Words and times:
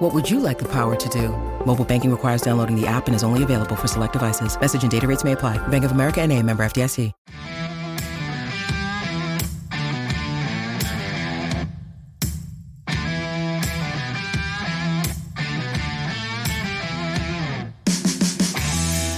What 0.00 0.14
would 0.14 0.30
you 0.30 0.40
like 0.40 0.58
the 0.58 0.68
power 0.68 0.96
to 0.96 1.08
do? 1.10 1.28
Mobile 1.66 1.84
banking 1.84 2.10
requires 2.10 2.40
downloading 2.40 2.74
the 2.74 2.86
app 2.86 3.06
and 3.06 3.14
is 3.14 3.22
only 3.22 3.42
available 3.42 3.76
for 3.76 3.86
select 3.86 4.14
devices. 4.14 4.58
Message 4.58 4.82
and 4.82 4.90
data 4.90 5.06
rates 5.06 5.24
may 5.24 5.32
apply. 5.32 5.58
Bank 5.68 5.84
of 5.84 5.92
America 5.92 6.22
and 6.22 6.32
a 6.32 6.42
member 6.42 6.62
FDIC. 6.64 7.12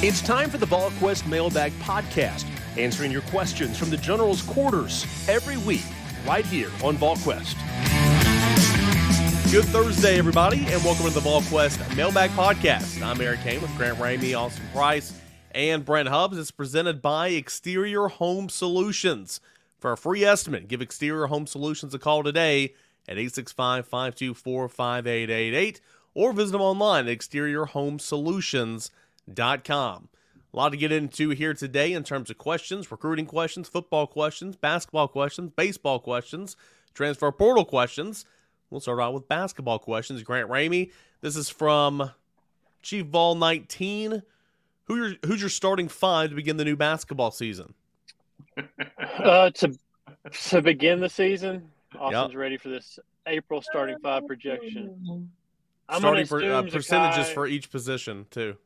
It's 0.05 0.21
time 0.21 0.51
for 0.51 0.59
the 0.59 0.67
VolQuest 0.67 1.29
Mailbag 1.29 1.71
Podcast, 1.75 2.45
answering 2.77 3.13
your 3.13 3.23
questions 3.23 3.79
from 3.79 3.91
the 3.91 3.97
General's 3.97 4.43
quarters 4.43 5.07
every 5.29 5.59
week, 5.59 5.85
right 6.27 6.45
here 6.45 6.73
on 6.83 6.97
VolQuest. 6.97 8.02
Good 9.53 9.67
Thursday, 9.67 10.17
everybody, 10.17 10.65
and 10.69 10.83
welcome 10.83 11.05
to 11.05 11.13
the 11.13 11.21
VolQuest 11.21 11.95
Mailbag 11.95 12.31
Podcast. 12.31 13.03
I'm 13.03 13.21
Eric 13.21 13.41
Cain 13.43 13.61
with 13.61 13.77
Grant 13.77 13.99
Ramey, 13.99 14.35
Austin 14.35 14.65
Price, 14.73 15.21
and 15.51 15.85
Brent 15.85 16.09
Hubbs. 16.09 16.39
It's 16.39 16.51
presented 16.51 17.03
by 17.03 17.29
Exterior 17.29 18.09
Home 18.09 18.49
Solutions. 18.49 19.43
For 19.79 19.93
a 19.93 19.97
free 19.99 20.25
estimate, 20.25 20.69
give 20.69 20.81
Exterior 20.81 21.27
Home 21.27 21.47
Solutions 21.47 21.93
a 21.93 21.99
call 21.99 22.23
today 22.23 22.73
at 23.07 23.19
865 23.19 23.87
524 23.87 24.71
5888 24.71 25.83
or 26.15 26.33
visit 26.33 26.53
them 26.53 26.63
online 26.63 27.07
at 27.07 27.19
exteriorhomesolutions.com 27.19 28.89
com. 29.65 30.09
A 30.55 30.57
lot 30.57 30.71
to 30.71 30.79
get 30.79 30.93
into 30.93 31.29
here 31.29 31.53
today 31.53 31.93
in 31.93 32.05
terms 32.05 32.31
of 32.31 32.39
questions, 32.39 32.91
recruiting 32.91 33.27
questions, 33.27 33.69
football 33.69 34.07
questions, 34.07 34.57
basketball 34.57 35.09
questions, 35.09 35.53
baseball 35.55 35.99
questions, 35.99 36.57
transfer 36.95 37.31
portal 37.31 37.67
questions. 37.67 38.25
We'll 38.73 38.81
start 38.81 39.01
out 39.01 39.13
with 39.13 39.29
basketball 39.29 39.79
questions. 39.79 40.23
Grant 40.23 40.49
Ramey, 40.49 40.93
this 41.21 41.37
is 41.37 41.51
from 41.51 42.11
Chief 42.81 43.05
Vol 43.05 43.35
19. 43.35 44.23
Who 44.87 44.97
your, 44.97 45.15
who's 45.27 45.41
your 45.41 45.51
starting 45.51 45.89
five 45.89 46.31
to 46.31 46.37
begin 46.37 46.57
the 46.57 46.65
new 46.65 46.75
basketball 46.75 47.33
season? 47.33 47.75
uh, 49.19 49.51
to 49.51 49.79
to 50.49 50.63
begin 50.63 51.01
the 51.01 51.09
season, 51.11 51.69
Austin's 51.99 52.33
yep. 52.33 52.39
ready 52.39 52.57
for 52.57 52.71
this 52.71 52.99
April 53.27 53.61
starting 53.61 53.99
five 54.03 54.27
projection. 54.27 55.29
I'm 55.89 56.01
starting 56.01 56.25
for, 56.25 56.43
uh, 56.43 56.63
percentages 56.63 57.29
for 57.29 57.47
each 57.47 57.71
position 57.71 58.27
too. 58.31 58.57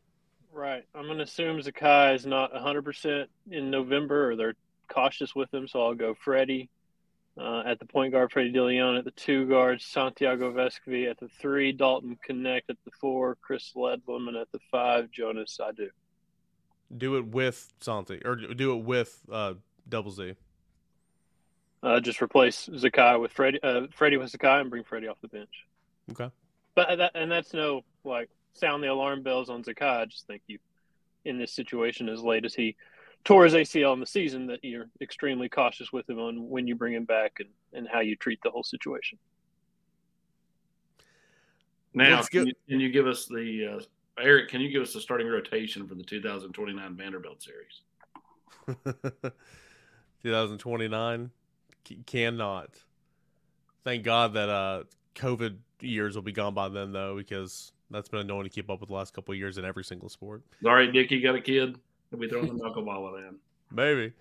Right. 0.52 0.84
I'm 0.94 1.06
going 1.06 1.18
to 1.18 1.24
assume 1.24 1.58
Zakai 1.58 2.14
is 2.14 2.26
not 2.26 2.52
100% 2.54 3.26
in 3.50 3.70
November, 3.70 4.30
or 4.30 4.36
they're 4.36 4.54
cautious 4.88 5.34
with 5.34 5.52
him. 5.52 5.66
So 5.66 5.84
I'll 5.84 5.94
go 5.94 6.14
Freddie 6.14 6.70
uh, 7.38 7.62
at 7.66 7.78
the 7.78 7.86
point 7.86 8.12
guard, 8.12 8.32
Freddie 8.32 8.52
Dilion 8.52 8.98
at 8.98 9.04
the 9.04 9.10
two 9.10 9.46
guards, 9.46 9.84
Santiago 9.84 10.52
Vescovi 10.52 11.10
at 11.10 11.18
the 11.18 11.28
three, 11.28 11.72
Dalton 11.72 12.16
Knecht. 12.28 12.62
at 12.68 12.76
the 12.84 12.90
four, 13.00 13.36
Chris 13.42 13.72
Ledlum 13.76 14.40
at 14.40 14.50
the 14.52 14.60
five, 14.70 15.10
Jonas 15.10 15.58
Aidoo. 15.60 15.88
Do 16.96 16.96
Do 16.96 17.16
it 17.16 17.26
with 17.26 17.72
Santi, 17.80 18.22
or 18.24 18.36
do 18.36 18.78
it 18.78 18.84
with 18.84 19.20
uh, 19.30 19.54
Double 19.88 20.10
Z. 20.10 20.34
Uh, 21.82 22.00
just 22.00 22.22
replace 22.22 22.68
Zakai 22.72 23.20
with 23.20 23.32
Freddie, 23.32 23.62
uh, 23.62 23.82
Freddie 23.92 24.16
with 24.16 24.32
Zakai, 24.32 24.60
and 24.60 24.70
bring 24.70 24.82
Freddie 24.82 25.08
off 25.08 25.20
the 25.20 25.28
bench. 25.28 25.66
Okay. 26.10 26.30
But 26.74 26.96
that, 26.96 27.12
and 27.14 27.30
that's 27.30 27.52
no 27.52 27.82
like 28.04 28.30
sound 28.54 28.82
the 28.82 28.88
alarm 28.88 29.22
bells 29.22 29.50
on 29.50 29.62
Zakai. 29.62 30.00
I 30.00 30.04
just 30.06 30.26
think 30.26 30.42
you, 30.46 30.58
in 31.25 31.38
this 31.38 31.52
situation, 31.52 32.08
as 32.08 32.22
late 32.22 32.44
as 32.44 32.54
he 32.54 32.76
tore 33.26 33.44
his 33.44 33.54
ACL 33.54 33.92
in 33.92 34.00
the 34.00 34.06
season, 34.06 34.47
that 34.47 34.60
you're 34.62 34.88
extremely 35.00 35.48
cautious 35.48 35.92
with 35.92 36.09
him 36.09 36.19
on 36.19 36.48
when 36.48 36.66
you 36.66 36.76
bring 36.76 36.94
him 36.94 37.04
back 37.04 37.41
and, 37.41 37.48
and 37.72 37.88
how 37.92 38.00
you 38.00 38.16
treat 38.16 38.38
the 38.42 38.50
whole 38.50 38.62
situation. 38.62 39.19
Now, 41.92 42.22
can 42.22 42.47
you, 42.47 42.53
can 42.69 42.78
you, 42.78 42.91
give 42.91 43.06
us 43.06 43.26
the 43.26 43.78
uh, 43.78 44.22
Eric? 44.22 44.48
Can 44.48 44.60
you 44.60 44.70
give 44.70 44.82
us 44.82 44.92
the 44.92 45.00
starting 45.00 45.26
rotation 45.26 45.88
for 45.88 45.94
the 45.94 46.04
2029 46.04 46.97
Vanderbilt 46.97 47.42
series? 47.42 47.81
2029 50.22 51.31
cannot. 52.06 52.70
Thank 53.82 54.04
God 54.04 54.34
that 54.34 54.48
uh, 54.48 54.84
COVID 55.14 55.56
years 55.81 56.14
will 56.14 56.22
be 56.22 56.32
gone 56.32 56.54
by 56.54 56.69
then, 56.69 56.93
though, 56.93 57.16
because 57.16 57.72
that's 57.91 58.08
been 58.08 58.20
annoying 58.20 58.44
to 58.44 58.50
keep 58.50 58.69
up 58.69 58.81
with 58.81 58.88
the 58.88 58.94
last 58.94 59.14
couple 59.14 59.32
of 59.32 59.38
years 59.38 59.56
in 59.56 59.64
every 59.64 59.84
single 59.84 60.10
sport. 60.10 60.43
All 60.64 60.75
right, 60.75 60.93
Nick, 60.93 61.10
you 61.10 61.22
got 61.22 61.34
a 61.34 61.41
kid? 61.41 61.78
We'll 62.11 62.21
be 62.21 62.28
throwing 62.28 62.47
the 62.47 62.62
knuckleball 62.62 63.19
at 63.19 63.25
him. 63.25 63.39
Maybe. 63.71 64.12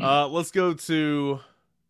Uh, 0.00 0.28
let's 0.28 0.50
go 0.50 0.74
to 0.74 1.40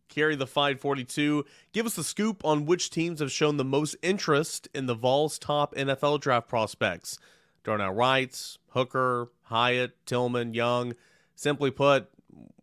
carry 0.09 0.37
the 0.37 0.47
542. 0.47 1.45
Give 1.73 1.87
us 1.87 1.95
the 1.95 2.05
scoop 2.05 2.45
on 2.45 2.67
which 2.67 2.91
teams 2.91 3.21
have 3.21 3.33
shown 3.33 3.57
the 3.57 3.65
most 3.65 3.97
interest 4.03 4.69
in 4.75 4.87
the 4.87 4.95
Vols' 4.95 5.39
top 5.39 5.75
NFL 5.75 6.21
draft 6.21 6.49
prospects. 6.49 7.19
Darnell 7.65 7.93
Wright, 7.93 8.57
Hooker, 8.71 9.31
Hyatt, 9.43 9.93
Tillman, 10.07 10.55
Young. 10.55 10.95
Simply 11.35 11.71
put, 11.71 12.09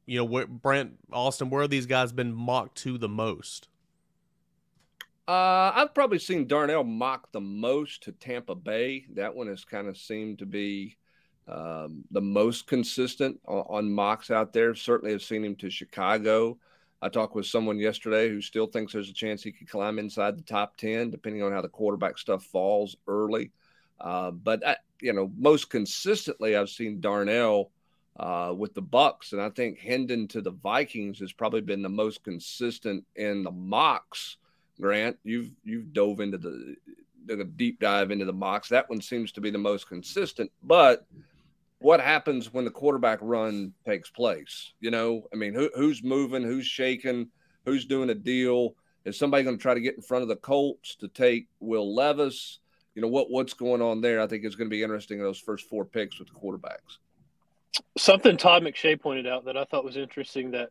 you 0.05 0.23
know, 0.23 0.45
Brent 0.47 0.97
Austin, 1.11 1.49
where 1.49 1.61
have 1.61 1.71
these 1.71 1.85
guys 1.85 2.11
been 2.11 2.33
mocked 2.33 2.77
to 2.79 2.97
the 2.97 3.09
most? 3.09 3.67
Uh, 5.27 5.71
I've 5.75 5.93
probably 5.93 6.17
seen 6.17 6.47
Darnell 6.47 6.83
mock 6.83 7.31
the 7.31 7.41
most 7.41 8.03
to 8.03 8.11
Tampa 8.11 8.55
Bay. 8.55 9.05
That 9.13 9.35
one 9.35 9.47
has 9.47 9.63
kind 9.63 9.87
of 9.87 9.95
seemed 9.95 10.39
to 10.39 10.47
be 10.47 10.97
um, 11.49 12.03
the 12.11 12.21
most 12.21 12.67
consistent 12.67 13.39
on, 13.47 13.65
on, 13.69 13.91
mocks 13.91 14.31
out 14.31 14.53
there. 14.53 14.75
Certainly 14.75 15.13
have 15.13 15.21
seen 15.21 15.43
him 15.43 15.55
to 15.57 15.69
Chicago. 15.69 16.57
I 17.01 17.09
talked 17.09 17.35
with 17.35 17.45
someone 17.45 17.79
yesterday 17.79 18.29
who 18.29 18.41
still 18.41 18.67
thinks 18.67 18.93
there's 18.93 19.09
a 19.09 19.13
chance 19.13 19.41
he 19.41 19.51
could 19.51 19.69
climb 19.69 19.99
inside 19.99 20.37
the 20.37 20.43
top 20.43 20.75
10, 20.77 21.11
depending 21.11 21.43
on 21.43 21.51
how 21.51 21.61
the 21.61 21.69
quarterback 21.69 22.17
stuff 22.17 22.43
falls 22.43 22.97
early. 23.07 23.51
Uh, 23.99 24.31
but, 24.31 24.65
I, 24.67 24.75
you 25.01 25.13
know, 25.13 25.31
most 25.37 25.69
consistently, 25.69 26.55
I've 26.55 26.69
seen 26.69 26.99
Darnell 26.99 27.71
uh, 28.19 28.53
with 28.55 28.73
the 28.73 28.83
Bucs, 28.83 29.31
and 29.31 29.41
I 29.41 29.49
think 29.49 29.79
Hendon 29.79 30.27
to 30.29 30.41
the 30.41 30.51
Vikings 30.51 31.19
has 31.19 31.31
probably 31.31 31.61
been 31.61 31.81
the 31.81 31.89
most 31.89 32.23
consistent 32.23 33.05
in 33.15 33.43
the 33.43 33.51
mocks– 33.51 34.37
Grant, 34.79 35.17
you've 35.23 35.51
you've 35.63 35.93
dove 35.93 36.19
into 36.19 36.37
the 36.37 36.75
the 37.25 37.43
deep 37.43 37.79
dive 37.79 38.11
into 38.11 38.25
the 38.25 38.33
mocks. 38.33 38.69
That 38.69 38.89
one 38.89 39.01
seems 39.01 39.31
to 39.33 39.41
be 39.41 39.51
the 39.51 39.57
most 39.57 39.87
consistent. 39.87 40.51
But 40.63 41.05
what 41.79 42.01
happens 42.01 42.53
when 42.53 42.65
the 42.65 42.71
quarterback 42.71 43.19
run 43.21 43.73
takes 43.85 44.09
place? 44.09 44.73
You 44.79 44.91
know, 44.91 45.23
I 45.33 45.37
mean, 45.37 45.53
who, 45.53 45.69
who's 45.75 46.03
moving? 46.03 46.43
Who's 46.43 46.65
shaking? 46.65 47.29
Who's 47.65 47.85
doing 47.85 48.09
a 48.09 48.15
deal? 48.15 48.75
Is 49.05 49.17
somebody 49.17 49.43
going 49.43 49.57
to 49.57 49.61
try 49.61 49.73
to 49.73 49.79
get 49.79 49.95
in 49.95 50.01
front 50.01 50.23
of 50.23 50.27
the 50.27 50.35
Colts 50.35 50.95
to 50.97 51.07
take 51.07 51.47
Will 51.59 51.95
Levis? 51.95 52.59
You 52.95 53.01
know 53.01 53.07
what 53.07 53.31
what's 53.31 53.53
going 53.53 53.81
on 53.81 54.01
there? 54.01 54.19
I 54.21 54.27
think 54.27 54.43
is 54.43 54.55
going 54.55 54.69
to 54.69 54.75
be 54.75 54.83
interesting 54.83 55.19
in 55.19 55.23
those 55.23 55.39
first 55.39 55.69
four 55.69 55.85
picks 55.85 56.19
with 56.19 56.27
the 56.27 56.33
quarterbacks. 56.33 56.97
Something 57.97 58.35
Todd 58.35 58.63
McShay 58.63 58.99
pointed 58.99 59.25
out 59.25 59.45
that 59.45 59.55
I 59.55 59.63
thought 59.63 59.85
was 59.85 59.95
interesting 59.95 60.51
that 60.51 60.69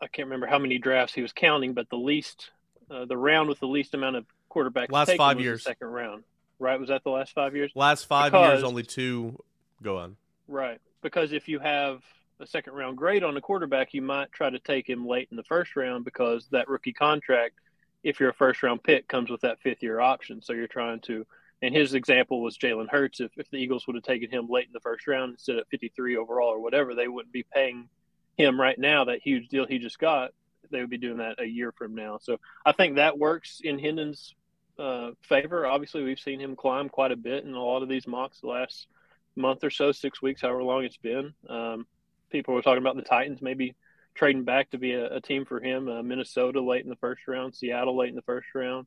I 0.00 0.06
can't 0.06 0.26
remember 0.26 0.46
how 0.46 0.58
many 0.58 0.78
drafts 0.78 1.14
he 1.14 1.22
was 1.22 1.32
counting, 1.32 1.74
but 1.74 1.90
the 1.90 1.96
least 1.96 2.50
uh, 2.90 3.04
the 3.04 3.16
round 3.16 3.48
with 3.48 3.60
the 3.60 3.66
least 3.66 3.94
amount 3.94 4.16
of 4.16 4.24
quarterbacks. 4.50 4.90
Last 4.90 5.16
five 5.16 5.40
years, 5.40 5.64
second 5.64 5.88
round, 5.88 6.24
right? 6.58 6.80
Was 6.80 6.88
that 6.88 7.04
the 7.04 7.10
last 7.10 7.34
five 7.34 7.54
years? 7.54 7.72
Last 7.74 8.06
five 8.06 8.32
because, 8.32 8.60
years, 8.60 8.64
only 8.64 8.84
two 8.84 9.42
go 9.82 9.98
on. 9.98 10.16
Right, 10.48 10.80
because 11.02 11.32
if 11.32 11.48
you 11.48 11.58
have 11.58 12.02
a 12.38 12.46
second 12.46 12.74
round 12.74 12.96
grade 12.96 13.24
on 13.24 13.34
the 13.34 13.40
quarterback, 13.40 13.94
you 13.94 14.02
might 14.02 14.32
try 14.32 14.50
to 14.50 14.58
take 14.58 14.88
him 14.88 15.06
late 15.06 15.28
in 15.30 15.36
the 15.36 15.42
first 15.44 15.74
round 15.76 16.04
because 16.04 16.46
that 16.50 16.68
rookie 16.68 16.92
contract, 16.92 17.54
if 18.02 18.20
you're 18.20 18.30
a 18.30 18.34
first 18.34 18.62
round 18.62 18.82
pick, 18.82 19.08
comes 19.08 19.30
with 19.30 19.40
that 19.40 19.60
fifth 19.60 19.82
year 19.82 20.00
option. 20.00 20.42
So 20.42 20.52
you're 20.52 20.68
trying 20.68 21.00
to. 21.00 21.26
And 21.62 21.74
his 21.74 21.94
example 21.94 22.42
was 22.42 22.58
Jalen 22.58 22.90
Hurts. 22.90 23.18
If, 23.18 23.32
if 23.38 23.50
the 23.50 23.56
Eagles 23.56 23.86
would 23.86 23.96
have 23.96 24.04
taken 24.04 24.30
him 24.30 24.46
late 24.46 24.66
in 24.66 24.74
the 24.74 24.80
first 24.80 25.06
round 25.06 25.32
instead 25.32 25.56
of 25.56 25.66
53 25.68 26.18
overall 26.18 26.50
or 26.50 26.60
whatever, 26.60 26.94
they 26.94 27.08
wouldn't 27.08 27.32
be 27.32 27.46
paying 27.50 27.88
him 28.36 28.60
right 28.60 28.78
now 28.78 29.04
that 29.04 29.20
huge 29.22 29.48
deal 29.48 29.66
he 29.66 29.78
just 29.78 29.98
got 29.98 30.32
they 30.70 30.80
would 30.80 30.90
be 30.90 30.98
doing 30.98 31.18
that 31.18 31.40
a 31.40 31.44
year 31.44 31.72
from 31.72 31.94
now. 31.94 32.18
So 32.20 32.38
I 32.64 32.72
think 32.72 32.96
that 32.96 33.18
works 33.18 33.60
in 33.62 33.78
Hendon's 33.78 34.34
uh, 34.78 35.10
favor. 35.22 35.66
Obviously, 35.66 36.02
we've 36.02 36.18
seen 36.18 36.40
him 36.40 36.56
climb 36.56 36.88
quite 36.88 37.12
a 37.12 37.16
bit 37.16 37.44
in 37.44 37.54
a 37.54 37.62
lot 37.62 37.82
of 37.82 37.88
these 37.88 38.06
mocks 38.06 38.40
the 38.40 38.48
last 38.48 38.88
month 39.36 39.64
or 39.64 39.70
so, 39.70 39.92
six 39.92 40.22
weeks, 40.22 40.42
however 40.42 40.62
long 40.62 40.84
it's 40.84 40.96
been. 40.96 41.32
Um, 41.48 41.86
people 42.30 42.54
were 42.54 42.62
talking 42.62 42.82
about 42.82 42.96
the 42.96 43.02
Titans 43.02 43.42
maybe 43.42 43.74
trading 44.14 44.44
back 44.44 44.70
to 44.70 44.78
be 44.78 44.92
a, 44.92 45.16
a 45.16 45.20
team 45.20 45.44
for 45.44 45.60
him. 45.60 45.88
Uh, 45.88 46.02
Minnesota 46.02 46.60
late 46.60 46.84
in 46.84 46.90
the 46.90 46.96
first 46.96 47.28
round, 47.28 47.54
Seattle 47.54 47.96
late 47.96 48.10
in 48.10 48.16
the 48.16 48.22
first 48.22 48.48
round. 48.54 48.86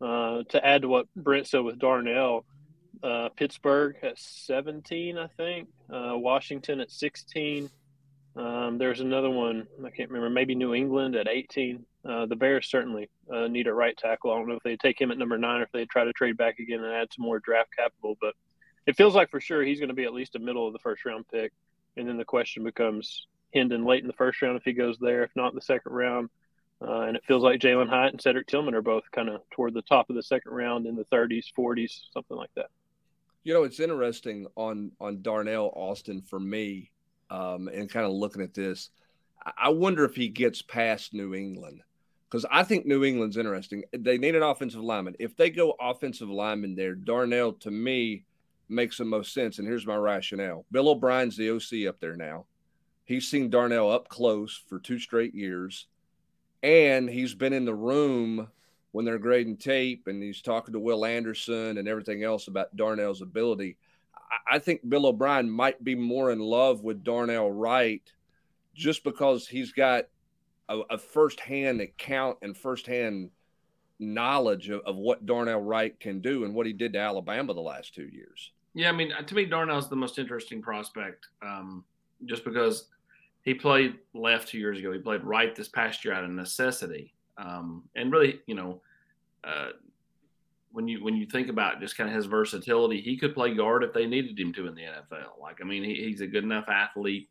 Uh, 0.00 0.42
to 0.48 0.64
add 0.64 0.82
to 0.82 0.88
what 0.88 1.06
Brent 1.14 1.46
said 1.46 1.60
with 1.60 1.78
Darnell, 1.78 2.44
uh, 3.02 3.28
Pittsburgh 3.36 3.96
at 4.02 4.18
17, 4.18 5.16
I 5.16 5.28
think. 5.28 5.68
Uh, 5.90 6.12
Washington 6.16 6.80
at 6.80 6.90
16. 6.90 7.70
Um, 8.36 8.78
there's 8.78 9.00
another 9.00 9.30
one 9.30 9.66
I 9.84 9.90
can't 9.90 10.10
remember. 10.10 10.30
Maybe 10.30 10.54
New 10.54 10.74
England 10.74 11.14
at 11.14 11.28
18. 11.28 11.84
Uh, 12.04 12.26
the 12.26 12.36
Bears 12.36 12.68
certainly 12.68 13.08
uh, 13.32 13.46
need 13.46 13.66
a 13.66 13.72
right 13.72 13.96
tackle. 13.96 14.32
I 14.32 14.36
don't 14.36 14.48
know 14.48 14.56
if 14.56 14.62
they 14.62 14.76
take 14.76 15.00
him 15.00 15.10
at 15.10 15.18
number 15.18 15.38
nine 15.38 15.60
or 15.60 15.64
if 15.64 15.72
they 15.72 15.86
try 15.86 16.04
to 16.04 16.12
trade 16.12 16.36
back 16.36 16.58
again 16.58 16.82
and 16.82 16.92
add 16.92 17.08
some 17.14 17.24
more 17.24 17.38
draft 17.38 17.70
capital, 17.76 18.16
but 18.20 18.34
it 18.86 18.96
feels 18.96 19.14
like 19.14 19.30
for 19.30 19.40
sure 19.40 19.62
he's 19.62 19.78
going 19.78 19.88
to 19.88 19.94
be 19.94 20.04
at 20.04 20.14
least 20.14 20.36
a 20.36 20.38
middle 20.38 20.66
of 20.66 20.72
the 20.72 20.78
first 20.78 21.04
round 21.04 21.26
pick. 21.28 21.52
And 21.96 22.08
then 22.08 22.16
the 22.16 22.24
question 22.24 22.64
becomes 22.64 23.26
Hendon 23.54 23.84
late 23.84 24.02
in 24.02 24.08
the 24.08 24.14
first 24.14 24.42
round 24.42 24.56
if 24.56 24.64
he 24.64 24.72
goes 24.72 24.98
there, 24.98 25.22
if 25.22 25.30
not 25.36 25.50
in 25.50 25.54
the 25.54 25.62
second 25.62 25.92
round. 25.92 26.28
Uh, 26.82 27.02
and 27.02 27.16
it 27.16 27.24
feels 27.26 27.42
like 27.42 27.60
Jalen 27.60 27.88
Hyatt 27.88 28.12
and 28.12 28.20
Cedric 28.20 28.46
Tillman 28.46 28.74
are 28.74 28.82
both 28.82 29.04
kind 29.12 29.28
of 29.28 29.40
toward 29.50 29.74
the 29.74 29.82
top 29.82 30.10
of 30.10 30.16
the 30.16 30.22
second 30.22 30.52
round 30.52 30.86
in 30.86 30.96
the 30.96 31.04
30s, 31.04 31.46
40s, 31.56 32.00
something 32.12 32.36
like 32.36 32.50
that. 32.56 32.66
You 33.44 33.54
know, 33.54 33.62
it's 33.62 33.80
interesting 33.80 34.46
on 34.56 34.92
on 35.00 35.20
Darnell 35.20 35.70
Austin 35.74 36.22
for 36.22 36.40
me, 36.40 36.90
um, 37.30 37.68
and 37.68 37.90
kind 37.90 38.06
of 38.06 38.12
looking 38.12 38.42
at 38.42 38.54
this. 38.54 38.88
I 39.58 39.68
wonder 39.68 40.04
if 40.06 40.16
he 40.16 40.28
gets 40.28 40.62
past 40.62 41.12
New 41.12 41.34
England 41.34 41.82
because 42.30 42.46
I 42.50 42.64
think 42.64 42.86
New 42.86 43.04
England's 43.04 43.36
interesting. 43.36 43.84
They 43.92 44.16
need 44.16 44.34
an 44.34 44.42
offensive 44.42 44.82
lineman. 44.82 45.16
If 45.18 45.36
they 45.36 45.50
go 45.50 45.74
offensive 45.78 46.30
lineman 46.30 46.74
there, 46.74 46.94
Darnell 46.94 47.52
to 47.60 47.70
me 47.70 48.24
makes 48.68 48.98
the 48.98 49.04
most 49.04 49.32
sense. 49.32 49.58
And 49.58 49.66
here's 49.66 49.86
my 49.86 49.96
rationale: 49.96 50.64
Bill 50.70 50.88
O'Brien's 50.88 51.36
the 51.36 51.50
OC 51.50 51.88
up 51.88 52.00
there 52.00 52.16
now. 52.16 52.46
He's 53.04 53.28
seen 53.28 53.50
Darnell 53.50 53.90
up 53.90 54.08
close 54.08 54.62
for 54.68 54.78
two 54.78 54.98
straight 54.98 55.34
years, 55.34 55.86
and 56.62 57.08
he's 57.08 57.34
been 57.34 57.52
in 57.52 57.64
the 57.64 57.74
room 57.74 58.48
when 58.92 59.04
they're 59.04 59.18
grading 59.18 59.58
tape, 59.58 60.06
and 60.06 60.22
he's 60.22 60.40
talking 60.40 60.72
to 60.72 60.80
Will 60.80 61.04
Anderson 61.04 61.78
and 61.78 61.88
everything 61.88 62.22
else 62.22 62.48
about 62.48 62.76
Darnell's 62.76 63.22
ability. 63.22 63.76
I 64.48 64.58
think 64.58 64.88
Bill 64.88 65.06
O'Brien 65.06 65.50
might 65.50 65.82
be 65.82 65.94
more 65.94 66.30
in 66.30 66.38
love 66.38 66.82
with 66.82 67.04
Darnell 67.04 67.50
Wright 67.50 68.02
just 68.74 69.04
because 69.04 69.46
he's 69.46 69.72
got 69.72 70.04
a, 70.68 70.80
a 70.90 70.98
firsthand 70.98 71.80
account 71.80 72.38
and 72.42 72.56
firsthand 72.56 73.30
knowledge 73.98 74.70
of, 74.70 74.80
of 74.86 74.96
what 74.96 75.26
Darnell 75.26 75.60
Wright 75.60 75.98
can 76.00 76.20
do 76.20 76.44
and 76.44 76.54
what 76.54 76.66
he 76.66 76.72
did 76.72 76.92
to 76.94 76.98
Alabama 76.98 77.54
the 77.54 77.60
last 77.60 77.94
two 77.94 78.06
years. 78.06 78.52
Yeah, 78.74 78.88
I 78.88 78.92
mean, 78.92 79.12
to 79.24 79.34
me, 79.34 79.46
Darnell's 79.46 79.88
the 79.88 79.96
most 79.96 80.18
interesting 80.18 80.60
prospect, 80.60 81.28
um, 81.42 81.84
just 82.26 82.44
because 82.44 82.88
he 83.42 83.54
played 83.54 83.94
left 84.14 84.48
two 84.48 84.58
years 84.58 84.78
ago. 84.78 84.92
He 84.92 84.98
played 84.98 85.22
right 85.22 85.54
this 85.54 85.68
past 85.68 86.04
year 86.04 86.12
out 86.12 86.24
of 86.24 86.30
necessity, 86.30 87.14
um, 87.38 87.84
and 87.94 88.12
really, 88.12 88.40
you 88.46 88.56
know, 88.56 88.80
uh, 89.44 89.70
when 90.72 90.88
you 90.88 91.04
when 91.04 91.16
you 91.16 91.24
think 91.24 91.48
about 91.48 91.80
just 91.80 91.96
kind 91.96 92.10
of 92.10 92.16
his 92.16 92.26
versatility, 92.26 93.00
he 93.00 93.16
could 93.16 93.32
play 93.32 93.54
guard 93.54 93.84
if 93.84 93.92
they 93.92 94.06
needed 94.06 94.38
him 94.38 94.52
to 94.54 94.66
in 94.66 94.74
the 94.74 94.82
NFL. 94.82 95.40
Like, 95.40 95.60
I 95.60 95.64
mean, 95.64 95.84
he, 95.84 95.94
he's 95.94 96.20
a 96.20 96.26
good 96.26 96.42
enough 96.42 96.68
athlete, 96.68 97.28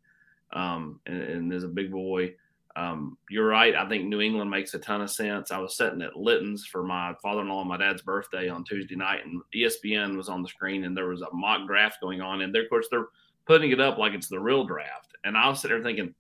um, 0.54 1.02
and, 1.06 1.22
and 1.22 1.54
is 1.54 1.66
a 1.66 1.68
big 1.68 1.92
boy. 1.92 2.36
Um, 2.76 3.18
you're 3.30 3.48
right. 3.48 3.76
I 3.76 3.88
think 3.88 4.06
New 4.06 4.22
England 4.22 4.50
makes 4.50 4.74
a 4.74 4.80
ton 4.80 5.02
of 5.02 5.12
sense. 5.12 5.52
I 5.52 5.60
was 5.60 5.78
sitting 5.78 6.02
at 6.02 6.18
Litton's 6.18 6.66
for 6.66 6.84
my 6.84 7.14
father-in-law 7.22 7.62
and 7.62 7.70
my 7.70 7.78
dad's 7.78 8.02
birthday 8.02 8.50
on 8.50 8.64
Tuesday 8.64 8.96
night, 8.96 9.26
and 9.26 9.42
ESPN 9.56 10.18
was 10.18 10.28
on 10.28 10.42
the 10.42 10.48
screen, 10.48 10.84
and 10.84 10.98
there 10.98 11.10
was 11.10 11.22
a 11.22 11.34
mock 11.34 11.68
draft 11.68 12.02
going 12.02 12.22
on, 12.22 12.42
and 12.42 12.56
of 12.56 12.70
course 12.70 12.88
they're 12.90 13.08
putting 13.46 13.72
it 13.72 13.80
up 13.80 13.98
like 13.98 14.14
it's 14.14 14.28
the 14.28 14.40
real 14.40 14.66
draft. 14.66 15.16
And 15.24 15.38
I 15.38 15.48
was 15.50 15.62
sitting 15.62 15.78
there 15.78 15.84
thinking, 15.84 16.16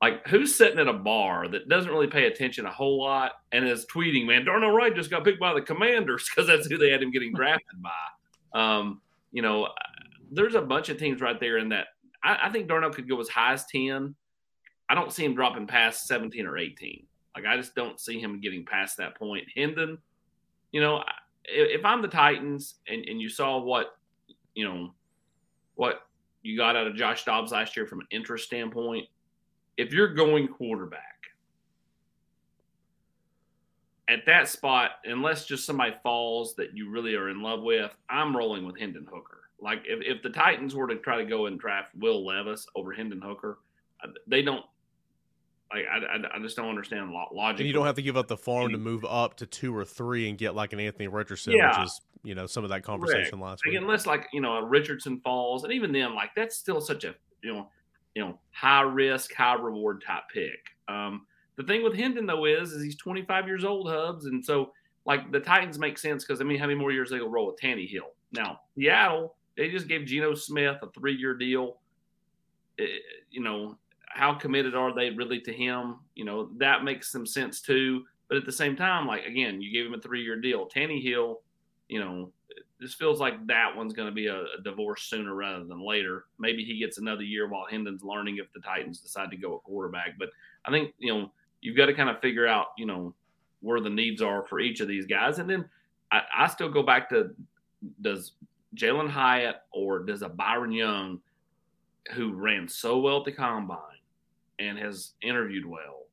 like, 0.00 0.26
who's 0.28 0.56
sitting 0.56 0.78
at 0.78 0.88
a 0.88 0.92
bar 0.92 1.48
that 1.48 1.68
doesn't 1.68 1.90
really 1.90 2.06
pay 2.06 2.26
attention 2.26 2.64
a 2.64 2.72
whole 2.72 3.02
lot 3.02 3.32
and 3.52 3.68
is 3.68 3.84
tweeting, 3.92 4.26
"Man, 4.26 4.44
Darnell 4.44 4.70
Wright 4.70 4.94
just 4.94 5.10
got 5.10 5.24
picked 5.24 5.40
by 5.40 5.52
the 5.52 5.60
Commanders 5.60 6.28
because 6.30 6.46
that's 6.46 6.66
who 6.66 6.78
they 6.78 6.90
had 6.90 7.02
him 7.02 7.10
getting 7.10 7.34
drafted 7.34 7.82
by." 7.82 8.58
Um, 8.58 9.02
you 9.32 9.42
know, 9.42 9.68
there's 10.30 10.54
a 10.54 10.62
bunch 10.62 10.88
of 10.88 10.96
teams 10.98 11.20
right 11.20 11.38
there 11.38 11.58
in 11.58 11.68
that. 11.70 11.88
I, 12.22 12.38
I 12.44 12.50
think 12.50 12.68
Darnell 12.68 12.90
could 12.90 13.08
go 13.08 13.20
as 13.20 13.28
high 13.28 13.52
as 13.52 13.66
ten 13.66 14.14
I 14.88 14.94
don't 14.94 15.12
see 15.12 15.24
him 15.24 15.34
dropping 15.34 15.66
past 15.66 16.06
17 16.06 16.46
or 16.46 16.56
18. 16.56 17.04
Like 17.34 17.44
I 17.46 17.56
just 17.56 17.74
don't 17.74 18.00
see 18.00 18.18
him 18.18 18.40
getting 18.40 18.64
past 18.64 18.96
that 18.96 19.16
point. 19.16 19.46
Hendon, 19.54 19.98
you 20.72 20.80
know, 20.80 21.04
if 21.44 21.84
I'm 21.84 22.02
the 22.02 22.08
Titans 22.08 22.76
and, 22.88 23.04
and 23.08 23.20
you 23.20 23.28
saw 23.28 23.58
what, 23.58 23.98
you 24.54 24.66
know, 24.66 24.92
what 25.74 26.02
you 26.42 26.56
got 26.56 26.76
out 26.76 26.86
of 26.86 26.96
Josh 26.96 27.24
Dobbs 27.24 27.52
last 27.52 27.76
year 27.76 27.86
from 27.86 28.00
an 28.00 28.06
interest 28.10 28.46
standpoint, 28.46 29.06
if 29.76 29.92
you're 29.92 30.12
going 30.12 30.48
quarterback 30.48 31.02
at 34.08 34.24
that 34.26 34.48
spot, 34.48 34.92
unless 35.04 35.44
just 35.44 35.64
somebody 35.64 35.94
falls 36.02 36.54
that 36.56 36.76
you 36.76 36.90
really 36.90 37.14
are 37.14 37.28
in 37.28 37.42
love 37.42 37.62
with, 37.62 37.94
I'm 38.08 38.36
rolling 38.36 38.66
with 38.66 38.78
Hendon 38.78 39.06
Hooker. 39.10 39.42
Like 39.60 39.82
if, 39.86 40.00
if 40.02 40.22
the 40.22 40.30
Titans 40.30 40.74
were 40.74 40.88
to 40.88 40.96
try 40.96 41.16
to 41.18 41.24
go 41.24 41.46
and 41.46 41.60
draft 41.60 41.94
Will 41.94 42.24
Levis 42.24 42.66
over 42.74 42.92
Hendon 42.92 43.20
Hooker, 43.20 43.58
uh, 44.02 44.08
they 44.26 44.42
don't 44.42 44.64
like 45.72 45.84
I, 45.86 46.36
I, 46.36 46.38
just 46.40 46.56
don't 46.56 46.68
understand 46.68 47.10
logic. 47.10 47.60
And 47.60 47.66
you 47.66 47.74
don't 47.74 47.84
have 47.84 47.96
to 47.96 48.02
give 48.02 48.16
up 48.16 48.26
the 48.26 48.36
farm 48.36 48.72
to 48.72 48.78
move 48.78 49.04
up 49.04 49.36
to 49.36 49.46
two 49.46 49.76
or 49.76 49.84
three 49.84 50.28
and 50.28 50.38
get 50.38 50.54
like 50.54 50.72
an 50.72 50.80
Anthony 50.80 51.08
Richardson, 51.08 51.52
yeah. 51.52 51.78
which 51.78 51.86
is 51.86 52.00
you 52.22 52.34
know 52.34 52.46
some 52.46 52.64
of 52.64 52.70
that 52.70 52.82
conversation 52.82 53.38
last 53.38 53.62
like, 53.64 53.72
week. 53.72 53.80
Unless 53.80 54.06
like 54.06 54.28
you 54.32 54.40
know 54.40 54.54
a 54.54 54.64
Richardson 54.64 55.20
falls, 55.20 55.64
and 55.64 55.72
even 55.72 55.92
then 55.92 56.14
like 56.14 56.30
that's 56.34 56.56
still 56.56 56.80
such 56.80 57.04
a 57.04 57.14
you 57.42 57.52
know 57.52 57.68
you 58.14 58.22
know 58.22 58.38
high 58.50 58.80
risk 58.80 59.34
high 59.34 59.54
reward 59.54 60.02
type 60.06 60.22
pick. 60.32 60.58
Um, 60.88 61.26
the 61.56 61.64
thing 61.64 61.82
with 61.82 61.94
Hendon 61.94 62.24
though 62.24 62.46
is 62.46 62.72
is 62.72 62.82
he's 62.82 62.96
25 62.96 63.46
years 63.46 63.64
old, 63.64 63.90
Hubbs, 63.90 64.24
and 64.24 64.42
so 64.42 64.72
like 65.04 65.30
the 65.32 65.40
Titans 65.40 65.78
make 65.78 65.98
sense 65.98 66.24
because 66.24 66.40
I 66.40 66.44
mean 66.44 66.58
how 66.58 66.66
many 66.66 66.78
more 66.78 66.92
years 66.92 67.10
they 67.10 67.20
will 67.20 67.30
roll 67.30 67.46
with 67.46 67.60
Tannehill? 67.60 68.10
Now 68.32 68.60
Seattle 68.74 69.34
they 69.56 69.68
just 69.68 69.88
gave 69.88 70.06
Geno 70.06 70.34
Smith 70.34 70.76
a 70.82 70.90
three 70.92 71.14
year 71.14 71.34
deal. 71.34 71.80
It, 72.78 73.02
you 73.30 73.42
know 73.42 73.76
how 74.18 74.34
committed 74.34 74.74
are 74.74 74.92
they 74.92 75.10
really 75.10 75.40
to 75.40 75.52
him? 75.52 76.00
You 76.16 76.24
know, 76.24 76.50
that 76.56 76.82
makes 76.82 77.12
some 77.12 77.24
sense 77.24 77.60
too. 77.60 78.02
But 78.28 78.36
at 78.36 78.44
the 78.44 78.52
same 78.52 78.74
time, 78.74 79.06
like 79.06 79.24
again, 79.24 79.62
you 79.62 79.72
gave 79.72 79.86
him 79.86 79.94
a 79.94 80.02
three 80.02 80.22
year 80.22 80.40
deal. 80.40 80.68
Tannehill, 80.68 81.36
you 81.88 82.00
know, 82.00 82.32
this 82.80 82.94
feels 82.94 83.20
like 83.20 83.46
that 83.46 83.76
one's 83.76 83.92
going 83.92 84.08
to 84.08 84.14
be 84.14 84.26
a, 84.26 84.40
a, 84.40 84.62
divorce 84.64 85.04
sooner 85.04 85.34
rather 85.34 85.64
than 85.64 85.86
later. 85.86 86.24
Maybe 86.38 86.64
he 86.64 86.80
gets 86.80 86.98
another 86.98 87.22
year 87.22 87.48
while 87.48 87.66
Hendon's 87.70 88.02
learning 88.02 88.38
if 88.38 88.52
the 88.52 88.60
Titans 88.60 89.00
decide 89.00 89.30
to 89.30 89.36
go 89.36 89.54
a 89.54 89.60
quarterback. 89.60 90.18
But 90.18 90.30
I 90.64 90.72
think, 90.72 90.94
you 90.98 91.14
know, 91.14 91.30
you've 91.60 91.76
got 91.76 91.86
to 91.86 91.94
kind 91.94 92.10
of 92.10 92.20
figure 92.20 92.46
out, 92.46 92.66
you 92.76 92.86
know, 92.86 93.14
where 93.60 93.80
the 93.80 93.90
needs 93.90 94.20
are 94.20 94.44
for 94.46 94.58
each 94.58 94.80
of 94.80 94.88
these 94.88 95.06
guys. 95.06 95.38
And 95.38 95.48
then 95.48 95.64
I, 96.10 96.22
I 96.36 96.46
still 96.48 96.70
go 96.70 96.82
back 96.82 97.08
to 97.10 97.30
does 98.00 98.32
Jalen 98.74 99.10
Hyatt 99.10 99.62
or 99.72 100.00
does 100.00 100.22
a 100.22 100.28
Byron 100.28 100.72
Young 100.72 101.20
who 102.14 102.32
ran 102.32 102.68
so 102.68 102.98
well 102.98 103.18
at 103.18 103.24
the 103.24 103.32
combine 103.32 103.97
and 104.58 104.78
has 104.78 105.12
interviewed 105.22 105.66
well, 105.66 106.06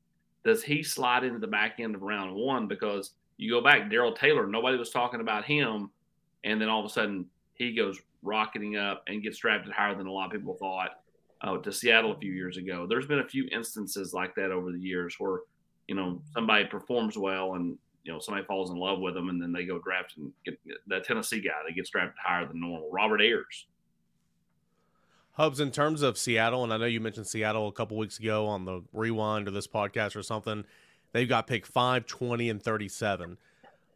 does 0.44 0.63
he 0.63 0.83
slide 0.83 1.23
into 1.23 1.40
the 1.40 1.47
back 1.47 1.80
end 1.80 1.95
of 1.95 2.04
round 2.04 2.35
one? 2.35 2.68
Because 2.68 3.11
you 3.37 3.52
go 3.52 3.61
back, 3.61 3.90
Darrell 3.90 4.14
Taylor, 4.14 4.47
nobody 4.47 4.78
was 4.78 4.92
talking 4.92 5.19
about 5.19 5.45
him, 5.45 5.90
and 6.44 6.61
then 6.61 6.69
all 6.69 6.80
of 6.80 6.85
a 6.85 6.90
sudden 6.90 7.25
he 7.56 7.73
goes 7.73 7.99
rocketing 8.21 8.78
up 8.78 9.04
and 9.07 9.23
gets 9.23 9.37
drafted 9.37 9.73
higher 9.73 9.95
than 9.95 10.07
a 10.07 10.11
lot 10.11 10.28
of 10.28 10.31
people 10.31 10.56
thought 10.56 10.99
uh, 11.42 11.57
to 11.57 11.71
Seattle 11.71 12.11
a 12.11 12.18
few 12.18 12.31
years 12.31 12.57
ago. 12.57 12.85
There's 12.87 13.07
been 13.07 13.19
a 13.19 13.28
few 13.28 13.47
instances 13.52 14.14
like 14.14 14.35
that 14.35 14.52
over 14.52 14.71
the 14.71 14.80
years 14.80 15.16
where 15.19 15.42
you 15.87 15.95
know 15.95 16.21
somebody 16.33 16.66
performs 16.66 17.18
well 17.18 17.54
and 17.54 17.78
you 18.04 18.11
know 18.11 18.19
somebody 18.19 18.45
falls 18.45 18.71
in 18.71 18.78
love 18.78 18.99
with 18.99 19.14
them 19.14 19.30
and 19.30 19.42
then 19.42 19.52
they 19.52 19.66
go 19.66 19.80
draft 19.80 20.18
and 20.18 20.31
get 20.44 20.59
that 20.87 21.04
Tennessee 21.04 21.42
guy 21.42 21.54
that 21.66 21.75
gets 21.75 21.90
drafted 21.90 22.18
higher 22.23 22.47
than 22.47 22.59
normal. 22.59 22.90
Robert 22.92 23.21
Ayers 23.21 23.68
Hubbs, 25.35 25.59
in 25.59 25.71
terms 25.71 26.01
of 26.01 26.18
Seattle, 26.18 26.63
and 26.63 26.73
I 26.73 26.77
know 26.77 26.85
you 26.85 27.01
mentioned 27.01 27.27
Seattle 27.27 27.68
a 27.68 27.71
couple 27.73 27.97
weeks 27.97 28.19
ago 28.19 28.47
on 28.47 28.63
the 28.63 28.81
rewind 28.94 29.49
or 29.49 29.51
this 29.51 29.68
podcast 29.68 30.15
or 30.15 30.23
something, 30.23 30.63
they've 31.11 31.27
got 31.27 31.45
pick 31.45 31.65
5, 31.65 32.06
20, 32.06 32.49
and 32.49 32.63
37. 32.63 33.37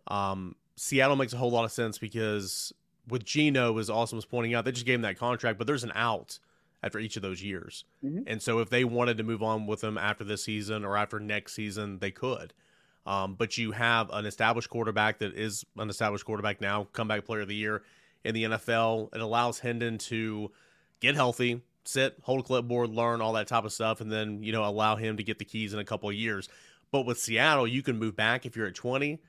Um, 0.08 0.56
Seattle 0.76 1.16
makes 1.16 1.32
a 1.32 1.38
whole 1.38 1.52
lot 1.52 1.64
of 1.64 1.72
sense 1.72 1.98
because 1.98 2.74
with 3.08 3.24
Geno, 3.24 3.78
as 3.78 3.90
Austin 3.90 4.18
was 4.18 4.26
pointing 4.26 4.54
out, 4.54 4.66
they 4.66 4.74
just 4.74 4.86
gave 4.86 4.96
him 4.96 5.04
that 5.04 5.18
contract, 5.18 5.58
but 5.58 5.66
there's 5.66 5.86
an 5.86 5.94
out 5.96 6.40
after 6.84 7.00
each 7.00 7.16
of 7.16 7.22
those 7.22 7.42
years. 7.42 7.86
Mm-hmm. 8.04 8.24
And 8.28 8.42
so 8.42 8.60
if 8.60 8.70
they 8.70 8.84
wanted 8.84 9.18
to 9.18 9.24
move 9.24 9.42
on 9.42 9.66
with 9.66 9.82
him 9.82 9.98
after 9.98 10.26
this 10.26 10.44
season 10.44 10.84
or 10.84 10.98
after 10.98 11.22
next 11.22 11.54
season, 11.54 12.00
they 12.00 12.12
could. 12.12 12.54
Um, 13.06 13.36
but 13.36 13.58
you 13.58 13.72
have 13.72 14.10
an 14.12 14.26
established 14.26 14.70
quarterback 14.70 15.20
that 15.20 15.36
is 15.36 15.66
an 15.78 15.90
established 15.90 16.26
quarterback 16.26 16.60
now, 16.60 16.90
comeback 16.92 17.24
player 17.24 17.42
of 17.42 17.48
the 17.48 17.56
year 17.56 17.84
in 18.26 18.36
the 18.36 18.44
NFL. 18.44 19.16
It 19.16 19.22
allows 19.22 19.60
Hendon 19.60 19.98
to– 20.00 20.52
get 21.00 21.16
healthy, 21.16 21.62
sit, 21.86 22.18
hold 22.24 22.42
a 22.42 22.44
clipboard, 22.44 22.90
learn 22.90 23.22
all 23.22 23.34
that 23.34 23.48
type 23.48 23.66
of 23.66 23.74
stuff, 23.74 24.02
and 24.02 24.12
then 24.12 24.44
you 24.44 24.52
know 24.52 24.66
allow 24.66 24.96
him 24.96 25.18
to 25.18 25.24
get 25.24 25.40
the 25.40 25.46
keys 25.46 25.74
in 25.74 25.80
a 25.80 25.86
couple 25.86 26.10
of 26.10 26.16
years. 26.16 26.50
But 26.92 27.06
with 27.06 27.20
Seattle, 27.20 27.68
you 27.68 27.84
can 27.84 28.00
move 28.00 28.16
back 28.16 28.46
if 28.46 28.56
you're 28.56 28.68
at 28.68 28.76
20. 28.76 29.20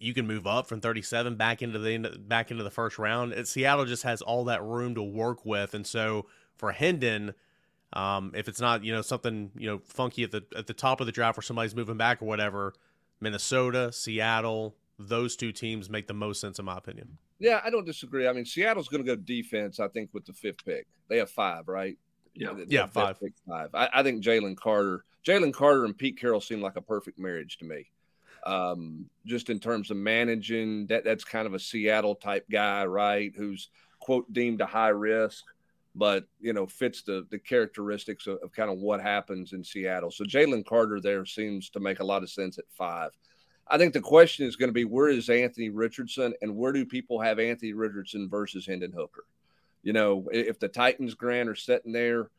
You 0.00 0.14
can 0.14 0.26
move 0.26 0.46
up 0.46 0.66
from 0.66 0.80
37 0.80 1.36
back 1.36 1.60
into 1.62 1.78
the 1.78 2.16
back 2.18 2.50
into 2.50 2.62
the 2.62 2.70
first 2.70 2.98
round. 2.98 3.32
It, 3.32 3.48
Seattle 3.48 3.84
just 3.84 4.04
has 4.04 4.22
all 4.22 4.44
that 4.44 4.62
room 4.62 4.94
to 4.94 5.02
work 5.02 5.44
with, 5.44 5.74
and 5.74 5.86
so 5.86 6.26
for 6.56 6.72
Hendon, 6.72 7.34
um, 7.92 8.32
if 8.34 8.48
it's 8.48 8.60
not 8.60 8.84
you 8.84 8.92
know 8.92 9.02
something 9.02 9.50
you 9.56 9.68
know 9.68 9.80
funky 9.84 10.22
at 10.22 10.30
the 10.30 10.44
at 10.56 10.66
the 10.66 10.74
top 10.74 11.00
of 11.00 11.06
the 11.06 11.12
draft 11.12 11.36
where 11.36 11.42
somebody's 11.42 11.74
moving 11.74 11.96
back 11.96 12.22
or 12.22 12.26
whatever, 12.26 12.74
Minnesota, 13.20 13.90
Seattle, 13.92 14.76
those 14.98 15.36
two 15.36 15.52
teams 15.52 15.88
make 15.88 16.06
the 16.06 16.14
most 16.14 16.40
sense 16.40 16.58
in 16.58 16.64
my 16.64 16.76
opinion. 16.76 17.18
Yeah, 17.38 17.60
I 17.64 17.70
don't 17.70 17.86
disagree. 17.86 18.26
I 18.26 18.32
mean, 18.32 18.44
Seattle's 18.44 18.88
going 18.88 19.04
to 19.04 19.06
go 19.06 19.16
defense. 19.16 19.78
I 19.78 19.88
think 19.88 20.10
with 20.12 20.24
the 20.24 20.32
fifth 20.32 20.64
pick, 20.64 20.86
they 21.08 21.18
have 21.18 21.30
five, 21.30 21.68
right? 21.68 21.96
Yeah, 22.34 22.54
yeah, 22.66 22.86
five. 22.86 23.18
five. 23.48 23.70
I, 23.74 23.88
I 23.94 24.02
think 24.02 24.22
Jalen 24.22 24.56
Carter, 24.56 25.04
Jalen 25.26 25.52
Carter, 25.52 25.84
and 25.84 25.96
Pete 25.96 26.18
Carroll 26.18 26.40
seem 26.40 26.60
like 26.60 26.76
a 26.76 26.82
perfect 26.82 27.18
marriage 27.18 27.58
to 27.58 27.64
me. 27.64 27.90
Um, 28.46 29.06
just 29.26 29.50
in 29.50 29.58
terms 29.58 29.90
of 29.90 29.96
managing, 29.96 30.86
that 30.86 31.04
that's 31.04 31.24
kind 31.24 31.46
of 31.46 31.54
a 31.54 31.58
Seattle 31.58 32.14
type 32.14 32.46
guy, 32.50 32.84
right? 32.86 33.32
Who's 33.36 33.70
quote 34.00 34.32
deemed 34.32 34.60
a 34.60 34.66
high 34.66 34.88
risk, 34.88 35.44
but 35.94 36.24
you 36.40 36.52
know 36.52 36.66
fits 36.66 37.02
the 37.02 37.26
the 37.30 37.38
characteristics 37.38 38.26
of, 38.26 38.38
of 38.42 38.52
kind 38.52 38.70
of 38.70 38.78
what 38.78 39.00
happens 39.00 39.52
in 39.52 39.64
Seattle. 39.64 40.10
So 40.10 40.24
Jalen 40.24 40.64
Carter 40.64 41.00
there 41.00 41.26
seems 41.26 41.70
to 41.70 41.80
make 41.80 42.00
a 42.00 42.04
lot 42.04 42.22
of 42.22 42.30
sense 42.30 42.58
at 42.58 42.64
five. 42.70 43.10
I 43.70 43.78
think 43.78 43.92
the 43.92 44.00
question 44.00 44.46
is 44.46 44.56
going 44.56 44.68
to 44.68 44.74
be 44.74 44.84
where 44.84 45.08
is 45.08 45.28
Anthony 45.28 45.68
Richardson 45.68 46.34
and 46.40 46.56
where 46.56 46.72
do 46.72 46.86
people 46.86 47.20
have 47.20 47.38
Anthony 47.38 47.74
Richardson 47.74 48.28
versus 48.28 48.66
Hendon 48.66 48.92
Hooker? 48.92 49.24
You 49.82 49.92
know, 49.92 50.28
if 50.32 50.58
the 50.58 50.68
Titans 50.68 51.14
grant 51.14 51.48
are 51.48 51.54
sitting 51.54 51.92
there 51.92 52.30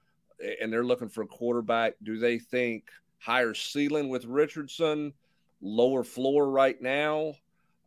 and 0.61 0.71
they're 0.71 0.83
looking 0.83 1.09
for 1.09 1.21
a 1.21 1.27
quarterback, 1.27 1.95
do 2.03 2.17
they 2.17 2.39
think 2.39 2.85
higher 3.19 3.53
ceiling 3.53 4.09
with 4.09 4.25
Richardson, 4.25 5.13
lower 5.61 6.03
floor 6.03 6.49
right 6.49 6.81
now? 6.81 7.33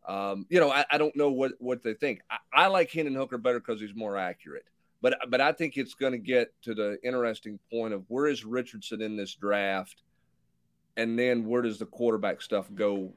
Um, 0.07 0.45
you 0.49 0.59
know, 0.59 0.71
I, 0.71 0.85
I, 0.91 0.97
don't 0.97 1.15
know 1.15 1.31
what, 1.31 1.53
what 1.59 1.81
they 1.81 1.93
think. 1.93 2.21
I, 2.29 2.37
I 2.53 2.67
like 2.67 2.91
Hendon 2.91 3.15
Hooker 3.15 3.37
better 3.37 3.59
because 3.59 3.79
he's 3.79 3.95
more 3.95 4.17
accurate. 4.17 4.65
But 5.01 5.17
but 5.29 5.41
I 5.41 5.51
think 5.51 5.77
it's 5.77 5.95
going 5.95 6.13
to 6.13 6.17
get 6.17 6.53
to 6.63 6.73
the 6.73 6.97
interesting 7.03 7.59
point 7.69 7.93
of 7.93 8.05
where 8.07 8.27
is 8.27 8.45
Richardson 8.45 9.01
in 9.01 9.17
this 9.17 9.35
draft, 9.35 10.01
and 10.95 11.19
then 11.19 11.45
where 11.45 11.61
does 11.61 11.77
the 11.77 11.85
quarterback 11.85 12.41
stuff 12.41 12.67
go 12.73 13.11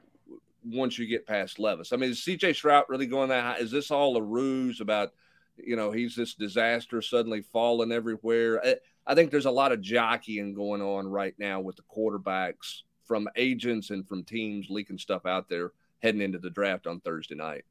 once 0.71 0.97
you 0.97 1.07
get 1.07 1.27
past 1.27 1.59
Levis? 1.59 1.93
I 1.93 1.97
mean, 1.97 2.11
is 2.11 2.23
C.J. 2.23 2.53
Stroud 2.53 2.85
really 2.89 3.07
going 3.07 3.29
that 3.29 3.43
high? 3.43 3.57
Is 3.57 3.71
this 3.71 3.91
all 3.91 4.17
a 4.17 4.21
ruse 4.21 4.81
about, 4.81 5.13
you 5.57 5.75
know, 5.75 5.91
he's 5.91 6.15
this 6.15 6.33
disaster 6.33 7.01
suddenly 7.01 7.41
falling 7.41 7.91
everywhere? 7.91 8.65
I, 8.65 8.75
I 9.05 9.15
think 9.15 9.31
there's 9.31 9.45
a 9.45 9.51
lot 9.51 9.71
of 9.71 9.81
jockeying 9.81 10.53
going 10.53 10.81
on 10.81 11.07
right 11.07 11.35
now 11.37 11.61
with 11.61 11.77
the 11.77 11.83
quarterbacks 11.83 12.81
from 13.05 13.29
agents 13.35 13.89
and 13.89 14.07
from 14.07 14.23
teams 14.23 14.67
leaking 14.69 14.97
stuff 14.97 15.25
out 15.25 15.47
there 15.47 15.71
heading 16.03 16.21
into 16.21 16.39
the 16.39 16.49
draft 16.49 16.87
on 16.87 16.99
Thursday 16.99 17.35
night. 17.35 17.65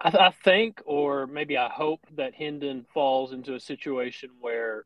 I, 0.00 0.08
I 0.08 0.30
think, 0.44 0.80
or 0.86 1.26
maybe 1.26 1.58
I 1.58 1.68
hope, 1.68 2.06
that 2.16 2.34
Hendon 2.34 2.86
falls 2.94 3.32
into 3.32 3.54
a 3.54 3.60
situation 3.60 4.30
where 4.40 4.84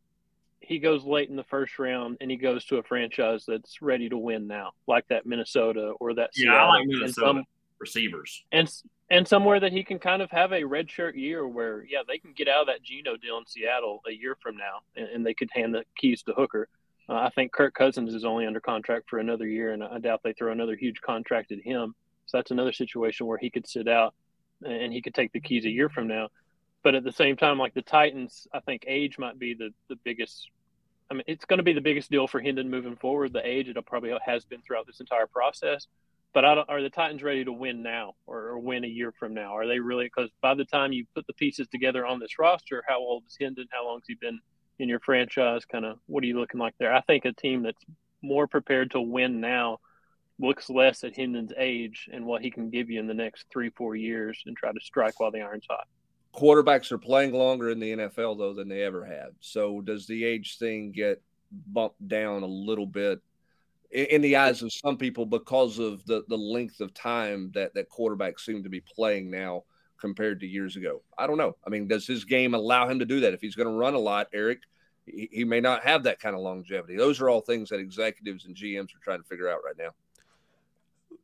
he 0.62 0.78
goes 0.78 1.04
late 1.04 1.28
in 1.28 1.37
the 1.37 1.45
first 1.45 1.78
round 1.78 2.16
and 2.21 2.31
he 2.31 2.37
goes 2.37 2.64
to 2.66 2.76
a 2.76 2.83
franchise 2.83 3.45
that's 3.47 3.83
ready 3.83 4.09
to 4.09 4.16
win 4.16 4.47
now, 4.47 4.73
like 4.87 5.07
that 5.09 5.26
Minnesota 5.26 5.92
or 6.00 6.14
that 6.14 6.31
yeah, 6.35 6.45
Seattle, 6.45 6.71
I 6.71 6.78
like 6.78 6.87
Minnesota 6.87 7.26
some, 7.26 7.45
receivers, 7.78 8.45
and 8.52 8.73
and 9.11 9.26
somewhere 9.26 9.61
that 9.61 9.73
he 9.73 9.85
can 9.85 9.99
kind 9.99 10.23
of 10.23 10.31
have 10.31 10.52
a 10.52 10.62
redshirt 10.62 11.14
year 11.14 11.47
where 11.47 11.85
yeah 11.85 12.00
they 12.07 12.19
can 12.19 12.33
get 12.33 12.49
out 12.49 12.62
of 12.62 12.66
that 12.69 12.83
Geno 12.83 13.16
deal 13.16 13.38
in 13.38 13.47
Seattle 13.47 14.00
a 14.09 14.12
year 14.12 14.37
from 14.40 14.57
now 14.57 14.81
and, 14.97 15.09
and 15.09 15.26
they 15.26 15.35
could 15.35 15.50
hand 15.52 15.75
the 15.75 15.85
keys 15.97 16.23
to 16.25 16.33
Hooker. 16.33 16.69
Uh, 17.09 17.14
I 17.14 17.31
think 17.31 17.52
Kirk 17.52 17.75
Cousins 17.75 18.14
is 18.14 18.25
only 18.25 18.47
under 18.47 18.61
contract 18.61 19.11
for 19.11 19.19
another 19.19 19.47
year, 19.47 19.73
and 19.73 19.83
I 19.83 19.99
doubt 19.99 20.21
they 20.23 20.33
throw 20.33 20.52
another 20.52 20.76
huge 20.76 21.00
contract 21.00 21.50
at 21.50 21.61
him. 21.61 21.95
So 22.26 22.38
that's 22.38 22.52
another 22.52 22.73
situation 22.73 23.26
where 23.26 23.38
he 23.38 23.50
could 23.50 23.66
sit 23.66 23.88
out 23.88 24.14
and 24.64 24.92
he 24.92 25.02
could 25.02 25.14
take 25.14 25.33
the 25.33 25.40
keys 25.40 25.64
a 25.64 25.71
year 25.71 25.88
from 25.88 26.07
now. 26.07 26.28
But 26.83 26.95
at 26.95 27.05
the 27.05 27.12
same 27.12 27.37
time, 27.37 27.59
like 27.59 27.75
the 27.75 27.83
Titans, 27.83 28.47
I 28.53 28.61
think 28.61 28.85
age 28.87 29.19
might 29.19 29.39
be 29.39 29.55
the, 29.55 29.71
the 29.89 29.97
biggest. 30.05 30.51
I 31.11 31.15
mean, 31.15 31.25
it's 31.27 31.45
going 31.45 31.59
to 31.59 31.65
be 31.65 31.73
the 31.73 31.81
biggest 31.81 32.11
deal 32.11 32.27
for 32.27 32.41
Hendon 32.41 32.71
moving 32.71 32.97
forward. 32.97 33.33
The 33.33 33.47
age, 33.47 33.69
it'll 33.69 33.83
probably 33.83 34.17
has 34.25 34.45
been 34.45 34.62
throughout 34.62 34.87
this 34.87 35.01
entire 35.01 35.27
process. 35.27 35.87
But 36.33 36.47
I 36.47 36.55
don't, 36.55 36.69
are 36.71 36.81
the 36.81 36.89
Titans 36.89 37.23
ready 37.23 37.45
to 37.45 37.53
win 37.53 37.83
now 37.83 38.15
or, 38.27 38.39
or 38.49 38.59
win 38.59 38.85
a 38.85 38.89
year 38.89 39.12
from 39.12 39.35
now? 39.35 39.55
Are 39.57 39.67
they 39.67 39.79
really? 39.79 40.07
Because 40.07 40.31
by 40.41 40.55
the 40.55 40.65
time 40.65 40.93
you 40.93 41.05
put 41.15 41.27
the 41.27 41.35
pieces 41.35 41.69
together 41.69 42.07
on 42.07 42.19
this 42.19 42.39
roster, 42.39 42.83
how 42.89 42.99
old 42.99 43.25
is 43.27 43.37
Hendon? 43.39 43.67
How 43.71 43.87
long 43.87 43.99
has 43.99 44.07
he 44.07 44.15
been 44.15 44.41
in 44.79 44.89
your 44.89 45.01
franchise? 45.01 45.67
Kind 45.67 45.85
of 45.85 45.99
what 46.07 46.25
are 46.25 46.27
you 46.27 46.39
looking 46.39 46.61
like 46.61 46.75
there? 46.79 46.95
I 46.95 47.03
think 47.03 47.27
a 47.27 47.33
team 47.33 47.62
that's 47.62 47.85
more 48.23 48.47
prepared 48.47 48.93
to 48.93 49.01
win 49.01 49.41
now– 49.41 49.79
looks 50.43 50.69
less 50.69 51.05
at 51.05 51.17
Hendon's 51.17 51.53
age 51.57 52.09
and 52.12 52.27
what 52.27 52.43
he 52.43 52.51
can 52.51 52.69
give 52.71 52.91
you 52.91 52.99
in 53.01 53.07
the 53.07 53.15
next 53.15 53.47
three, 53.51 53.71
four 53.71 53.95
years 53.95 54.43
and 54.47 54.57
try 54.57 54.73
to 54.73 54.81
strike 54.81 55.21
while 55.21 55.31
the 55.31 55.41
iron's 55.41 55.67
hot. 55.71 55.87
Quarterbacks 56.35 56.91
are 56.93 56.99
playing 56.99 57.33
longer 57.33 57.71
in 57.71 57.79
the 57.79 57.93
NFL, 57.93 58.39
though, 58.39 58.55
than 58.55 58.69
they 58.69 58.83
ever 58.83 59.05
have. 59.05 59.33
So, 59.41 59.81
does 59.81 60.07
the 60.07 60.25
age 60.25 60.59
thing 60.59 60.93
get 60.93 61.23
bumped 61.67 62.07
down 62.09 62.43
a 62.43 62.47
little 62.47 62.87
bit 62.87 63.21
in 63.91 64.23
the 64.23 64.37
eyes 64.37 64.62
of 64.62 64.73
some 64.73 64.97
people 64.97 65.27
because 65.27 65.79
of 65.79 66.05
the, 66.07 66.25
the 66.29 66.37
length 66.37 66.81
of 66.81 66.95
time 66.95 67.51
that, 67.55 67.75
that 67.75 67.91
quarterbacks 67.91 68.41
seem 68.41 68.62
to 68.62 68.71
be 68.71 68.81
playing 68.81 69.31
now 69.31 69.65
compared 70.01 70.41
to 70.41 70.47
years 70.47 70.77
ago? 70.77 71.03
I 71.19 71.27
don't 71.27 71.37
know. 71.37 71.57
I 71.67 71.71
mean, 71.71 71.87
does 71.87 72.07
his 72.07 72.25
game 72.25 72.55
allow 72.55 72.89
him 72.89 72.99
to 73.01 73.05
do 73.05 73.21
that? 73.21 73.35
If 73.35 73.43
he's 73.43 73.55
going 73.55 73.69
to 73.69 73.75
run 73.75 73.93
a 73.93 73.99
lot, 73.99 74.29
Eric, 74.33 74.61
he, 75.05 75.29
he 75.31 75.45
may 75.45 75.61
not 75.61 75.83
have 75.83 76.05
that 76.05 76.21
kind 76.21 76.35
of 76.35 76.41
longevity. 76.41 76.97
Those 76.97 77.21
are 77.21 77.29
all 77.29 77.43
things 77.43 77.69
that 77.69 77.81
executives 77.81 78.47
and 78.47 78.57
GMs 78.57 78.95
are 78.95 79.05
trying 79.05 79.21
to 79.21 79.29
figure 79.29 79.51
out 79.51 79.61
right 79.65 79.77
now 79.77 79.91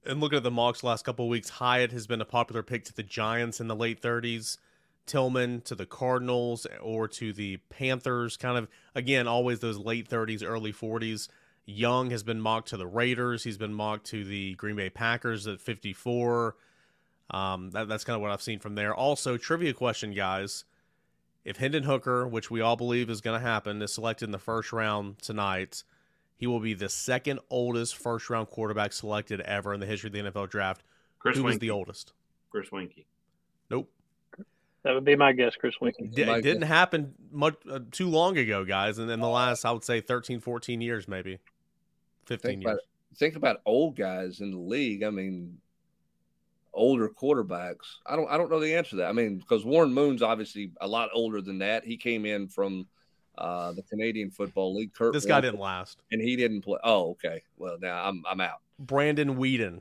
and 0.09 0.21
looking 0.21 0.39
at 0.39 0.43
the 0.43 0.51
mocks 0.51 0.83
last 0.83 1.05
couple 1.05 1.29
weeks, 1.29 1.49
Hyatt 1.49 1.93
has 1.93 2.07
been 2.07 2.21
a 2.21 2.25
popular 2.25 2.63
pick 2.63 2.85
to 2.85 2.95
the 2.95 3.03
Giants 3.03 3.61
in 3.61 3.69
the 3.69 3.77
late 3.77 4.01
30s, 4.01 4.57
Tillman 5.09 5.63
to 5.63 5.75
the 5.75 5.87
Cardinals 5.87 6.67
or 6.81 7.09
to 7.09 7.33
the 7.33 7.57
Panthers, 7.71 8.37
kind 8.37 8.57
of 8.57 8.69
again 8.95 9.27
always 9.27 9.61
those 9.61 9.79
late 9.79 10.09
30s, 10.09 10.45
early 10.45 10.73
40s. 10.73 11.29
Young 11.67 12.11
has 12.11 12.23
been 12.23 12.41
mocked 12.41 12.69
to 12.69 12.77
the 12.77 12.87
Raiders. 12.87 13.45
He's 13.45 13.59
been 13.59 13.75
mocked 13.75 14.07
to 14.07 14.25
the 14.25 14.55
Green 14.55 14.77
Bay 14.77 14.89
Packers 14.89 15.47
at 15.47 15.61
54. 15.61 16.57
Um, 17.31 17.71
that, 17.73 17.89
that's 17.89 18.05
kind 18.05 18.15
of 18.15 18.23
what 18.23 18.31
I've 18.31 18.41
seen 18.41 18.59
from 18.59 18.75
there. 18.75 18.95
Also, 18.95 19.37
trivia 19.37 19.75
question, 19.75 20.13
guys. 20.15 20.65
If 21.45 21.59
Hendon 21.59 21.83
Hooker, 21.83 22.27
which 22.27 22.51
we 22.51 22.61
all 22.61 22.77
believe 22.77 23.11
is 23.11 23.21
going 23.21 23.39
to 23.39 23.47
happen, 23.47 23.83
is 23.83 23.93
selected 23.93 24.27
in 24.27 24.31
the 24.31 24.39
first 24.39 24.73
round 24.73 25.19
tonight, 25.19 25.83
he 26.37 26.47
will 26.47 26.61
be 26.61 26.73
the 26.73 26.89
second 26.89 27.41
oldest 27.51 27.97
first 27.97 28.31
round 28.31 28.49
quarterback 28.49 28.93
selected 28.93 29.41
ever 29.43 29.75
in 29.75 29.81
the 29.81 29.87
history 29.87 30.09
of 30.09 30.13
the 30.13 30.21
NFL 30.31 30.49
draft. 30.49 30.83
Chris 31.19 31.37
Who 31.37 31.43
Weinke. 31.43 31.47
was 31.47 31.59
the 31.59 31.71
oldest? 31.71 32.13
Chris 32.51 32.71
Weinke. 32.71 33.05
Nope. 33.71 33.91
That 34.85 34.95
would 34.95 35.05
be 35.05 35.17
my 35.17 35.33
guess, 35.33 35.57
Chris 35.57 35.75
Weinke. 35.83 36.15
D- 36.15 36.23
it 36.23 36.43
didn't 36.43 36.63
happen 36.63 37.15
much 37.33 37.57
uh, 37.71 37.81
too 37.91 38.09
long 38.09 38.39
ago, 38.39 38.65
guys. 38.65 38.99
And 38.99 39.11
in 39.11 39.21
the 39.21 39.29
last, 39.29 39.65
I 39.65 39.73
would 39.73 39.85
say 39.85 40.01
13, 40.01 40.41
14 40.41 40.81
years, 40.81 41.09
maybe 41.09 41.39
15 42.27 42.51
think 42.51 42.63
years. 42.63 42.73
About, 42.73 42.81
think 43.17 43.37
about 43.37 43.61
old 43.67 43.97
guys 43.97 44.41
in 44.41 44.53
the 44.53 44.59
league. 44.59 45.03
I 45.03 45.11
mean, 45.11 45.59
older 46.73 47.09
quarterbacks. 47.09 47.97
I 48.07 48.17
don't. 48.17 48.31
I 48.31 48.39
don't 48.39 48.51
know 48.51 48.61
the 48.61 48.75
answer 48.77 48.91
to 48.91 48.97
that. 48.97 49.09
I 49.09 49.13
mean, 49.13 49.39
because 49.39 49.65
Warren 49.65 49.93
Moon's 49.93 50.23
obviously 50.23 50.71
a 50.81 50.87
lot 50.87 51.11
older 51.13 51.41
than 51.41 51.59
that. 51.59 51.85
He 51.85 51.97
came 51.97 52.25
in 52.25 52.49
from 52.49 52.87
uh, 53.37 53.73
the 53.73 53.83
Canadian 53.83 54.31
Football 54.31 54.77
League. 54.77 54.95
Kurt 54.95 55.13
this 55.13 55.27
guy 55.27 55.41
didn't 55.41 55.61
last, 55.61 56.03
and 56.13 56.21
he 56.21 56.37
didn't 56.37 56.63
play. 56.63 56.79
Oh, 56.85 57.11
okay. 57.11 57.43
Well, 57.57 57.79
now 57.81 58.05
I'm 58.05 58.23
I'm 58.31 58.41
out. 58.41 58.61
Brandon 58.79 59.37
Weeden. 59.37 59.81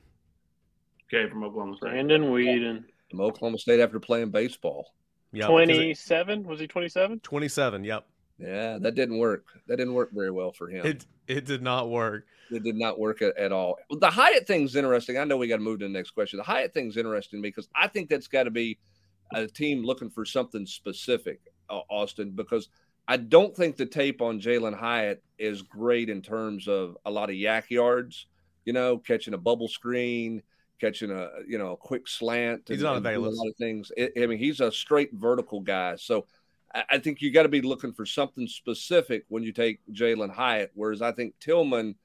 Okay, 1.08 1.30
from 1.30 1.44
Oklahoma 1.44 1.78
State. 1.78 1.92
Brandon 1.92 2.24
Weeden 2.24 2.84
from 3.10 3.22
Oklahoma 3.22 3.58
State 3.58 3.80
after 3.80 4.00
playing 4.00 4.32
baseball. 4.32 4.94
Yeah, 5.32 5.48
twenty-seven. 5.48 6.48
Was 6.48 6.60
he 6.60 6.68
twenty-seven? 6.68 7.20
Twenty-seven. 7.22 7.84
Yep. 7.84 8.06
Yeah, 8.40 8.78
that 8.80 8.96
didn't 8.96 9.18
work. 9.18 9.46
That 9.68 9.78
didn't 9.78 9.94
work 9.94 10.12
very 10.14 10.32
well 10.32 10.52
for 10.52 10.70
him. 10.70 10.86
It 10.86 11.06
it 11.28 11.46
did 11.46 11.62
not 11.62 11.90
work. 11.90 12.26
It 12.52 12.64
did 12.64 12.76
not 12.76 12.98
work 12.98 13.22
at, 13.22 13.36
at 13.38 13.52
all. 13.52 13.78
The 13.90 14.10
Hyatt 14.10 14.48
thing's 14.48 14.76
interesting. 14.76 15.18
I 15.18 15.26
know 15.26 15.36
we 15.38 15.48
got 15.48 15.58
to 15.58 15.62
move 15.62 15.80
to 15.80 15.86
the 15.86 15.92
next 15.92 16.12
question. 16.12 16.38
The 16.38 16.44
Hyatt 16.44 16.74
thing's 16.74 16.96
interesting 16.96 17.42
because 17.42 17.68
I 17.76 17.88
think 17.88 18.10
that's 18.10 18.28
got 18.28 18.44
to 18.44 18.52
be 18.52 18.78
a 19.34 19.48
team 19.48 19.84
looking 19.84 20.10
for 20.10 20.24
something 20.24 20.66
specific, 20.66 21.42
uh, 21.70 21.82
Austin, 21.90 22.32
because 22.32 22.70
I 23.08 23.18
don't 23.18 23.54
think 23.54 23.76
the 23.76 23.86
tape 23.86 24.22
on 24.22 24.40
Jalen 24.40 24.78
Hyatt 24.78 25.22
is 25.38 25.62
great 25.62 26.10
in 26.10 26.22
terms 26.22 26.70
of 26.70 26.96
a 27.06 27.12
lot 27.12 27.30
of 27.30 27.36
YAC 27.36 27.70
yards, 27.70 28.28
you 28.64 28.72
know, 28.72 28.98
catching 28.98 29.34
a 29.34 29.38
bubble 29.38 29.68
screen, 29.68 30.42
catching 30.80 31.12
a 31.12 31.30
you 31.48 31.58
know 31.58 31.74
a 31.74 31.78
quick 31.78 32.08
slant. 32.08 32.64
He's 32.68 32.82
not 32.82 32.98
available. 32.98 33.30
a 33.30 33.36
lot 33.36 33.48
of 33.48 33.56
things. 33.58 33.92
I 33.98 34.26
mean, 34.26 34.38
he's 34.38 34.60
a 34.60 34.72
straight 34.72 35.14
vertical 35.14 35.60
guy. 35.60 35.96
So 35.96 36.26
I, 36.74 36.84
I 36.92 36.98
think 37.00 37.22
you 37.22 37.32
got 37.32 37.44
to 37.44 37.50
be 37.50 37.62
looking 37.62 37.94
for 37.94 38.06
something 38.06 38.48
specific 38.48 39.26
when 39.30 39.44
you 39.44 39.52
take 39.52 39.80
Jalen 39.92 40.32
Hyatt. 40.32 40.72
Whereas 40.74 41.02
I 41.02 41.12
think 41.12 41.36
Tillman 41.40 41.96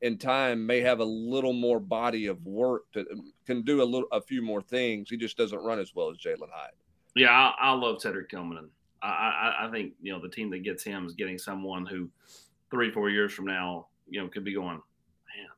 in 0.00 0.18
time 0.18 0.66
may 0.66 0.80
have 0.80 1.00
a 1.00 1.04
little 1.04 1.52
more 1.52 1.78
body 1.78 2.26
of 2.26 2.44
work 2.44 2.90
to 2.92 3.00
um, 3.12 3.32
can 3.46 3.62
do 3.62 3.82
a 3.82 3.84
little 3.84 4.08
a 4.12 4.20
few 4.20 4.42
more 4.42 4.62
things. 4.62 5.08
He 5.10 5.16
just 5.16 5.36
doesn't 5.36 5.60
run 5.60 5.78
as 5.78 5.94
well 5.94 6.10
as 6.10 6.18
Jalen 6.18 6.50
Hyatt. 6.52 6.74
Yeah, 7.14 7.30
I, 7.30 7.54
I 7.60 7.72
love 7.72 8.00
Cedric 8.00 8.30
Tillman. 8.30 8.70
I, 9.02 9.66
I, 9.66 9.70
think 9.70 9.94
you 10.00 10.12
know 10.12 10.20
the 10.20 10.28
team 10.28 10.50
that 10.50 10.62
gets 10.62 10.84
him 10.84 11.06
is 11.06 11.14
getting 11.14 11.36
someone 11.36 11.86
who 11.86 12.08
three 12.70 12.92
four 12.92 13.10
years 13.10 13.32
from 13.32 13.46
now 13.46 13.86
you 14.08 14.20
know 14.20 14.28
could 14.28 14.44
be 14.44 14.54
going 14.54 14.76
man 14.76 15.48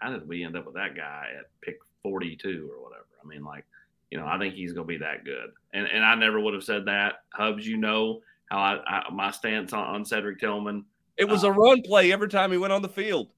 how 0.00 0.10
did 0.10 0.26
we 0.26 0.42
end 0.42 0.56
up 0.56 0.64
with 0.64 0.74
that 0.74 0.96
guy 0.96 1.26
at 1.38 1.44
pick 1.60 1.78
42 2.04 2.70
or 2.72 2.84
whatever. 2.84 3.06
I 3.20 3.26
mean 3.26 3.42
like 3.42 3.64
you 4.10 4.18
know 4.18 4.26
i 4.26 4.38
think 4.38 4.54
he's 4.54 4.72
going 4.72 4.86
to 4.86 4.92
be 4.92 4.98
that 4.98 5.24
good. 5.24 5.50
And 5.72 5.88
and 5.88 6.04
i 6.04 6.14
never 6.14 6.38
would 6.38 6.54
have 6.54 6.62
said 6.62 6.84
that. 6.86 7.24
Hubbs 7.32 7.66
you 7.66 7.76
know 7.76 8.20
how 8.50 8.58
i, 8.58 8.78
I 8.86 9.10
my 9.12 9.32
stance 9.32 9.72
on, 9.72 9.82
on, 9.82 10.04
cedric 10.04 10.38
tillman. 10.38 10.84
It 11.16 11.24
was 11.24 11.42
uh, 11.42 11.48
a 11.48 11.52
run 11.52 11.82
play 11.82 12.12
every 12.12 12.28
time 12.28 12.52
he 12.52 12.58
went 12.58 12.72
on 12.72 12.82
the 12.82 12.88
field. 12.88 13.32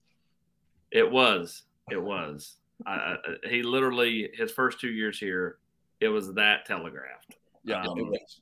It 0.90 1.10
was. 1.10 1.62
It 1.90 2.02
was. 2.02 2.56
I, 2.86 2.92
I, 2.92 3.16
he 3.48 3.62
literally 3.62 4.30
his 4.34 4.52
first 4.52 4.80
two 4.80 4.90
years 4.90 5.18
here 5.18 5.58
it 6.00 6.08
was 6.08 6.34
that 6.34 6.66
telegraphed. 6.66 7.36
Yeah 7.64 7.82
um, 7.82 7.98
it 7.98 8.06
was. 8.06 8.40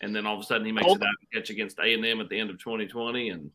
and 0.00 0.14
then 0.14 0.26
all 0.26 0.34
of 0.34 0.40
a 0.40 0.44
sudden 0.44 0.66
he 0.66 0.72
makes 0.72 0.86
Colt- 0.86 0.98
it 0.98 1.04
out 1.04 1.14
and 1.20 1.42
catch 1.42 1.50
against 1.50 1.78
A 1.78 1.94
and 1.94 2.04
M 2.04 2.20
at 2.20 2.28
the 2.28 2.38
end 2.38 2.50
of 2.50 2.58
2020 2.58 3.30
and 3.30 3.50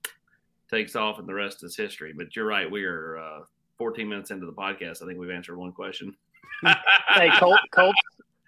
takes 0.70 0.96
off, 0.96 1.20
and 1.20 1.28
the 1.28 1.34
rest 1.34 1.64
is 1.64 1.76
history. 1.76 2.14
But 2.16 2.36
you're 2.36 2.46
right, 2.46 2.70
we 2.70 2.84
are 2.84 3.18
uh, 3.18 3.40
14 3.84 4.08
minutes 4.08 4.32
into 4.32 4.46
the 4.46 4.54
podcast. 4.54 5.04
I 5.04 5.06
think 5.06 5.20
we've 5.20 5.30
answered 5.30 5.58
one 5.58 5.74
question. 5.74 6.16
Hey, 7.10 7.30
Colt, 7.38 7.60
Colts, 7.72 8.00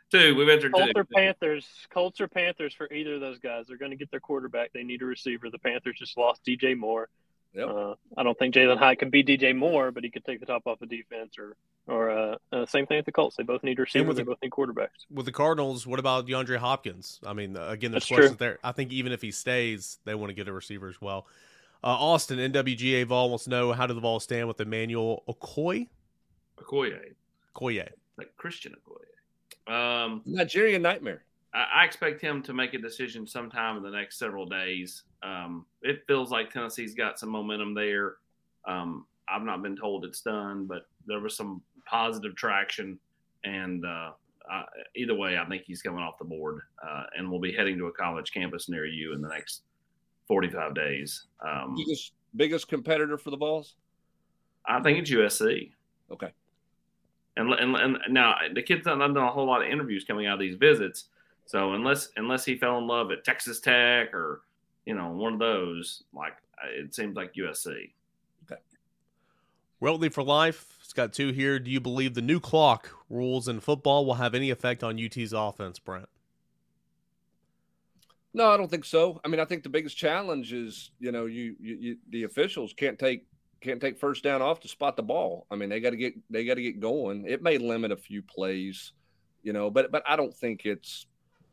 two. 0.09 0.33
We've 0.33 0.47
answered 0.47 0.71
Colts 0.71 0.93
two. 0.95 1.01
or 1.01 1.03
Panthers. 1.03 1.67
Colts 1.93 2.21
or 2.21 2.29
Panthers 2.29 2.73
for 2.73 2.91
either 2.91 3.15
of 3.15 3.19
those 3.19 3.37
guys. 3.39 3.65
They're 3.67 3.77
going 3.77 3.91
to 3.91 3.97
get 3.97 4.09
their 4.11 4.21
quarterback. 4.21 4.71
They 4.71 4.83
need 4.83 5.01
a 5.01 5.05
receiver. 5.05 5.49
The 5.49 5.59
Panthers 5.59 5.97
just 5.99 6.17
lost 6.17 6.39
DJ 6.47 6.77
Moore. 6.77 7.09
Yep. 7.53 7.67
Uh, 7.67 7.95
I 8.15 8.23
don't 8.23 8.39
think 8.39 8.55
Jalen 8.55 8.77
Hyatt 8.77 8.99
can 8.99 9.09
be 9.09 9.25
DJ 9.25 9.53
Moore, 9.53 9.91
but 9.91 10.05
he 10.05 10.09
could 10.09 10.23
take 10.23 10.39
the 10.39 10.45
top 10.45 10.63
off 10.67 10.79
the 10.79 10.85
defense. 10.85 11.35
Or, 11.37 11.57
or 11.87 12.09
uh, 12.09 12.35
uh, 12.53 12.65
same 12.65 12.85
thing 12.85 12.97
with 12.97 13.05
the 13.05 13.11
Colts. 13.11 13.35
They 13.35 13.43
both 13.43 13.61
need 13.61 13.77
receivers. 13.77 14.07
with 14.07 14.17
They 14.17 14.23
both 14.23 14.37
need 14.41 14.51
quarterbacks. 14.51 15.03
With 15.11 15.25
the 15.25 15.33
Cardinals, 15.33 15.85
what 15.85 15.99
about 15.99 16.25
DeAndre 16.25 16.57
Hopkins? 16.57 17.19
I 17.25 17.33
mean, 17.33 17.57
uh, 17.57 17.67
again, 17.67 17.91
there's 17.91 18.03
That's 18.03 18.07
questions 18.07 18.37
true. 18.37 18.47
there. 18.47 18.59
I 18.63 18.71
think 18.71 18.93
even 18.93 19.11
if 19.11 19.21
he 19.21 19.31
stays, 19.31 19.99
they 20.05 20.15
want 20.15 20.29
to 20.29 20.33
get 20.33 20.47
a 20.47 20.53
receiver 20.53 20.87
as 20.87 21.01
well. 21.01 21.27
Uh, 21.85 21.89
Austin, 21.89 22.39
NWGA 22.39 23.05
Vol 23.05 23.29
wants 23.29 23.43
to 23.43 23.51
know 23.51 23.71
how 23.71 23.85
do 23.85 23.93
the 23.93 24.01
Vols 24.01 24.23
stand 24.23 24.47
with 24.47 24.59
Emmanuel 24.59 25.23
Okoye? 25.29 25.87
Okoye, 26.57 27.13
Okoye. 27.55 27.87
like 28.17 28.35
Christian 28.37 28.73
Okoye. 28.73 29.71
Um, 29.71 30.23
Nigerian 30.25 30.81
nightmare. 30.81 31.23
I, 31.53 31.81
I 31.81 31.85
expect 31.85 32.21
him 32.21 32.41
to 32.41 32.53
make 32.53 32.73
a 32.73 32.79
decision 32.79 33.27
sometime 33.27 33.77
in 33.77 33.83
the 33.83 33.91
next 33.91 34.17
several 34.17 34.47
days. 34.47 35.03
Um, 35.21 35.67
it 35.83 36.03
feels 36.07 36.31
like 36.31 36.49
Tennessee's 36.49 36.95
got 36.95 37.19
some 37.19 37.29
momentum 37.29 37.75
there. 37.75 38.15
Um, 38.67 39.05
I've 39.29 39.43
not 39.43 39.61
been 39.61 39.75
told 39.75 40.05
it's 40.05 40.21
done, 40.21 40.65
but 40.65 40.87
there 41.05 41.19
was 41.19 41.37
some 41.37 41.61
positive 41.85 42.35
traction. 42.35 42.97
And 43.43 43.85
uh, 43.85 44.11
uh, 44.51 44.63
either 44.95 45.13
way, 45.13 45.37
I 45.37 45.45
think 45.45 45.63
he's 45.67 45.83
coming 45.83 45.99
off 46.01 46.17
the 46.17 46.25
board 46.25 46.61
uh, 46.83 47.03
and 47.15 47.29
will 47.29 47.39
be 47.39 47.51
heading 47.51 47.77
to 47.77 47.85
a 47.87 47.91
college 47.91 48.31
campus 48.31 48.69
near 48.69 48.87
you 48.87 49.13
in 49.13 49.21
the 49.21 49.29
next 49.29 49.61
45 50.27 50.75
days. 50.75 51.25
Um, 51.45 51.75
Biggest 51.75 52.13
biggest 52.35 52.67
competitor 52.67 53.17
for 53.17 53.31
the 53.31 53.37
Vols. 53.37 53.75
I 54.65 54.81
think 54.81 54.99
it's 54.99 55.11
USC. 55.11 55.71
Okay. 56.11 56.31
And, 57.37 57.53
and 57.53 57.75
and 57.75 57.97
now 58.09 58.35
the 58.53 58.61
kid's 58.61 58.85
not 58.85 58.99
done 58.99 59.17
a 59.17 59.31
whole 59.31 59.45
lot 59.45 59.61
of 59.61 59.69
interviews 59.69 60.05
coming 60.05 60.27
out 60.27 60.35
of 60.35 60.39
these 60.39 60.55
visits. 60.55 61.05
So 61.45 61.73
unless 61.73 62.09
unless 62.15 62.45
he 62.45 62.55
fell 62.55 62.77
in 62.77 62.87
love 62.87 63.11
at 63.11 63.23
Texas 63.23 63.59
Tech 63.59 64.13
or 64.13 64.41
you 64.85 64.95
know 64.95 65.11
one 65.11 65.33
of 65.33 65.39
those, 65.39 66.03
like 66.13 66.33
it 66.77 66.95
seems 66.95 67.15
like 67.15 67.33
USC. 67.33 67.91
Okay. 68.49 68.61
Weltley 69.81 70.11
for 70.11 70.23
life. 70.23 70.77
It's 70.81 70.93
got 70.93 71.13
two 71.13 71.31
here. 71.31 71.59
Do 71.59 71.69
you 71.69 71.81
believe 71.81 72.13
the 72.13 72.21
new 72.21 72.39
clock 72.39 72.91
rules 73.09 73.47
in 73.47 73.59
football 73.59 74.05
will 74.05 74.15
have 74.15 74.33
any 74.33 74.49
effect 74.49 74.83
on 74.83 75.03
UT's 75.03 75.33
offense, 75.33 75.77
Brent? 75.77 76.07
No, 78.35 78.49
I 78.49 78.57
don't 78.57 78.69
think 78.69 78.83
so. 78.83 79.21
I 79.23 79.29
mean, 79.29 79.39
I 79.39 79.45
think 79.45 79.63
the 79.63 79.69
biggest 79.69 79.95
challenge 79.95 80.51
is 80.51 80.91
you 80.99 81.13
know 81.13 81.25
you, 81.25 81.55
you, 81.57 81.75
you 81.75 81.97
the 82.09 82.23
officials 82.23 82.73
can't 82.73 82.99
take 82.99 83.25
can't 83.61 83.79
take 83.79 83.97
first 83.97 84.25
down 84.25 84.41
off 84.41 84.59
to 84.59 84.67
spot 84.67 84.97
the 84.97 85.03
ball. 85.03 85.47
I 85.49 85.55
mean, 85.55 85.69
they 85.69 85.79
got 85.79 85.91
to 85.91 85.95
get 85.95 86.15
they 86.29 86.43
got 86.43 86.55
to 86.55 86.61
get 86.61 86.81
going. 86.81 87.25
It 87.27 87.41
may 87.41 87.57
limit 87.57 87.93
a 87.93 87.97
few 87.97 88.21
plays, 88.21 88.91
you 89.41 89.53
know, 89.53 89.69
but 89.69 89.89
but 89.89 90.03
I 90.05 90.17
don't 90.17 90.33
think 90.33 90.65
it's 90.65 91.07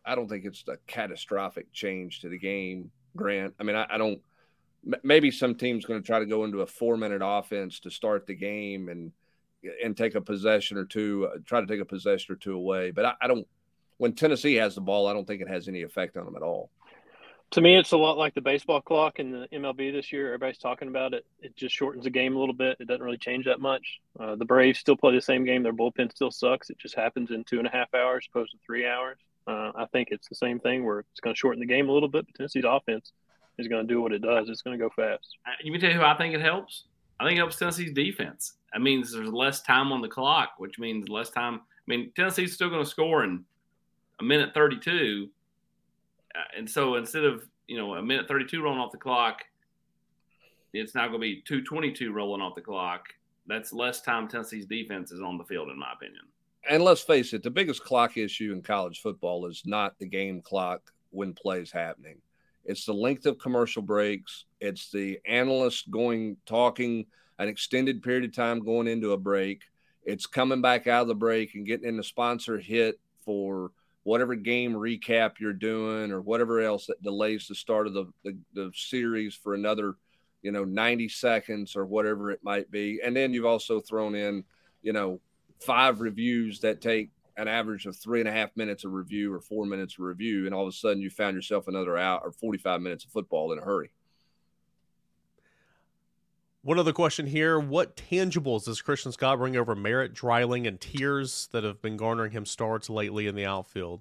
I 0.05 0.17
don't 0.17 0.29
think 0.29 0.45
it's 0.45 0.65
a 0.67 0.77
catastrophic 0.89 1.73
change 1.73 2.21
to 2.23 2.29
the 2.29 2.39
game, 2.39 2.91
Grant. 3.15 3.55
I 3.61 3.63
mean, 3.63 3.77
I, 3.77 3.87
I 3.89 3.97
don't. 3.97 4.21
Maybe 5.05 5.31
some 5.31 5.55
team's 5.55 5.85
going 5.85 6.03
to 6.03 6.07
try 6.07 6.19
to 6.19 6.27
go 6.27 6.45
into 6.45 6.63
a 6.63 6.67
four 6.67 6.97
minute 6.97 7.23
offense 7.25 7.79
to 7.81 7.93
start 7.93 8.27
the 8.27 8.35
game 8.35 8.89
and 8.89 9.13
and 9.85 9.97
take 9.97 10.17
a 10.17 10.21
possession 10.21 10.77
or 10.77 10.85
two, 10.85 11.29
uh, 11.33 11.39
try 11.47 11.61
to 11.61 11.67
take 11.69 11.81
a 11.81 11.85
possession 11.85 12.33
or 12.35 12.37
two 12.37 12.55
away. 12.55 12.91
But 12.91 13.05
I, 13.05 13.15
I 13.23 13.29
don't. 13.29 13.47
When 14.03 14.15
Tennessee 14.15 14.57
has 14.57 14.75
the 14.75 14.81
ball, 14.81 15.07
I 15.07 15.13
don't 15.13 15.29
think 15.29 15.43
it 15.43 15.49
has 15.49 15.69
any 15.69 15.83
effect 15.83 16.17
on 16.17 16.25
them 16.25 16.35
at 16.35 16.43
all. 16.43 16.71
To 17.53 17.61
me, 17.61 17.77
it's 17.77 17.93
a 17.93 17.97
lot 17.97 18.19
like 18.19 18.35
the 18.35 18.41
baseball 18.41 18.81
clock 18.81 19.21
in 19.21 19.31
the 19.31 19.47
MLB 19.53 19.93
this 19.93 20.13
year. 20.13 20.27
Everybody's 20.27 20.59
talking 20.59 20.89
about 20.89 21.15
it. 21.15 21.25
It 21.41 21.55
just 21.55 21.73
shortens 21.73 22.03
the 22.03 22.11
game 22.11 22.35
a 22.35 22.39
little 22.41 22.53
bit. 22.53 22.79
It 22.81 22.89
doesn't 22.89 23.05
really 23.05 23.17
change 23.17 23.45
that 23.45 23.61
much. 23.61 24.01
Uh, 24.19 24.35
the 24.35 24.45
Braves 24.45 24.81
still 24.81 24.97
play 24.97 25.15
the 25.15 25.23
same 25.23 25.45
game. 25.45 25.63
Their 25.63 25.73
bullpen 25.73 26.11
still 26.11 26.33
sucks. 26.33 26.69
It 26.69 26.79
just 26.79 26.97
happens 26.97 27.31
in 27.31 27.45
two 27.45 27.59
and 27.59 27.69
a 27.69 27.71
half 27.71 27.95
hours 27.95 28.27
opposed 28.29 28.51
to 28.51 28.59
three 28.67 28.89
hours. 28.89 29.19
Uh, 29.47 29.71
I 29.77 29.87
think 29.93 30.09
it's 30.11 30.29
the 30.29 30.35
same 30.35 30.59
thing 30.59 30.85
where 30.85 30.99
it's 30.99 31.21
going 31.21 31.37
to 31.37 31.39
shorten 31.39 31.61
the 31.61 31.67
game 31.67 31.89
a 31.89 31.93
little 31.93 32.09
bit, 32.09 32.27
but 32.27 32.35
Tennessee's 32.35 32.65
offense 32.67 33.13
is 33.57 33.69
going 33.69 33.87
to 33.87 33.95
do 33.95 34.03
what 34.03 34.11
it 34.11 34.23
does. 34.23 34.49
It's 34.49 34.63
going 34.63 34.77
to 34.77 34.85
go 34.85 34.91
fast. 34.97 35.37
Uh, 35.47 35.53
You 35.63 35.71
can 35.71 35.81
tell 35.81 35.93
you 35.93 36.01
who 36.01 36.05
I 36.05 36.17
think 36.17 36.35
it 36.35 36.41
helps. 36.41 36.87
I 37.21 37.25
think 37.25 37.37
it 37.37 37.39
helps 37.39 37.55
Tennessee's 37.55 37.93
defense. 37.93 38.55
That 38.73 38.81
means 38.81 39.13
there's 39.13 39.33
less 39.33 39.63
time 39.63 39.93
on 39.93 40.01
the 40.01 40.09
clock, 40.09 40.55
which 40.59 40.81
means 40.81 41.09
less 41.09 41.31
time. 41.31 41.61
I 41.61 41.87
mean, 41.87 42.11
Tennessee's 42.17 42.53
still 42.53 42.69
going 42.69 42.83
to 42.83 42.91
score 42.91 43.23
in 43.23 43.45
a 44.21 44.25
minute 44.25 44.55
32. 44.55 45.29
Uh, 46.35 46.39
and 46.57 46.69
so 46.69 46.97
instead 46.97 47.25
of, 47.25 47.47
you 47.67 47.77
know, 47.77 47.95
a 47.95 48.03
minute 48.03 48.29
32 48.29 48.63
rolling 48.63 48.79
off 48.79 48.93
the 48.93 48.99
clock, 48.99 49.43
it's 50.73 50.95
now 50.95 51.03
going 51.09 51.15
to 51.15 51.19
be 51.19 51.43
222 51.47 52.13
rolling 52.13 52.41
off 52.41 52.55
the 52.55 52.61
clock. 52.61 53.07
That's 53.47 53.73
less 53.73 54.01
time 54.01 54.29
Tennessee's 54.29 54.67
defense 54.67 55.13
is 55.13 55.21
on 55.21 55.37
the 55.37 55.45
field, 55.45 55.69
in 55.69 55.79
my 55.79 55.93
opinion. 55.93 56.23
and 56.69 56.83
let's 56.83 57.03
face 57.03 57.33
it, 57.33 57.43
the 57.43 57.51
biggest 57.51 57.85
clock 57.85 58.17
issue 58.17 58.53
in 58.53 58.63
college 58.63 59.01
football 59.01 59.47
is 59.47 59.63
not 59.67 59.99
the 59.99 60.07
game 60.07 60.41
clock 60.41 60.93
when 61.11 61.35
play 61.35 61.61
is 61.61 61.73
happening. 61.73 62.17
It's 62.65 62.87
the 62.87 62.95
length 62.95 63.27
of 63.27 63.39
commercial 63.39 63.83
breaks. 63.83 64.45
It's 64.61 64.91
the 64.91 65.19
analyst 65.27 65.91
going 65.91 66.37
talking 66.47 67.07
an 67.39 67.49
extended 67.49 68.03
period 68.03 68.25
of 68.25 68.35
time 68.35 68.65
going 68.65 68.87
into 68.87 69.13
a 69.13 69.19
break. 69.19 69.63
It's 70.05 70.27
coming 70.27 70.63
back 70.63 70.87
out 70.87 71.03
of 71.03 71.09
the 71.09 71.15
break 71.15 71.55
and 71.55 71.67
getting 71.67 71.89
in 71.89 71.97
the 71.97 72.05
sponsor 72.05 72.59
hit 72.59 73.01
for 73.25 73.73
whatever 74.05 74.35
game 74.35 74.73
recap 74.73 75.39
you're 75.39 75.53
doing 75.53 76.11
or 76.11 76.21
whatever 76.21 76.61
else 76.61 76.87
that 76.87 77.03
delays 77.03 77.47
the 77.47 77.55
start 77.55 77.87
of 77.87 77.95
the, 77.95 78.07
the, 78.25 78.37
the 78.55 78.73
series 78.75 79.35
for 79.35 79.55
another, 79.55 79.95
you 80.43 80.51
know, 80.51 80.65
90 80.65 81.09
seconds 81.09 81.77
or 81.77 81.87
whatever 81.87 82.31
it 82.31 82.41
might 82.43 82.71
be. 82.71 83.01
And 83.05 83.15
then 83.15 83.33
you've 83.33 83.47
also 83.47 83.81
thrown 83.81 84.15
in, 84.15 84.45
you 84.83 84.93
know, 84.93 85.21
five 85.61 86.01
reviews 86.01 86.61
that 86.61 86.81
take 86.81 87.11
an 87.37 87.49
average 87.49 87.87
of 87.87 87.97
three 87.97 88.21
and 88.21 88.29
a 88.29 88.33
half 88.33 88.51
minutes 88.57 88.85
of 88.85 88.93
review 88.93 89.33
or 89.33 89.41
four 89.41 89.65
minutes 89.65 89.95
of 89.95 90.05
review, 90.05 90.45
and 90.47 90.55
all 90.55 90.63
of 90.63 90.69
a 90.69 90.73
sudden 90.77 91.01
you 91.01 91.09
found 91.09 91.35
yourself 91.35 91.69
another 91.69 91.97
hour 91.97 92.21
or 92.23 92.33
45 92.33 92.81
minutes 92.81 93.05
of 93.05 93.11
football 93.11 93.53
in 93.53 93.59
a 93.59 93.63
hurry. 93.63 93.91
One 96.65 96.79
other 96.79 96.93
question 96.93 97.27
here. 97.27 97.59
What 97.59 97.97
tangibles 97.97 98.67
does 98.67 98.81
Christian 98.81 99.11
Scott 99.11 99.39
bring 99.39 99.57
over 99.57 99.75
Merritt, 99.75 100.15
Dreiling, 100.15 100.69
and 100.69 100.81
Tears 100.81 101.49
that 101.51 101.65
have 101.65 101.83
been 101.83 101.97
garnering 101.97 102.31
him 102.31 102.47
starts 102.47 102.89
lately 102.89 103.27
in 103.27 103.35
the 103.35 103.45
outfield? 103.45 104.01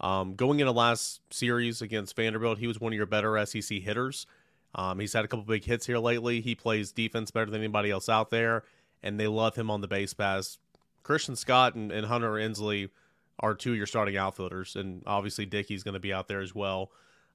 Um, 0.00 0.34
going 0.34 0.58
into 0.58 0.72
last 0.72 1.20
series 1.30 1.80
against 1.80 2.16
Vanderbilt, 2.16 2.58
he 2.58 2.66
was 2.66 2.80
one 2.80 2.92
of 2.92 2.96
your 2.96 3.06
better 3.06 3.46
SEC 3.46 3.78
hitters. 3.78 4.26
Um, 4.74 4.98
he's 4.98 5.12
had 5.12 5.24
a 5.24 5.28
couple 5.28 5.44
big 5.44 5.64
hits 5.64 5.86
here 5.86 5.98
lately. 5.98 6.40
He 6.40 6.56
plays 6.56 6.90
defense 6.90 7.30
better 7.30 7.48
than 7.48 7.60
anybody 7.60 7.92
else 7.92 8.08
out 8.08 8.30
there, 8.30 8.64
and 9.00 9.20
they 9.20 9.28
love 9.28 9.54
him 9.54 9.70
on 9.70 9.80
the 9.80 9.86
base 9.86 10.14
pass. 10.14 10.58
Christian 11.04 11.36
Scott 11.36 11.76
and, 11.76 11.92
and 11.92 12.08
Hunter 12.08 12.36
Ensley 12.38 12.90
are 13.38 13.54
two 13.54 13.70
of 13.70 13.76
your 13.76 13.86
starting 13.86 14.16
outfielders, 14.16 14.74
and 14.74 15.04
obviously 15.06 15.46
Dickey's 15.46 15.84
going 15.84 15.94
to 15.94 16.00
be 16.00 16.12
out 16.12 16.26
there 16.26 16.40
as 16.40 16.56
well. 16.56 16.90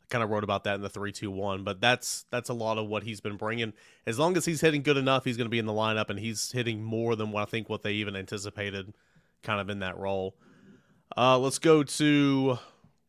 Kind 0.10 0.24
of 0.24 0.30
wrote 0.30 0.44
about 0.44 0.64
that 0.64 0.76
in 0.76 0.82
the 0.82 0.90
three 0.90 1.12
two 1.12 1.30
one, 1.30 1.64
but 1.64 1.80
that's 1.80 2.26
that's 2.32 2.50
a 2.50 2.54
lot 2.54 2.78
of 2.78 2.88
what 2.88 3.04
he's 3.04 3.22
been 3.22 3.38
bringing. 3.38 3.74
As 4.08 4.18
long 4.18 4.36
as 4.38 4.46
he's 4.46 4.62
hitting 4.62 4.82
good 4.82 4.98
enough, 4.98 5.24
he's 5.24 5.38
going 5.38 5.46
to 5.46 5.52
be 5.52 5.60
in 5.60 5.68
the 5.68 5.74
lineup, 5.74 6.10
and 6.10 6.20
he's 6.20 6.52
hitting 6.52 6.84
more 6.84 7.16
than 7.16 7.32
what 7.32 7.44
I 7.44 7.46
think 7.46 7.70
what 7.70 7.84
they 7.84 7.94
even 7.94 8.16
anticipated, 8.16 8.94
kind 9.44 9.62
of 9.62 9.70
in 9.70 9.80
that 9.80 9.98
role. 9.98 10.36
Uh, 11.16 11.38
let's 11.38 11.60
go 11.60 11.84
to 11.84 12.58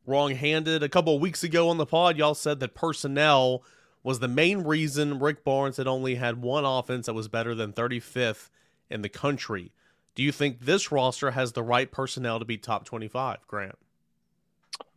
wrong-handed. 0.06 0.82
A 0.82 0.88
couple 0.88 1.14
of 1.14 1.20
weeks 1.20 1.42
ago 1.42 1.68
on 1.68 1.78
the 1.78 1.86
pod, 1.86 2.16
y'all 2.16 2.34
said 2.34 2.60
that 2.60 2.74
personnel 2.74 3.62
was 4.02 4.18
the 4.18 4.28
main 4.28 4.58
reason 4.58 5.18
Rick 5.18 5.44
Barnes 5.44 5.76
had 5.76 5.86
only 5.86 6.14
had 6.16 6.42
one 6.42 6.64
offense 6.64 7.06
that 7.06 7.14
was 7.14 7.28
better 7.28 7.54
than 7.54 7.72
35th 7.72 8.48
in 8.88 9.02
the 9.02 9.08
country. 9.08 9.72
Do 10.14 10.22
you 10.22 10.32
think 10.32 10.60
this 10.60 10.90
roster 10.90 11.32
has 11.32 11.52
the 11.52 11.62
right 11.62 11.90
personnel 11.90 12.38
to 12.38 12.44
be 12.44 12.58
top 12.58 12.84
25, 12.84 13.46
Grant? 13.46 13.78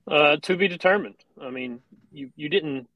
Uh, 0.05 0.37
to 0.41 0.57
be 0.57 0.67
determined. 0.67 1.15
I 1.41 1.49
mean, 1.49 1.81
you, 2.11 2.29
you 2.35 2.49
didn't 2.49 2.87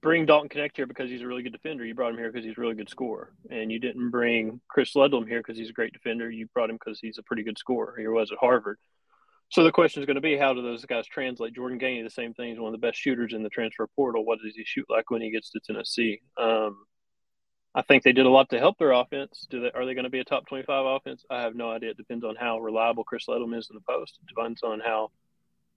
bring 0.00 0.26
Dalton 0.26 0.48
Knecht 0.48 0.76
here 0.76 0.86
because 0.86 1.10
he's 1.10 1.22
a 1.22 1.26
really 1.26 1.42
good 1.42 1.52
defender. 1.52 1.84
You 1.84 1.94
brought 1.94 2.12
him 2.12 2.18
here 2.18 2.30
because 2.30 2.44
he's 2.44 2.56
a 2.56 2.60
really 2.60 2.76
good 2.76 2.88
scorer. 2.88 3.32
And 3.50 3.72
you 3.72 3.80
didn't 3.80 4.10
bring 4.10 4.60
Chris 4.68 4.94
Ledlum 4.94 5.26
here 5.26 5.40
because 5.40 5.58
he's 5.58 5.70
a 5.70 5.72
great 5.72 5.92
defender. 5.92 6.30
You 6.30 6.46
brought 6.54 6.70
him 6.70 6.76
because 6.76 7.00
he's 7.00 7.18
a 7.18 7.22
pretty 7.22 7.42
good 7.42 7.58
scorer. 7.58 7.96
He 7.98 8.06
was 8.06 8.30
at 8.30 8.38
Harvard. 8.38 8.78
So 9.50 9.64
the 9.64 9.72
question 9.72 10.02
is 10.02 10.06
going 10.06 10.16
to 10.16 10.20
be 10.20 10.36
how 10.36 10.54
do 10.54 10.62
those 10.62 10.84
guys 10.84 11.06
translate? 11.06 11.54
Jordan 11.54 11.80
Gainey, 11.80 12.04
the 12.04 12.10
same 12.10 12.34
thing, 12.34 12.52
is 12.52 12.58
one 12.58 12.72
of 12.72 12.80
the 12.80 12.86
best 12.86 12.98
shooters 12.98 13.32
in 13.32 13.42
the 13.42 13.48
transfer 13.48 13.88
portal. 13.96 14.24
What 14.24 14.38
does 14.44 14.54
he 14.54 14.64
shoot 14.64 14.86
like 14.88 15.10
when 15.10 15.22
he 15.22 15.30
gets 15.30 15.50
to 15.50 15.60
Tennessee? 15.60 16.20
Um, 16.36 16.84
I 17.74 17.82
think 17.82 18.02
they 18.02 18.12
did 18.12 18.26
a 18.26 18.30
lot 18.30 18.50
to 18.50 18.58
help 18.58 18.78
their 18.78 18.92
offense. 18.92 19.46
Do 19.50 19.60
they 19.60 19.70
are 19.72 19.86
they 19.86 19.94
going 19.94 20.04
to 20.04 20.10
be 20.10 20.20
a 20.20 20.24
top 20.24 20.46
twenty 20.46 20.64
five 20.64 20.84
offense? 20.84 21.24
I 21.30 21.42
have 21.42 21.54
no 21.54 21.70
idea. 21.70 21.90
It 21.90 21.96
depends 21.96 22.24
on 22.24 22.36
how 22.36 22.58
reliable 22.60 23.04
Chris 23.04 23.26
Ledlum 23.26 23.56
is 23.56 23.68
in 23.70 23.76
the 23.76 23.82
post. 23.88 24.18
It 24.22 24.28
depends 24.28 24.62
on 24.62 24.80
how 24.80 25.10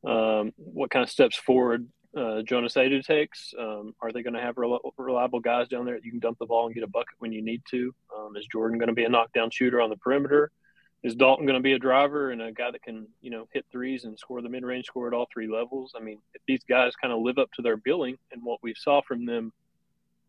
um, 0.06 0.52
what 0.58 0.90
kind 0.90 1.04
of 1.04 1.10
steps 1.10 1.36
forward 1.36 1.88
uh, 2.16 2.42
Jonas 2.42 2.76
Aidoo 2.76 3.02
takes. 3.04 3.54
Um, 3.58 3.96
are 4.02 4.12
they 4.12 4.22
going 4.22 4.34
to 4.34 4.42
have 4.42 4.58
rel- 4.58 4.94
reliable 4.98 5.40
guys 5.40 5.68
down 5.68 5.86
there 5.86 5.96
that 5.96 6.04
you 6.04 6.12
can 6.12 6.20
dump 6.20 6.40
the 6.40 6.46
ball 6.46 6.66
and 6.66 6.76
get 6.76 6.84
a 6.84 6.88
bucket 6.88 7.16
when 7.20 7.32
you 7.32 7.42
need 7.42 7.62
to? 7.72 7.94
Um, 8.18 8.36
is 8.36 8.46
Jordan 8.52 8.78
going 8.78 8.90
to 8.90 8.94
be 8.94 9.06
a 9.06 9.10
knockdown 9.10 9.50
shooter 9.50 9.80
on 9.80 9.90
the 9.90 9.98
perimeter? 9.98 10.52
is 11.04 11.16
Dalton 11.16 11.46
going 11.46 11.58
to 11.58 11.64
be 11.64 11.74
a 11.74 11.80
driver 11.80 12.32
and 12.32 12.42
a 12.42 12.52
guy 12.52 12.70
that 12.72 12.84
can, 12.84 13.08
you 13.22 13.32
know, 13.32 13.48
hit 13.52 13.66
threes 13.72 14.04
and 14.04 14.18
score 14.18 14.42
the 14.42 14.50
mid 14.50 14.64
range 14.64 14.86
score 14.86 15.08
at 15.08 15.14
all 15.14 15.28
three 15.32 15.48
levels? 15.48 15.94
I 15.96 16.00
mean, 16.00 16.20
if 16.34 16.42
these 16.48 16.64
guys 16.68 16.96
kind 16.96 17.14
of 17.14 17.22
live 17.22 17.40
up 17.40 17.52
to 17.54 17.62
their 17.62 17.78
billing 17.78 18.18
and 18.32 18.44
what 18.44 18.60
we 18.62 18.76
saw 18.76 19.02
from 19.02 19.26
them 19.26 19.52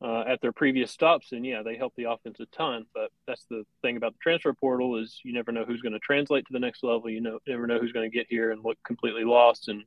uh, 0.03 0.25
at 0.27 0.41
their 0.41 0.53
previous 0.53 0.91
stops, 0.91 1.33
and 1.33 1.47
yeah, 1.47 1.63
they 1.63 1.77
help 1.77 1.95
the 1.97 2.11
offense 2.11 2.41
a 2.41 2.47
ton. 2.47 2.87
But 2.93 3.11
that's 3.27 3.45
the 3.49 3.65
thing 3.83 3.97
about 3.97 4.15
the 4.15 4.19
transfer 4.21 4.53
portal 4.53 4.97
is 4.99 5.21
you 5.25 5.33
never 5.33 5.53
know 5.53 5.65
who's 5.65 5.81
going 5.81 5.93
to 5.93 6.01
translate 6.01 6.45
to 6.47 6.53
the 6.53 6.59
next 6.59 6.83
level. 6.83 7.09
You 7.09 7.21
know, 7.21 7.39
never 7.47 7.67
know 7.67 7.79
who's 7.79 7.93
going 7.93 8.11
to 8.11 8.17
get 8.17 8.27
here 8.29 8.51
and 8.51 8.65
look 8.65 8.79
completely 8.85 9.25
lost 9.25 9.69
and 9.69 9.85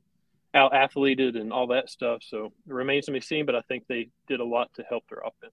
out 0.54 0.74
athleted 0.74 1.36
and 1.36 1.52
all 1.52 1.66
that 1.66 1.90
stuff. 1.90 2.22
So 2.22 2.46
it 2.46 2.72
remains 2.72 3.06
to 3.06 3.12
be 3.12 3.20
seen. 3.20 3.44
But 3.44 3.56
I 3.56 3.60
think 3.68 3.84
they 3.88 4.08
did 4.26 4.40
a 4.40 4.44
lot 4.44 4.70
to 4.74 4.84
help 4.88 5.04
their 5.10 5.20
offense. 5.20 5.52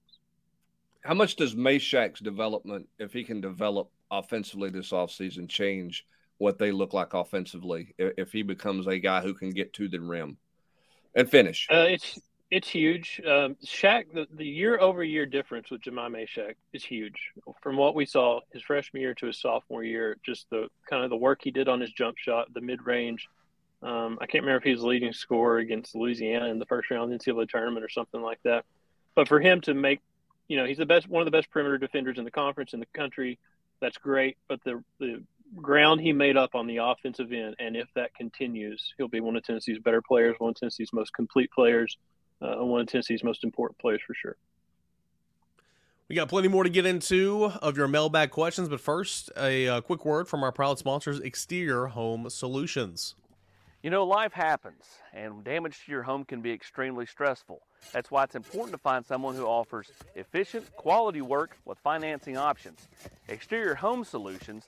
How 1.04 1.14
much 1.14 1.36
does 1.36 1.54
Mashack's 1.54 2.20
development, 2.20 2.88
if 2.98 3.12
he 3.12 3.24
can 3.24 3.42
develop 3.42 3.90
offensively 4.10 4.70
this 4.70 4.90
offseason 4.90 5.48
change 5.48 6.06
what 6.38 6.58
they 6.58 6.72
look 6.72 6.94
like 6.94 7.12
offensively 7.12 7.94
if 7.98 8.32
he 8.32 8.42
becomes 8.42 8.86
a 8.86 8.98
guy 8.98 9.20
who 9.20 9.34
can 9.34 9.50
get 9.50 9.74
to 9.74 9.88
the 9.88 10.00
rim 10.00 10.38
and 11.14 11.28
finish? 11.28 11.68
Uh, 11.70 11.84
it's 11.88 12.18
it's 12.54 12.68
huge. 12.68 13.20
Um, 13.26 13.56
Shaq, 13.66 14.04
the, 14.12 14.44
year 14.44 14.78
over 14.78 15.02
year 15.02 15.26
difference 15.26 15.72
with 15.72 15.80
Jahmai 15.80 16.08
Mashack 16.08 16.54
is 16.72 16.84
huge. 16.84 17.32
From 17.60 17.76
what 17.76 17.96
we 17.96 18.06
saw 18.06 18.42
his 18.52 18.62
freshman 18.62 19.02
year 19.02 19.12
to 19.14 19.26
his 19.26 19.40
sophomore 19.40 19.82
year, 19.82 20.18
just 20.24 20.48
the 20.50 20.68
kind 20.88 21.02
of 21.02 21.10
the 21.10 21.16
work 21.16 21.40
he 21.42 21.50
did 21.50 21.68
on 21.68 21.80
his 21.80 21.90
jump 21.90 22.16
shot, 22.16 22.54
the 22.54 22.60
mid 22.60 22.86
range. 22.86 23.26
Um, 23.82 24.18
I 24.20 24.26
can't 24.26 24.44
remember 24.44 24.58
if 24.58 24.62
he 24.62 24.70
was 24.70 24.84
leading 24.84 25.12
scorer 25.12 25.58
against 25.58 25.96
Louisiana 25.96 26.46
in 26.46 26.60
the 26.60 26.66
first 26.66 26.92
round 26.92 27.12
of 27.12 27.18
the 27.18 27.32
NCAA 27.32 27.48
tournament 27.48 27.84
or 27.84 27.88
something 27.88 28.22
like 28.22 28.38
that. 28.44 28.64
But 29.16 29.26
for 29.26 29.40
him 29.40 29.60
to 29.62 29.74
make, 29.74 30.00
you 30.46 30.56
know, 30.56 30.64
he's 30.64 30.78
the 30.78 30.86
best, 30.86 31.08
one 31.08 31.22
of 31.22 31.26
the 31.26 31.36
best 31.36 31.50
perimeter 31.50 31.76
defenders 31.76 32.18
in 32.18 32.24
the 32.24 32.30
conference 32.30 32.72
in 32.72 32.78
the 32.78 32.86
country 32.94 33.40
that's 33.80 33.98
great. 33.98 34.36
But 34.48 34.62
the 34.62 34.84
the 35.00 35.24
ground 35.56 36.02
he 36.02 36.12
made 36.12 36.36
up 36.36 36.54
on 36.54 36.68
the 36.68 36.76
offensive 36.76 37.32
end, 37.32 37.56
and 37.58 37.76
if 37.76 37.88
that 37.96 38.14
continues, 38.14 38.94
he'll 38.96 39.08
be 39.08 39.20
one 39.20 39.34
of 39.34 39.42
Tennessee's 39.42 39.80
better 39.80 40.00
players, 40.00 40.36
one 40.38 40.50
of 40.50 40.56
Tennessee's 40.56 40.92
most 40.92 41.12
complete 41.12 41.50
players, 41.50 41.98
uh, 42.44 42.64
one 42.64 42.80
of 42.80 42.86
Tennessee's 42.86 43.24
most 43.24 43.44
important 43.44 43.78
players 43.78 44.02
for 44.06 44.14
sure. 44.14 44.36
We 46.08 46.16
got 46.16 46.28
plenty 46.28 46.48
more 46.48 46.64
to 46.64 46.70
get 46.70 46.84
into 46.84 47.46
of 47.62 47.78
your 47.78 47.88
mailbag 47.88 48.30
questions, 48.30 48.68
but 48.68 48.80
first, 48.80 49.30
a, 49.38 49.64
a 49.64 49.76
uh, 49.76 49.80
quick 49.80 50.04
word 50.04 50.28
from 50.28 50.42
our 50.42 50.52
proud 50.52 50.78
sponsors, 50.78 51.18
Exterior 51.20 51.86
Home 51.86 52.28
Solutions. 52.28 53.14
You 53.82 53.90
know, 53.90 54.04
life 54.04 54.32
happens, 54.32 54.84
and 55.12 55.44
damage 55.44 55.84
to 55.84 55.92
your 55.92 56.02
home 56.02 56.24
can 56.24 56.40
be 56.40 56.52
extremely 56.52 57.06
stressful. 57.06 57.62
That's 57.92 58.10
why 58.10 58.24
it's 58.24 58.34
important 58.34 58.72
to 58.72 58.78
find 58.78 59.04
someone 59.04 59.34
who 59.34 59.44
offers 59.44 59.90
efficient, 60.14 60.74
quality 60.76 61.20
work 61.20 61.58
with 61.64 61.78
financing 61.78 62.36
options. 62.36 62.88
Exterior 63.28 63.74
Home 63.74 64.04
Solutions, 64.04 64.64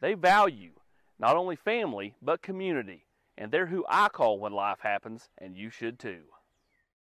they 0.00 0.14
value 0.14 0.72
not 1.18 1.36
only 1.36 1.56
family, 1.56 2.14
but 2.20 2.42
community, 2.42 3.06
and 3.38 3.50
they're 3.50 3.66
who 3.66 3.84
I 3.88 4.08
call 4.08 4.38
when 4.38 4.52
life 4.52 4.80
happens, 4.80 5.28
and 5.38 5.56
you 5.56 5.70
should 5.70 5.98
too. 5.98 6.22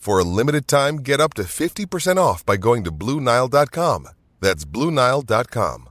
For 0.00 0.18
a 0.18 0.24
limited 0.24 0.66
time, 0.66 0.96
get 0.96 1.20
up 1.20 1.34
to 1.34 1.42
50% 1.42 2.16
off 2.16 2.44
by 2.46 2.56
going 2.56 2.84
to 2.84 2.90
Bluenile.com. 2.90 4.08
That's 4.40 4.64
Bluenile.com. 4.64 5.90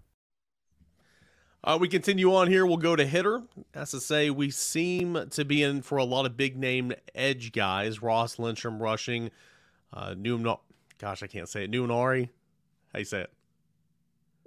Uh, 1.63 1.77
we 1.79 1.87
continue 1.87 2.33
on 2.33 2.47
here. 2.47 2.65
We'll 2.65 2.77
go 2.77 2.95
to 2.95 3.05
hitter. 3.05 3.43
As 3.75 3.91
to 3.91 3.99
say, 3.99 4.31
we 4.31 4.49
seem 4.49 5.27
to 5.29 5.45
be 5.45 5.61
in 5.61 5.83
for 5.83 5.99
a 5.99 6.03
lot 6.03 6.25
of 6.25 6.35
big 6.35 6.57
name 6.57 6.91
edge 7.13 7.51
guys. 7.51 8.01
Ross 8.01 8.39
Lindstrom 8.39 8.81
rushing. 8.81 9.29
Uh, 9.93 10.15
Newman, 10.17 10.55
gosh, 10.97 11.21
I 11.21 11.27
can't 11.27 11.47
say 11.47 11.65
it. 11.65 11.71
Nunari. 11.71 12.29
How 12.91 12.99
you 12.99 13.05
say 13.05 13.21
it? 13.21 13.33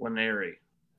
Nwaneri. 0.01 0.55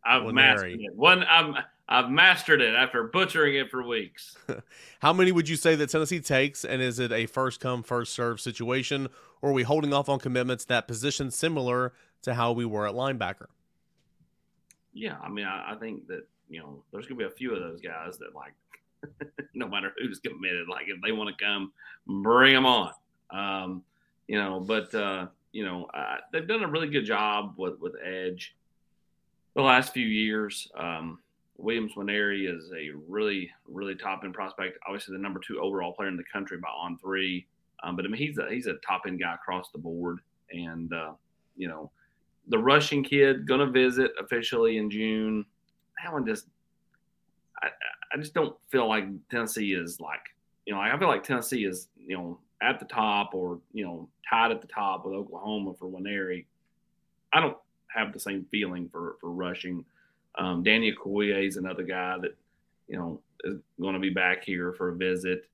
I've 0.06 0.22
Nwaneri. 0.22 0.34
mastered 0.34 0.80
it. 0.80 0.96
One, 0.96 1.26
I'm, 1.30 1.56
I've 1.88 2.10
mastered 2.10 2.62
it 2.62 2.76
after 2.76 3.04
butchering 3.04 3.56
it 3.56 3.70
for 3.70 3.86
weeks. 3.86 4.38
How 5.00 5.12
many 5.12 5.32
would 5.32 5.50
you 5.50 5.58
say 5.58 5.76
that 5.76 5.90
Tennessee 5.90 6.22
takes, 6.22 6.64
and 6.64 6.82
is 6.82 7.00
it 7.00 7.12
a 7.12 7.26
first 7.26 7.60
come 7.60 7.84
first 7.84 8.14
serve 8.14 8.40
situation, 8.40 9.10
or 9.42 9.50
are 9.50 9.54
we 9.54 9.64
holding 9.64 9.94
off 9.94 10.08
on 10.08 10.20
commitments 10.20 10.66
that 10.66 10.88
position 10.88 11.30
similar 11.30 11.94
to 12.22 12.34
how 12.36 12.54
we 12.54 12.66
were 12.66 12.88
at 12.88 12.94
linebacker? 12.94 13.48
Yeah, 14.94 15.18
I 15.22 15.30
mean, 15.30 15.46
I, 15.46 15.74
I 15.74 15.76
think 15.76 16.08
that 16.08 16.26
you 16.50 16.60
know 16.60 16.84
there's 16.92 17.06
going 17.06 17.20
to 17.20 17.26
be 17.26 17.32
a 17.32 17.36
few 17.36 17.54
of 17.54 17.60
those 17.60 17.82
guys 17.82 18.18
that 18.20 18.34
like, 18.34 18.54
no 19.54 19.68
matter 19.68 19.92
who's 19.98 20.20
committed, 20.20 20.70
like 20.70 20.86
if 20.88 21.02
they 21.02 21.12
want 21.12 21.36
to 21.38 21.44
come, 21.44 21.74
bring 22.08 22.54
them 22.54 22.66
on. 22.66 22.94
Um, 23.30 23.84
you 24.28 24.38
know, 24.38 24.62
but 24.62 24.96
uh, 24.96 25.28
you 25.52 25.66
know, 25.66 25.86
uh, 25.94 26.18
they've 26.32 26.48
done 26.48 26.64
a 26.64 26.68
really 26.68 26.90
good 26.90 27.06
job 27.06 27.56
with 27.58 27.78
with 27.82 27.96
edge 28.02 28.56
the 29.54 29.62
last 29.62 29.94
few 29.94 30.08
years. 30.08 30.72
Um, 30.78 31.20
Williams 31.58 31.94
Nwaneri 31.94 32.54
is 32.54 32.72
a 32.72 32.92
really, 33.08 33.52
really 33.68 33.96
top 33.96 34.24
end 34.24 34.34
prospect. 34.34 34.78
Obviously, 34.88 35.16
the 35.16 35.22
number 35.22 35.40
two 35.40 35.60
overall 35.60 35.94
player 35.94 36.10
in 36.10 36.18
the 36.18 36.24
country 36.32 36.58
by 36.58 36.68
On3. 36.68 37.46
Um, 37.84 37.96
but 37.96 38.06
I 38.06 38.08
mean, 38.08 38.22
he's 38.22 38.38
a 38.38 38.48
he's 38.50 38.68
a 38.68 38.76
top 38.76 39.04
end 39.08 39.20
guy 39.20 39.34
across 39.34 39.70
the 39.72 39.78
board, 39.78 40.20
and 40.52 40.92
uh, 40.94 41.14
you 41.56 41.68
know, 41.68 41.92
the 42.48 42.58
rushing 42.58 43.04
kid 43.04 43.48
gonna 43.48 43.70
visit 43.70 44.12
officially 44.20 44.78
in 44.78 44.90
June. 44.90 45.46
That 46.04 46.14
one 46.14 46.26
just, 46.26 46.48
I, 47.62 47.68
I 48.14 48.18
just 48.18 48.34
don't 48.34 48.56
feel 48.70 48.88
like 48.88 49.06
Tennessee 49.30 49.74
is 49.74 50.00
like, 50.00 50.20
you 50.66 50.74
know, 50.74 50.80
I 50.80 50.98
feel 50.98 51.08
like 51.08 51.24
Tennessee 51.24 51.66
is, 51.66 51.88
you 51.96 52.18
know, 52.18 52.40
at 52.64 52.80
the 52.80 52.86
top 52.86 53.34
or 53.34 53.60
you 53.74 53.86
know 53.86 54.08
tied 54.28 54.52
at 54.52 54.62
the 54.62 54.68
top 54.68 55.06
with 55.06 55.14
Oklahoma 55.14 55.74
for 55.78 55.88
Nwaneri. 55.88 56.46
I 57.34 57.42
don't 57.42 57.58
have 57.94 58.14
the 58.14 58.20
same 58.20 58.46
feeling 58.50 58.90
for 58.90 59.18
for 59.20 59.30
rushing. 59.32 59.86
Um, 60.38 60.64
Danny 60.64 60.94
Okoye 60.94 61.48
is 61.48 61.58
another 61.58 61.84
guy 61.84 62.18
that 62.22 62.36
you 62.88 62.98
know 62.98 63.22
is 63.44 63.60
going 63.80 63.94
to 63.94 64.00
be 64.00 64.10
back 64.10 64.44
here 64.44 64.74
for 64.74 64.90
a 64.90 64.96
visit. 64.96 65.48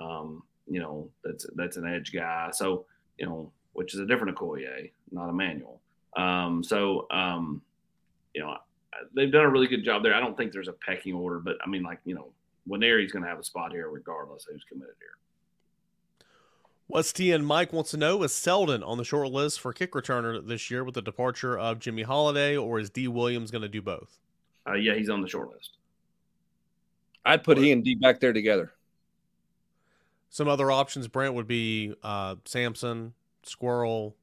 Um, 0.00 0.42
you 0.68 0.80
know 0.80 1.08
that's 1.22 1.46
that's 1.54 1.76
an 1.76 1.86
edge 1.86 2.12
guy. 2.12 2.50
So 2.52 2.86
you 3.18 3.26
know 3.26 3.52
which 3.72 3.94
is 3.94 4.00
a 4.00 4.06
different 4.06 4.36
Okoye, 4.36 4.90
not 5.10 5.28
Emmanuel. 5.28 5.80
Um, 6.16 6.62
so 6.64 7.06
um, 7.10 7.62
you 8.34 8.42
know 8.42 8.56
they've 9.14 9.32
done 9.32 9.44
a 9.44 9.50
really 9.50 9.66
good 9.66 9.84
job 9.84 10.02
there. 10.02 10.14
I 10.14 10.20
don't 10.20 10.36
think 10.36 10.52
there's 10.52 10.68
a 10.68 10.72
pecking 10.72 11.14
order, 11.14 11.38
but 11.38 11.56
I 11.64 11.68
mean 11.68 11.82
like 11.82 12.00
you 12.04 12.14
know 12.14 12.32
Nwaneri's 12.68 13.12
going 13.12 13.22
to 13.22 13.28
have 13.28 13.38
a 13.38 13.44
spot 13.44 13.72
here 13.72 13.88
regardless 13.88 14.46
who's 14.50 14.64
committed 14.64 14.94
here. 14.98 15.08
West 16.86 17.18
and 17.18 17.46
Mike 17.46 17.72
wants 17.72 17.90
to 17.92 17.96
know 17.96 18.22
is 18.22 18.32
Seldon 18.32 18.82
on 18.82 18.98
the 18.98 19.04
short 19.04 19.30
list 19.30 19.58
for 19.58 19.72
kick 19.72 19.92
returner 19.92 20.46
this 20.46 20.70
year 20.70 20.84
with 20.84 20.94
the 20.94 21.02
departure 21.02 21.58
of 21.58 21.78
Jimmy 21.78 22.02
Holiday, 22.02 22.56
or 22.56 22.78
is 22.78 22.90
Dee 22.90 23.08
Williams 23.08 23.50
going 23.50 23.62
to 23.62 23.68
do 23.68 23.80
both? 23.80 24.20
Uh, 24.66 24.74
yeah, 24.74 24.94
he's 24.94 25.10
on 25.10 25.20
the 25.20 25.28
short 25.28 25.50
list. 25.52 25.76
I'd 27.24 27.42
put 27.42 27.58
he 27.58 27.72
and 27.72 27.82
D 27.82 27.94
back 27.94 28.20
there 28.20 28.32
together. 28.32 28.72
Some 30.28 30.48
other 30.48 30.70
options, 30.70 31.08
Brent, 31.08 31.34
would 31.34 31.46
be 31.46 31.94
uh, 32.02 32.36
Sampson, 32.44 33.14
Squirrel, 33.44 34.16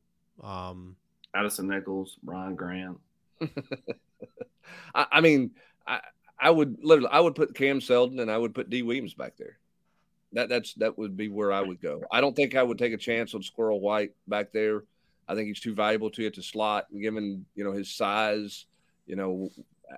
um, 0.44 0.96
Addison 1.34 1.68
Nichols, 1.68 2.18
Brian 2.22 2.56
Grant. 2.56 3.00
I, 4.96 5.06
I, 5.12 5.22
mean, 5.22 5.52
I, 5.88 6.02
I 6.40 6.50
would 6.50 6.78
literally, 6.82 7.10
I 7.12 7.20
would 7.20 7.36
put 7.36 7.56
Cam 7.56 7.82
Seldon 7.82 8.20
and 8.20 8.30
I 8.30 8.38
would 8.38 8.54
put 8.54 8.70
Dee 8.70 8.84
Williams 8.84 9.14
back 9.14 9.38
there. 9.38 9.58
That 10.34 10.48
that's 10.48 10.74
that 10.76 10.98
would 10.98 11.18
be 11.18 11.28
where 11.28 11.52
I 11.52 11.62
would 11.62 11.82
go. 11.82 12.04
I 12.10 12.22
don't 12.22 12.36
think 12.36 12.56
I 12.56 12.64
would 12.64 12.78
take 12.78 12.94
a 12.94 12.98
chance 12.98 13.36
on 13.36 13.44
Squirrel 13.44 13.82
White 13.82 14.12
back 14.28 14.54
there. 14.54 14.84
I 15.28 15.36
think 15.36 15.48
he's 15.48 15.60
too 15.60 15.76
valuable 15.76 16.10
to 16.12 16.26
it 16.26 16.36
to 16.36 16.42
slot, 16.42 16.86
given 16.98 17.46
you 17.54 17.66
know 17.66 17.74
his 17.74 17.94
size. 17.94 18.66
You 19.08 19.18
know 19.18 19.50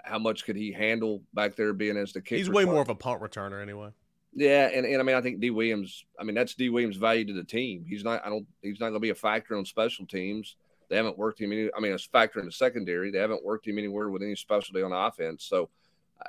how 0.03 0.19
much 0.19 0.45
could 0.45 0.55
he 0.55 0.71
handle 0.71 1.21
back 1.33 1.55
there 1.55 1.73
being 1.73 1.97
as 1.97 2.13
the 2.13 2.21
kicker? 2.21 2.37
He's 2.37 2.49
way 2.49 2.65
more 2.65 2.81
of 2.81 2.89
a 2.89 2.95
punt 2.95 3.21
returner 3.21 3.61
anyway. 3.61 3.89
Yeah, 4.35 4.69
and, 4.73 4.85
and 4.85 4.99
I 4.99 5.03
mean 5.03 5.15
I 5.15 5.21
think 5.21 5.39
Dee 5.39 5.51
Williams. 5.51 6.05
I 6.19 6.23
mean 6.23 6.35
that's 6.35 6.55
Dee 6.55 6.69
Williams' 6.69 6.97
value 6.97 7.25
to 7.25 7.33
the 7.33 7.43
team. 7.43 7.85
He's 7.87 8.03
not. 8.03 8.25
I 8.25 8.29
don't. 8.29 8.47
He's 8.61 8.79
not 8.79 8.87
going 8.87 8.95
to 8.95 8.99
be 8.99 9.11
a 9.11 9.15
factor 9.15 9.55
on 9.55 9.65
special 9.65 10.05
teams. 10.05 10.55
They 10.89 10.97
haven't 10.97 11.17
worked 11.17 11.39
him 11.39 11.51
any. 11.51 11.69
I 11.75 11.79
mean, 11.79 11.93
it's 11.93 12.05
a 12.05 12.09
factor 12.09 12.39
in 12.39 12.45
the 12.45 12.51
secondary. 12.51 13.11
They 13.11 13.19
haven't 13.19 13.43
worked 13.43 13.67
him 13.67 13.77
anywhere 13.77 14.09
with 14.09 14.21
any 14.21 14.35
specialty 14.35 14.81
on 14.81 14.91
offense. 14.91 15.43
So 15.45 15.69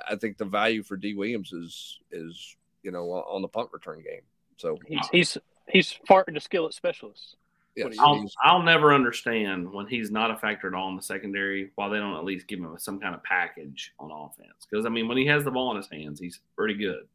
I 0.09 0.17
think 0.17 0.39
the 0.39 0.45
value 0.45 0.83
for 0.83 0.97
Dee 0.97 1.15
Williams 1.15 1.53
is 1.53 1.99
is 2.11 2.57
you 2.83 2.91
know 2.91 3.11
on 3.11 3.43
the 3.43 3.49
punt 3.49 3.71
return 3.73 4.03
game. 4.03 4.23
So 4.57 4.79
he's 4.87 5.09
he's 5.09 5.39
he's 5.69 5.99
farting 6.09 6.35
to 6.35 6.41
skillet 6.41 6.75
specialist. 6.75 7.37
Yes, 7.77 7.97
I'll, 7.99 8.25
I'll 8.43 8.63
never 8.63 8.95
understand 8.95 9.71
when 9.73 9.87
he's 9.89 10.11
not 10.11 10.31
a 10.31 10.37
factor 10.37 10.69
at 10.69 10.75
all 10.75 10.89
in 10.91 10.97
the 10.97 11.03
secondary. 11.03 11.73
Why 11.75 11.89
they 11.89 11.99
don't 11.99 12.17
at 12.17 12.25
least 12.25 12.47
give 12.47 12.61
him 12.61 12.73
some 12.79 13.01
kind 13.01 13.15
of 13.15 13.23
package 13.25 13.93
on 13.99 14.13
offense? 14.13 14.67
Because 14.69 14.87
I 14.87 14.91
mean, 14.91 15.09
when 15.09 15.17
he 15.17 15.27
has 15.27 15.43
the 15.43 15.51
ball 15.51 15.73
in 15.73 15.77
his 15.79 15.89
hands, 15.91 16.21
he's 16.21 16.41
pretty 16.57 16.75
good. 16.75 17.09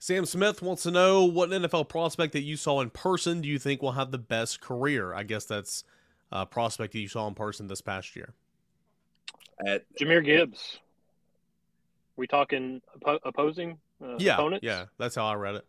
Sam 0.00 0.24
Smith 0.24 0.62
wants 0.62 0.82
to 0.84 0.90
know 0.90 1.24
what 1.24 1.50
NFL 1.50 1.88
prospect 1.88 2.32
that 2.32 2.40
you 2.40 2.56
saw 2.56 2.80
in 2.80 2.90
person 2.90 3.42
do 3.42 3.48
you 3.48 3.58
think 3.58 3.82
will 3.82 3.92
have 3.92 4.10
the 4.10 4.18
best 4.18 4.60
career? 4.60 5.14
I 5.14 5.22
guess 5.22 5.44
that's 5.44 5.84
a 6.32 6.46
prospect 6.46 6.94
that 6.94 7.00
you 7.00 7.08
saw 7.08 7.28
in 7.28 7.34
person 7.34 7.68
this 7.68 7.82
past 7.82 8.16
year. 8.16 8.32
At 9.64 9.84
Jahmyr 10.00 10.24
Gibbs. 10.24 10.78
We 12.16 12.26
talking 12.26 12.80
oppo- 12.98 13.20
opposing 13.24 13.78
uh, 14.02 14.16
yeah, 14.18 14.34
opponents? 14.34 14.64
yeah, 14.64 14.86
that's 14.98 15.14
how 15.14 15.26
I 15.26 15.34
read 15.34 15.56
it. 15.56 15.66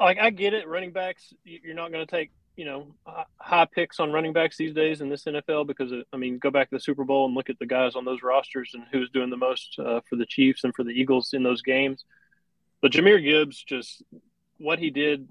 Like 0.00 0.18
I 0.18 0.30
get 0.30 0.54
it, 0.54 0.66
running 0.66 0.92
backs. 0.92 1.32
You're 1.44 1.74
not 1.74 1.92
going 1.92 2.06
to 2.06 2.10
take 2.10 2.30
you 2.56 2.64
know 2.64 2.94
high 3.38 3.66
picks 3.66 4.00
on 4.00 4.12
running 4.12 4.32
backs 4.32 4.56
these 4.56 4.74
days 4.74 5.00
in 5.00 5.08
this 5.08 5.24
NFL 5.24 5.66
because 5.66 5.92
I 6.12 6.16
mean, 6.16 6.38
go 6.38 6.50
back 6.50 6.70
to 6.70 6.76
the 6.76 6.80
Super 6.80 7.04
Bowl 7.04 7.26
and 7.26 7.34
look 7.34 7.50
at 7.50 7.58
the 7.58 7.66
guys 7.66 7.94
on 7.94 8.04
those 8.04 8.22
rosters 8.22 8.72
and 8.74 8.84
who's 8.90 9.10
doing 9.10 9.30
the 9.30 9.36
most 9.36 9.78
uh, 9.78 10.00
for 10.08 10.16
the 10.16 10.26
Chiefs 10.26 10.64
and 10.64 10.74
for 10.74 10.84
the 10.84 10.90
Eagles 10.90 11.32
in 11.32 11.42
those 11.42 11.62
games. 11.62 12.04
But 12.80 12.92
Jahmyr 12.92 13.22
Gibbs, 13.22 13.62
just 13.62 14.02
what 14.58 14.78
he 14.78 14.90
did 14.90 15.28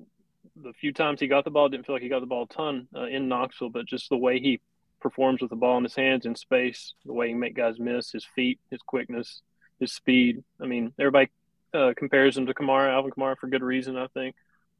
the 0.56 0.74
few 0.74 0.94
times 0.94 1.20
he 1.20 1.28
got 1.28 1.46
the 1.46 1.52
ball, 1.52 1.70
didn't 1.70 1.86
feel 1.86 1.96
like 1.96 2.04
he 2.04 2.10
got 2.10 2.20
the 2.20 2.26
ball 2.26 2.44
a 2.44 2.54
ton 2.54 2.88
uh, 2.96 3.06
in 3.06 3.28
Knoxville, 3.28 3.70
but 3.70 3.86
just 3.86 4.10
the 4.10 4.18
way 4.18 4.40
he 4.40 4.62
performs 5.00 5.42
with 5.42 5.50
the 5.50 5.56
ball 5.56 5.78
in 5.78 5.84
his 5.84 5.96
hands 5.96 6.26
in 6.26 6.36
space, 6.36 6.94
the 7.06 7.14
way 7.14 7.30
he 7.30 7.34
make 7.34 7.56
guys 7.56 7.80
miss, 7.80 8.12
his 8.12 8.26
feet, 8.36 8.60
his 8.70 8.82
quickness, 8.82 9.42
his 9.80 9.94
speed. 9.94 10.44
I 10.62 10.66
mean, 10.66 10.94
everybody 11.00 11.30
uh, 11.74 11.94
compares 11.96 12.38
him 12.38 12.46
to 12.48 12.54
Kamara, 12.54 12.94
Alvin 12.94 13.12
Kamara, 13.12 13.38
for 13.38 13.48
good 13.48 13.64
reason, 13.64 13.98
I 13.98 14.08
think. 14.08 14.36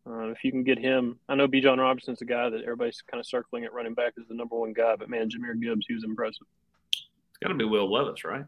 Uh, 0.10 0.30
if 0.30 0.44
you 0.44 0.52
can 0.52 0.64
get 0.64 0.80
him, 0.80 1.20
I 1.30 1.36
know 1.36 1.48
Bijan 1.48 1.78
Robinson's 1.78 2.22
a 2.22 2.26
guy 2.26 2.50
that 2.50 2.62
everybody's 2.64 3.02
kind 3.02 3.20
of 3.20 3.28
circling 3.28 3.64
at 3.66 3.74
running 3.74 3.94
back 3.94 4.14
as 4.20 4.28
the 4.28 4.34
number 4.34 4.56
one 4.58 4.74
guy, 4.74 4.96
but 4.96 5.08
man, 5.10 5.30
Jahmyr 5.30 5.62
Gibbs, 5.62 5.86
he 5.88 5.94
was 5.94 6.04
impressive. 6.04 6.48
It's 6.92 7.38
got 7.44 7.50
to 7.50 7.56
be 7.56 7.66
Will 7.66 7.92
Levis, 7.92 8.24
right? 8.24 8.46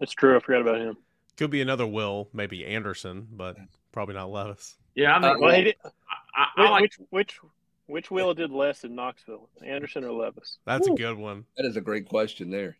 It's 0.00 0.12
true. 0.12 0.36
I 0.36 0.40
forgot 0.40 0.60
about 0.62 0.80
him. 0.80 0.96
Could 1.36 1.50
be 1.50 1.60
another 1.60 1.86
Will, 1.86 2.28
maybe 2.32 2.64
Anderson, 2.64 3.26
but 3.32 3.56
probably 3.92 4.14
not 4.14 4.30
Levis. 4.30 4.76
Yeah, 4.94 5.16
I 5.16 5.20
think. 5.20 5.36
Uh, 5.36 5.38
well, 5.40 5.62
did, 5.62 5.74
I, 5.84 5.90
I, 6.34 6.46
I 6.66 6.70
like, 6.70 6.82
which 6.82 6.98
which 7.10 7.38
which 7.86 8.10
Will 8.10 8.34
did 8.34 8.50
less 8.50 8.84
in 8.84 8.94
Knoxville, 8.94 9.48
Anderson 9.64 10.04
or 10.04 10.12
Levis? 10.12 10.58
That's 10.66 10.86
Woo. 10.88 10.94
a 10.94 10.96
good 10.98 11.16
one. 11.18 11.44
that 11.56 11.66
is 11.66 11.76
a 11.76 11.80
great 11.80 12.08
question 12.08 12.50
there. 12.50 12.76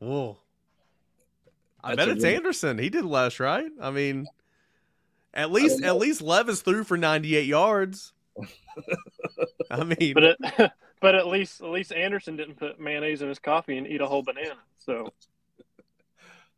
Whoa. 0.00 0.38
I 1.84 1.94
That's 1.94 2.06
bet 2.06 2.16
it's 2.16 2.24
really- 2.24 2.36
Anderson. 2.36 2.78
He 2.78 2.88
did 2.90 3.04
less, 3.04 3.38
right? 3.40 3.70
I 3.80 3.90
mean, 3.90 4.26
at 5.34 5.50
least 5.50 5.82
at 5.82 5.96
least 5.96 6.22
Levis 6.22 6.62
threw 6.62 6.84
for 6.84 6.96
98 6.96 7.46
yards. 7.46 8.12
I 9.70 9.84
mean, 9.84 10.14
But 10.14 10.24
it, 10.24 10.72
but 11.00 11.14
at 11.14 11.26
least 11.26 11.60
at 11.60 11.68
least 11.68 11.92
Anderson 11.92 12.36
didn't 12.36 12.56
put 12.56 12.80
mayonnaise 12.80 13.22
in 13.22 13.28
his 13.28 13.38
coffee 13.38 13.78
and 13.78 13.86
eat 13.86 14.00
a 14.00 14.06
whole 14.06 14.22
banana. 14.22 14.56
So 14.78 15.12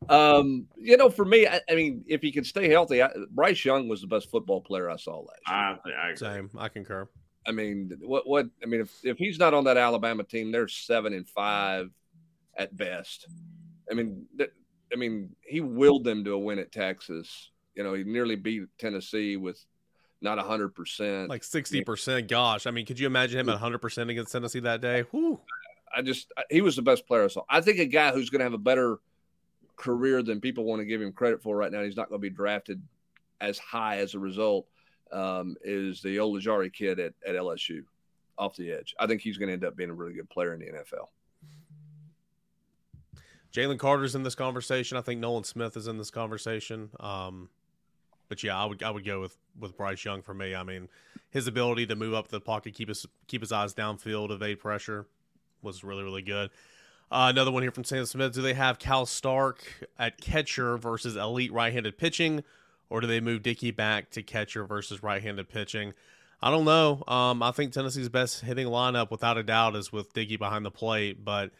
Um, 0.09 0.67
you 0.77 0.97
know, 0.97 1.09
for 1.09 1.25
me, 1.25 1.47
I, 1.47 1.61
I 1.69 1.75
mean, 1.75 2.03
if 2.07 2.21
he 2.21 2.31
can 2.31 2.43
stay 2.43 2.69
healthy, 2.69 3.01
I, 3.01 3.09
Bryce 3.31 3.63
Young 3.65 3.87
was 3.87 4.01
the 4.01 4.07
best 4.07 4.29
football 4.29 4.61
player 4.61 4.89
I 4.89 4.97
saw 4.97 5.19
last 5.19 5.41
year. 5.47 5.95
I, 5.97 6.05
I 6.05 6.09
agree. 6.09 6.17
same. 6.17 6.49
I 6.57 6.69
concur. 6.69 7.07
I 7.47 7.51
mean, 7.51 7.91
what 8.01 8.27
what 8.27 8.47
I 8.63 8.65
mean, 8.65 8.81
if 8.81 8.91
if 9.03 9.17
he's 9.17 9.39
not 9.39 9.53
on 9.53 9.65
that 9.65 9.77
Alabama 9.77 10.23
team, 10.23 10.51
they're 10.51 10.67
seven 10.67 11.13
and 11.13 11.27
five 11.27 11.91
at 12.57 12.75
best. 12.75 13.27
I 13.89 13.93
mean, 13.93 14.25
th- 14.37 14.51
I 14.91 14.95
mean, 14.95 15.35
he 15.41 15.61
willed 15.61 16.03
them 16.03 16.23
to 16.23 16.33
a 16.33 16.39
win 16.39 16.59
at 16.59 16.71
Texas. 16.71 17.51
You 17.75 17.83
know, 17.83 17.93
he 17.93 18.03
nearly 18.03 18.35
beat 18.35 18.63
Tennessee 18.77 19.37
with 19.37 19.63
not 20.21 20.39
hundred 20.39 20.69
percent. 20.69 21.29
Like 21.29 21.41
60%. 21.41 22.27
Gosh, 22.27 22.67
I 22.67 22.71
mean, 22.71 22.85
could 22.85 22.99
you 22.99 23.07
imagine 23.07 23.39
him 23.39 23.49
at 23.49 23.59
100% 23.59 24.09
against 24.09 24.31
Tennessee 24.31 24.61
that 24.61 24.81
day? 24.81 25.03
Whew. 25.11 25.39
I 25.95 26.01
just 26.01 26.31
he 26.49 26.61
was 26.61 26.75
the 26.75 26.81
best 26.81 27.07
player 27.07 27.23
I 27.23 27.27
saw. 27.27 27.43
I 27.49 27.61
think 27.61 27.79
a 27.79 27.85
guy 27.85 28.11
who's 28.11 28.29
going 28.29 28.39
to 28.39 28.45
have 28.45 28.53
a 28.53 28.57
better 28.57 28.99
career 29.75 30.23
than 30.23 30.41
people 30.41 30.63
want 30.63 30.79
to 30.79 30.85
give 30.85 31.01
him 31.01 31.11
credit 31.11 31.41
for 31.41 31.55
right 31.55 31.71
now. 31.71 31.83
He's 31.83 31.95
not 31.95 32.09
going 32.09 32.19
to 32.19 32.29
be 32.29 32.33
drafted 32.33 32.81
as 33.39 33.57
high 33.59 33.97
as 33.97 34.13
a 34.13 34.19
result. 34.19 34.67
Um, 35.11 35.55
is 35.63 36.01
the 36.01 36.17
Ojulari 36.17 36.73
kid 36.73 36.99
at, 36.99 37.13
at 37.25 37.35
LSU 37.35 37.83
off 38.37 38.55
the 38.55 38.71
edge? 38.71 38.95
I 38.99 39.07
think 39.07 39.21
he's 39.21 39.37
going 39.37 39.47
to 39.47 39.53
end 39.53 39.63
up 39.63 39.75
being 39.75 39.89
a 39.89 39.93
really 39.93 40.13
good 40.13 40.29
player 40.29 40.53
in 40.53 40.59
the 40.59 40.65
NFL. 40.65 41.07
Jalen 43.53 43.79
Carter's 43.79 44.15
in 44.15 44.23
this 44.23 44.35
conversation. 44.35 44.97
I 44.97 45.01
think 45.01 45.21
Nolan 45.21 45.45
Smith 45.45 45.77
is 45.77 45.87
in 45.87 45.97
this 45.97 46.11
conversation. 46.11 46.89
Um, 46.99 47.49
but 48.29 48.43
yeah, 48.43 48.57
I 48.57 48.65
would 48.65 48.83
I 48.83 48.91
would 48.91 49.05
go 49.05 49.21
with 49.21 49.37
with 49.59 49.77
Bryce 49.77 50.03
Young 50.03 50.21
for 50.21 50.33
me. 50.33 50.55
I 50.55 50.63
mean, 50.63 50.89
his 51.29 51.47
ability 51.47 51.85
to 51.87 51.95
move 51.95 52.13
up 52.13 52.27
the 52.27 52.39
pocket, 52.39 52.73
keep 52.73 52.89
his 52.89 53.05
keep 53.27 53.41
his 53.41 53.51
eyes 53.51 53.73
downfield, 53.73 54.31
evade 54.31 54.59
pressure, 54.59 55.05
was 55.61 55.83
really 55.83 56.03
really 56.03 56.21
good. 56.21 56.49
Uh, 57.11 57.27
another 57.29 57.51
one 57.51 57.61
here 57.61 57.71
from 57.71 57.83
Sam 57.83 58.05
Smith. 58.05 58.33
Do 58.33 58.41
they 58.41 58.55
have 58.55 58.79
Cal 58.79 59.05
Stark 59.05 59.63
at 59.99 60.19
catcher 60.19 60.75
versus 60.77 61.15
elite 61.15 61.53
right-handed 61.53 61.97
pitching, 61.97 62.43
or 62.89 62.99
do 62.99 63.07
they 63.07 63.19
move 63.19 63.43
Dickey 63.43 63.69
back 63.71 64.09
to 64.11 64.23
catcher 64.23 64.65
versus 64.65 65.03
right-handed 65.03 65.47
pitching? 65.47 65.93
I 66.41 66.49
don't 66.49 66.65
know. 66.65 67.03
Um, 67.07 67.43
I 67.43 67.51
think 67.51 67.71
Tennessee's 67.73 68.09
best 68.09 68.41
hitting 68.41 68.67
lineup, 68.67 69.11
without 69.11 69.37
a 69.37 69.43
doubt, 69.43 69.75
is 69.75 69.91
with 69.91 70.13
Dickey 70.13 70.35
behind 70.35 70.65
the 70.65 70.71
plate, 70.71 71.23
but 71.23 71.51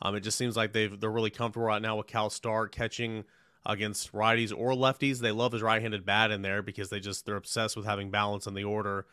um, 0.00 0.14
it 0.14 0.20
just 0.20 0.38
seems 0.38 0.56
like 0.56 0.72
they've 0.72 0.98
they're 0.98 1.10
really 1.10 1.30
comfortable 1.30 1.66
right 1.66 1.82
now 1.82 1.96
with 1.96 2.06
Cal 2.06 2.30
Stark 2.30 2.72
catching 2.72 3.24
against 3.64 4.12
righties 4.12 4.52
or 4.56 4.72
lefties. 4.72 5.18
They 5.18 5.32
love 5.32 5.52
his 5.52 5.62
right-handed 5.62 6.04
bat 6.04 6.30
in 6.30 6.42
there 6.42 6.62
because 6.62 6.90
they 6.90 7.00
just 7.00 7.26
they're 7.26 7.36
obsessed 7.36 7.76
with 7.76 7.86
having 7.86 8.10
balance 8.10 8.46
in 8.46 8.54
the 8.54 8.64
order. 8.64 9.06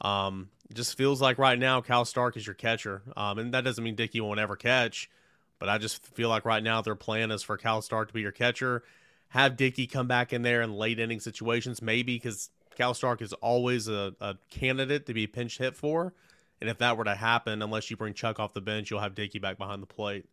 Um, 0.00 0.50
just 0.72 0.96
feels 0.96 1.20
like 1.20 1.38
right 1.38 1.58
now 1.58 1.80
Cal 1.80 2.04
Stark 2.04 2.36
is 2.36 2.46
your 2.46 2.54
catcher, 2.54 3.02
um, 3.16 3.38
and 3.38 3.54
that 3.54 3.64
doesn't 3.64 3.82
mean 3.82 3.96
Dickey 3.96 4.20
won't 4.20 4.38
ever 4.38 4.54
catch, 4.54 5.10
but 5.58 5.68
I 5.68 5.78
just 5.78 6.06
feel 6.14 6.28
like 6.28 6.44
right 6.44 6.62
now 6.62 6.82
their 6.82 6.94
plan 6.94 7.30
is 7.30 7.42
for 7.42 7.56
Cal 7.56 7.82
Stark 7.82 8.08
to 8.08 8.14
be 8.14 8.20
your 8.20 8.32
catcher. 8.32 8.84
Have 9.30 9.56
Dickey 9.56 9.86
come 9.86 10.06
back 10.06 10.32
in 10.32 10.42
there 10.42 10.62
in 10.62 10.74
late 10.74 10.98
inning 11.00 11.20
situations, 11.20 11.82
maybe 11.82 12.14
because 12.14 12.50
Cal 12.76 12.94
Stark 12.94 13.20
is 13.20 13.32
always 13.34 13.88
a, 13.88 14.14
a 14.20 14.36
candidate 14.50 15.06
to 15.06 15.14
be 15.14 15.26
pinch 15.26 15.58
hit 15.58 15.74
for. 15.74 16.14
And 16.60 16.70
if 16.70 16.78
that 16.78 16.96
were 16.96 17.04
to 17.04 17.14
happen, 17.14 17.62
unless 17.62 17.90
you 17.90 17.96
bring 17.96 18.14
Chuck 18.14 18.40
off 18.40 18.52
the 18.52 18.60
bench, 18.60 18.90
you'll 18.90 19.00
have 19.00 19.14
Dickey 19.14 19.38
back 19.38 19.58
behind 19.58 19.82
the 19.82 19.86
plate. 19.86 20.26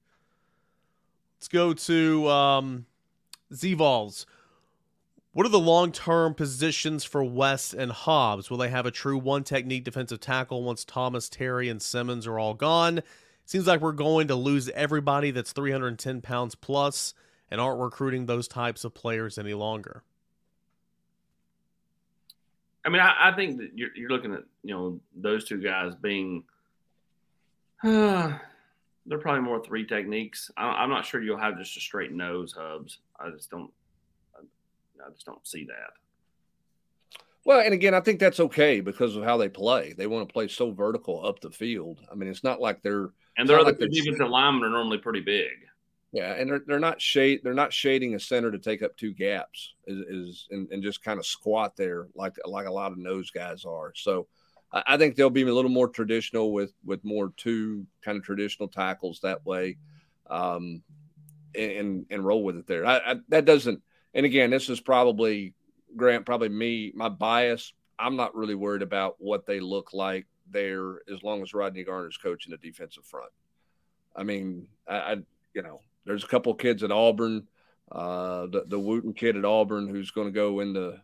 Let's 1.38 1.48
go 1.48 1.74
to 1.74 2.30
um, 2.30 2.86
Z-Vols. 3.56 4.26
What 5.34 5.46
are 5.46 5.50
the 5.50 5.60
long 5.60 5.92
term 5.92 6.34
positions 6.34 7.04
for 7.04 7.24
West 7.24 7.74
and 7.74 7.92
Hobbs? 7.92 8.50
Will 8.50 8.58
they 8.58 8.70
have 8.70 8.86
a 8.86 8.92
true 8.92 9.18
one 9.18 9.44
technique 9.44 9.84
defensive 9.84 10.22
tackle 10.22 10.64
once 10.64 10.86
Thomas, 10.86 11.28
Terry, 11.28 11.68
and 11.68 11.82
Simmons 11.82 12.26
are 12.26 12.40
all 12.40 12.54
gone? 12.54 13.02
Seems 13.44 13.68
like 13.68 13.82
we're 13.82 13.92
going 13.92 14.30
to 14.30 14.36
lose 14.36 14.70
everybody 14.70 15.32
that's 15.32 15.52
310 15.52 16.22
pounds 16.22 16.56
plus 16.56 17.14
and 17.52 17.60
aren't 17.60 17.82
recruiting 17.82 18.26
those 18.26 18.48
types 18.48 18.84
of 18.84 18.94
players 18.94 19.38
any 19.38 19.54
longer. 19.54 20.04
I 22.86 22.90
mean, 22.90 23.02
I, 23.02 23.32
I 23.32 23.36
think 23.36 23.58
that 23.58 23.72
you're, 23.76 23.90
you're 23.96 24.10
looking 24.10 24.34
at 24.34 24.44
you 24.64 24.74
know 24.74 25.00
those 25.16 25.46
two 25.46 25.62
guys 25.62 25.96
being. 25.96 26.44
they're 29.06 29.20
probably 29.20 29.42
more 29.42 29.64
three 29.64 29.86
techniques. 29.86 30.50
I, 30.58 30.66
I'm 30.66 30.90
not 30.90 31.06
sure 31.06 31.22
you'll 31.22 31.38
have 31.38 31.58
just 31.58 31.78
a 31.78 31.80
straight 31.80 32.12
nose 32.12 32.54
hubs. 32.58 33.00
I 33.20 33.30
just 33.30 33.50
don't. 33.50 33.72
I, 34.36 34.42
I 35.06 35.12
just 35.12 35.26
don't 35.26 35.46
see 35.48 35.66
that. 35.66 37.20
Well, 37.46 37.60
and 37.60 37.74
again, 37.76 37.94
I 37.94 38.00
think 38.00 38.20
that's 38.20 38.40
okay 38.40 38.82
because 38.82 39.16
of 39.16 39.24
how 39.24 39.38
they 39.38 39.50
play. 39.50 39.94
They 39.94 40.08
want 40.08 40.28
to 40.28 40.34
play 40.34 40.48
so 40.48 40.72
vertical 40.72 41.24
up 41.26 41.40
the 41.40 41.52
field. 41.52 42.00
I 42.12 42.16
mean, 42.16 42.28
it's 42.28 42.44
not 42.44 42.60
like 42.60 42.82
they're 42.82 43.12
And 43.38 43.48
their 43.48 43.60
other 43.60 43.70
like 43.70 43.78
they're- 43.78 43.88
defensive 43.88 44.30
linemen 44.30 44.64
are 44.64 44.70
normally 44.72 44.98
pretty 44.98 45.22
big. 45.22 45.52
Yeah, 46.12 46.32
and 46.34 46.50
they're 46.50 46.62
they're 46.66 46.80
not 46.80 47.02
shade 47.02 47.42
they're 47.44 47.54
not 47.54 47.74
shading 47.74 48.16
a 48.16 48.20
center 48.20 48.50
to 48.50 48.58
take 48.58 48.82
up 48.82 48.96
two 48.96 49.12
gaps 49.14 49.74
is, 49.86 49.98
is 50.08 50.48
and, 50.50 50.72
and 50.72 50.82
just 50.82 51.04
kind 51.04 51.20
of 51.20 51.26
squat 51.26 51.76
there 51.76 52.08
like 52.16 52.36
like 52.46 52.68
a 52.68 52.72
lot 52.72 52.94
of 52.94 52.98
nose 52.98 53.30
guys 53.32 53.66
are. 53.66 53.92
So 53.96 54.26
I, 54.86 54.98
think 54.98 55.16
they'll 55.16 55.30
be 55.30 55.44
a 55.44 55.54
little 55.54 55.72
more 55.72 55.88
traditional 55.88 56.52
with 56.52 56.74
with 56.84 57.04
more 57.04 57.32
two 57.38 57.86
kind 58.04 58.18
of 58.18 58.24
traditional 58.24 58.68
tackles 58.68 59.22
that 59.22 59.46
way, 59.46 59.78
um, 60.30 60.84
and 61.54 62.06
and 62.10 62.26
roll 62.26 62.44
with 62.44 62.58
it 62.58 62.68
there. 62.68 62.86
I, 62.86 62.98
I, 62.98 63.16
that 63.30 63.46
doesn't. 63.46 63.82
And 64.14 64.26
again, 64.26 64.50
this 64.50 64.70
is 64.70 64.82
probably 64.82 65.54
Grant, 65.96 66.26
probably 66.26 66.50
me, 66.50 66.92
my 66.96 67.10
bias. 67.10 67.74
I'm 67.98 68.18
not 68.18 68.36
really 68.36 68.56
worried 68.56 68.82
about 68.82 69.16
what 69.20 69.46
they 69.46 69.60
look 69.62 69.94
like 69.94 70.26
there 70.52 71.02
as 71.12 71.24
long 71.24 71.42
as 71.42 71.54
Rodney 71.54 71.84
Garner's 71.84 72.18
coaching 72.18 72.52
the 72.52 72.58
defensive 72.58 73.06
front. 73.06 73.32
I 74.16 74.24
mean, 74.24 74.68
I, 74.88 74.96
I 74.98 75.16
you 75.54 75.62
know, 75.62 75.80
there's 76.06 76.24
a 76.24 76.28
couple 76.28 76.54
kids 76.54 76.84
at 76.84 76.92
Auburn 76.92 77.48
Uh, 77.92 78.48
the 78.48 78.66
the 78.68 78.80
Wooden 78.80 79.14
kid 79.14 79.38
at 79.38 79.46
Auburn, 79.46 79.88
who's 79.88 80.12
going 80.12 80.28
to 80.28 80.34
go 80.34 80.60
in 80.60 80.74
the 80.74 81.00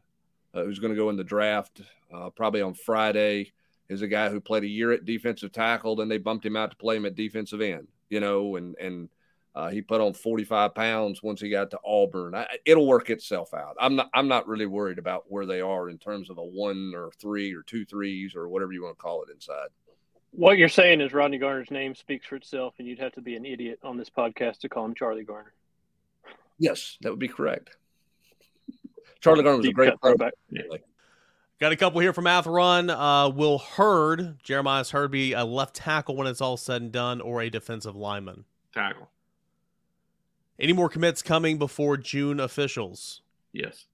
uh, 0.53 0.63
who's 0.63 0.79
going 0.79 0.93
to 0.93 0.97
go 0.97 1.09
in 1.09 1.15
the 1.15 1.23
draft 1.23 1.81
uh, 2.11 2.29
probably 2.31 2.61
on 2.61 2.73
Friday, 2.73 3.53
is 3.91 4.01
a 4.01 4.07
guy 4.07 4.29
who 4.29 4.39
played 4.39 4.63
a 4.63 4.67
year 4.67 4.91
at 4.91 5.05
defensive 5.05 5.51
tackle. 5.51 5.95
Then 5.95 6.07
they 6.07 6.17
bumped 6.17 6.45
him 6.45 6.55
out 6.55 6.71
to 6.71 6.77
play 6.77 6.95
him 6.95 7.05
at 7.05 7.15
defensive 7.15 7.61
end. 7.61 7.87
You 8.09 8.19
know, 8.19 8.55
and 8.55 8.75
and 8.79 9.09
uh, 9.53 9.69
he 9.69 9.81
put 9.81 10.01
on 10.01 10.13
45 10.13 10.73
pounds 10.73 11.21
once 11.21 11.41
he 11.41 11.49
got 11.49 11.71
to 11.71 11.79
Auburn. 11.85 12.33
I, 12.35 12.47
it'll 12.65 12.87
work 12.87 13.09
itself 13.09 13.53
out. 13.53 13.75
I'm 13.79 13.95
not. 13.95 14.09
I'm 14.13 14.27
not 14.27 14.47
really 14.47 14.65
worried 14.65 14.97
about 14.97 15.25
where 15.27 15.45
they 15.45 15.61
are 15.61 15.89
in 15.89 15.97
terms 15.97 16.29
of 16.29 16.37
a 16.37 16.43
one 16.43 16.93
or 16.95 17.11
three 17.19 17.53
or 17.53 17.63
two 17.63 17.85
threes 17.85 18.35
or 18.35 18.47
whatever 18.47 18.71
you 18.71 18.83
want 18.83 18.97
to 18.97 19.01
call 19.01 19.23
it 19.23 19.29
inside. 19.29 19.67
What 20.31 20.57
you're 20.57 20.69
saying 20.69 21.01
is 21.01 21.11
Rodney 21.11 21.37
Garner's 21.37 21.71
name 21.71 21.93
speaks 21.93 22.25
for 22.25 22.37
itself, 22.37 22.75
and 22.79 22.87
you'd 22.87 22.99
have 22.99 23.11
to 23.13 23.21
be 23.21 23.35
an 23.35 23.45
idiot 23.45 23.79
on 23.83 23.97
this 23.97 24.09
podcast 24.09 24.59
to 24.59 24.69
call 24.69 24.85
him 24.85 24.95
Charlie 24.95 25.25
Garner. 25.25 25.53
Yes, 26.57 26.97
that 27.01 27.09
would 27.09 27.19
be 27.19 27.27
correct. 27.27 27.75
Charlie 29.19 29.43
Garner 29.43 29.57
was 29.57 29.67
a 29.67 29.73
great 29.73 29.93
throwback. 30.01 30.33
Got 31.61 31.71
a 31.71 31.77
couple 31.77 32.01
here 32.01 32.11
from 32.11 32.23
Math 32.23 32.47
Run. 32.47 32.89
Uh, 32.89 33.29
will 33.29 33.59
Hurd, 33.59 34.39
Jeremiah's 34.41 34.89
Hurd, 34.89 35.11
be 35.11 35.33
a 35.33 35.45
left 35.45 35.75
tackle 35.75 36.15
when 36.15 36.25
it's 36.25 36.41
all 36.41 36.57
said 36.57 36.81
and 36.81 36.91
done, 36.91 37.21
or 37.21 37.39
a 37.39 37.51
defensive 37.51 37.95
lineman? 37.95 38.45
Tackle. 38.73 39.11
Any 40.59 40.73
more 40.73 40.89
commits 40.89 41.21
coming 41.21 41.59
before 41.59 41.97
June 41.97 42.39
officials? 42.39 43.21
Yes. 43.51 43.85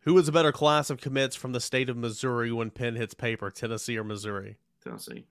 Who 0.00 0.18
is 0.18 0.28
a 0.28 0.32
better 0.32 0.52
class 0.52 0.90
of 0.90 1.00
commits 1.00 1.34
from 1.34 1.52
the 1.52 1.60
state 1.60 1.88
of 1.88 1.96
Missouri 1.96 2.52
when 2.52 2.68
pen 2.68 2.96
hits 2.96 3.14
paper, 3.14 3.50
Tennessee 3.50 3.96
or 3.96 4.04
Missouri? 4.04 4.58
Tennessee. 4.84 5.24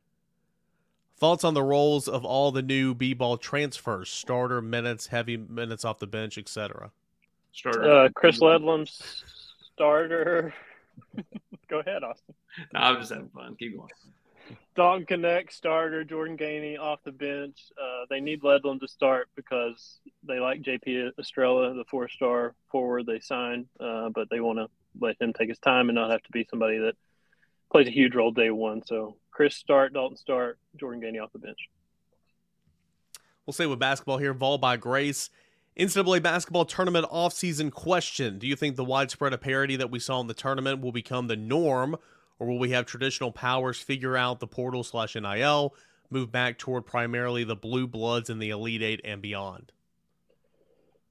Thoughts 1.16 1.44
on 1.44 1.54
the 1.54 1.62
roles 1.62 2.08
of 2.08 2.26
all 2.26 2.52
the 2.52 2.64
new 2.64 2.96
B-ball 2.96 3.38
transfers, 3.38 4.10
starter 4.10 4.64
minutes, 4.64 5.06
heavy 5.06 5.38
minutes 5.38 5.86
off 5.86 6.00
the 6.00 6.08
bench, 6.08 6.40
etc. 6.40 6.90
Starter. 7.52 7.88
Uh, 7.88 8.10
Chris 8.16 8.40
Ledlum's 8.40 9.24
starter. 9.76 10.56
Go 11.70 11.80
ahead, 11.80 12.04
Austin. 12.04 12.36
No, 12.74 12.80
I'm 12.80 13.00
just 13.00 13.12
having 13.12 13.30
fun. 13.30 13.56
Keep 13.58 13.78
going. 13.78 13.90
Dalton 14.76 15.06
Knecht 15.06 15.52
starter, 15.52 16.04
Jordan 16.04 16.38
Gainey 16.38 16.80
off 16.80 17.00
the 17.04 17.12
bench. 17.12 17.58
Uh, 17.82 18.06
they 18.10 18.20
need 18.20 18.44
Ledlum 18.44 18.80
to 18.80 18.88
start 18.88 19.28
because 19.36 20.00
they 20.24 20.40
like 20.40 20.62
JP 20.62 21.12
Estrella, 21.20 21.74
the 21.74 21.84
four 21.90 22.08
star 22.08 22.54
forward 22.72 23.06
they 23.06 23.20
signed, 23.20 23.66
uh, 23.80 24.10
but 24.10 24.30
they 24.30 24.40
want 24.40 24.60
to 24.60 24.68
let 25.00 25.20
him 25.20 25.34
take 25.34 25.50
his 25.50 25.60
time 25.60 25.90
and 25.90 25.96
not 25.96 26.12
have 26.12 26.24
to 26.24 26.32
be 26.32 26.46
somebody 26.50 26.78
that 26.78 26.96
plays 27.72 27.88
a 27.88 27.92
huge 27.92 28.16
role 28.16 28.32
day 28.32 28.52
one. 28.52 28.82
So 28.86 29.18
Chris 29.32 29.56
start, 29.56 29.94
Dalton 29.94 30.18
start, 30.18 30.60
Jordan 30.80 31.02
Gainey 31.02 31.22
off 31.22 31.34
the 31.34 31.40
bench. 31.40 31.60
We'll 33.46 33.54
stay 33.54 33.66
with 33.66 33.80
basketball 33.80 34.18
here. 34.18 34.34
Vol 34.34 34.58
by 34.58 34.78
Grace. 34.78 35.30
NCAA 35.78 36.24
basketball 36.24 36.66
tournament 36.66 37.06
offseason 37.12 37.72
question. 37.72 38.40
Do 38.40 38.48
you 38.48 38.56
think 38.56 38.76
the 38.76 38.84
widespread 38.84 39.34
of 39.34 39.42
parity 39.42 39.76
that 39.76 39.92
we 39.92 40.00
saw 40.00 40.20
in 40.20 40.26
the 40.26 40.34
tournament 40.34 40.82
will 40.82 40.92
become 40.92 41.28
the 41.28 41.36
norm, 41.36 41.98
or 42.40 42.48
will 42.48 42.58
we 42.58 42.72
have 42.72 42.88
traditional 42.88 43.32
powers 43.32 43.80
figure 43.80 44.18
out 44.18 44.40
the 44.40 44.48
portal 44.48 44.84
slash 44.84 45.14
NIL, 45.14 45.76
move 46.10 46.32
back 46.32 46.58
toward 46.58 46.88
primarily 46.88 47.44
the 47.44 47.56
blue 47.56 47.86
bloods 47.86 48.28
and 48.32 48.42
the 48.42 48.50
Elite 48.50 48.82
Eight 48.82 49.02
and 49.04 49.22
beyond? 49.22 49.72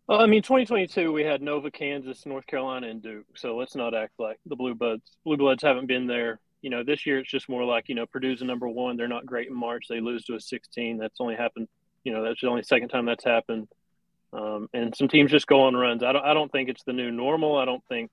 Well, 0.08 0.20
I 0.20 0.26
mean, 0.26 0.42
2022 0.42 1.12
we 1.12 1.22
had 1.22 1.42
Nova, 1.42 1.70
Kansas, 1.70 2.26
North 2.26 2.46
Carolina, 2.48 2.88
and 2.88 3.00
Duke. 3.00 3.26
So 3.36 3.56
let's 3.56 3.76
not 3.76 3.94
act 3.94 4.14
like 4.18 4.40
the 4.46 4.56
blue 4.56 4.74
bloods. 4.74 5.02
Blue 5.24 5.36
bloods 5.36 5.62
haven't 5.62 5.86
been 5.86 6.08
there. 6.08 6.40
You 6.62 6.70
know, 6.70 6.82
this 6.82 7.06
year 7.06 7.20
it's 7.20 7.30
just 7.30 7.48
more 7.48 7.64
like 7.64 7.88
you 7.88 7.94
know 7.94 8.06
Purdue's 8.06 8.42
a 8.42 8.44
number 8.44 8.68
one. 8.68 8.96
They're 8.96 9.06
not 9.06 9.26
great 9.26 9.46
in 9.46 9.54
March. 9.54 9.84
They 9.88 10.00
lose 10.00 10.24
to 10.24 10.34
a 10.34 10.40
16. 10.40 10.98
That's 10.98 11.20
only 11.20 11.36
happened. 11.36 11.68
You 12.02 12.12
know, 12.12 12.24
that's 12.24 12.40
the 12.40 12.48
only 12.48 12.64
second 12.64 12.88
time 12.88 13.06
that's 13.06 13.24
happened. 13.24 13.68
Um, 14.32 14.68
and 14.74 14.94
some 14.94 15.08
teams 15.08 15.30
just 15.30 15.46
go 15.46 15.62
on 15.62 15.76
runs. 15.76 16.02
I 16.02 16.12
don't. 16.12 16.24
I 16.24 16.34
don't 16.34 16.50
think 16.50 16.68
it's 16.68 16.82
the 16.82 16.92
new 16.92 17.10
normal. 17.10 17.56
I 17.56 17.64
don't 17.64 17.84
think 17.88 18.10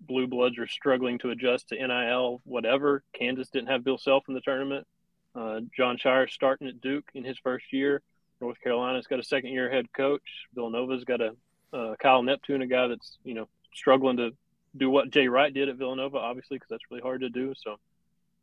blue 0.00 0.26
bloods 0.26 0.58
are 0.58 0.66
struggling 0.66 1.18
to 1.18 1.30
adjust 1.30 1.68
to 1.68 1.76
NIL. 1.76 2.40
Whatever. 2.44 3.02
Kansas 3.12 3.48
didn't 3.48 3.68
have 3.68 3.84
Bill 3.84 3.98
Self 3.98 4.24
in 4.28 4.34
the 4.34 4.40
tournament. 4.40 4.86
Uh, 5.34 5.60
Jon 5.76 5.96
Scheyer 5.96 6.28
starting 6.30 6.68
at 6.68 6.80
Duke 6.80 7.08
in 7.14 7.24
his 7.24 7.38
first 7.38 7.72
year. 7.72 8.02
North 8.40 8.60
Carolina's 8.60 9.06
got 9.06 9.20
a 9.20 9.24
second 9.24 9.50
year 9.50 9.70
head 9.70 9.92
coach. 9.92 10.22
Villanova's 10.54 11.04
got 11.04 11.20
a 11.20 11.34
uh, 11.72 11.94
Kyle 12.00 12.22
Neptune, 12.22 12.62
a 12.62 12.66
guy 12.66 12.88
that's 12.88 13.18
you 13.24 13.34
know 13.34 13.48
struggling 13.74 14.18
to 14.18 14.30
do 14.76 14.90
what 14.90 15.10
Jay 15.10 15.28
Wright 15.28 15.52
did 15.52 15.68
at 15.68 15.76
Villanova, 15.76 16.18
obviously, 16.18 16.56
because 16.56 16.68
that's 16.68 16.90
really 16.90 17.02
hard 17.02 17.20
to 17.20 17.30
do. 17.30 17.54
So 17.56 17.78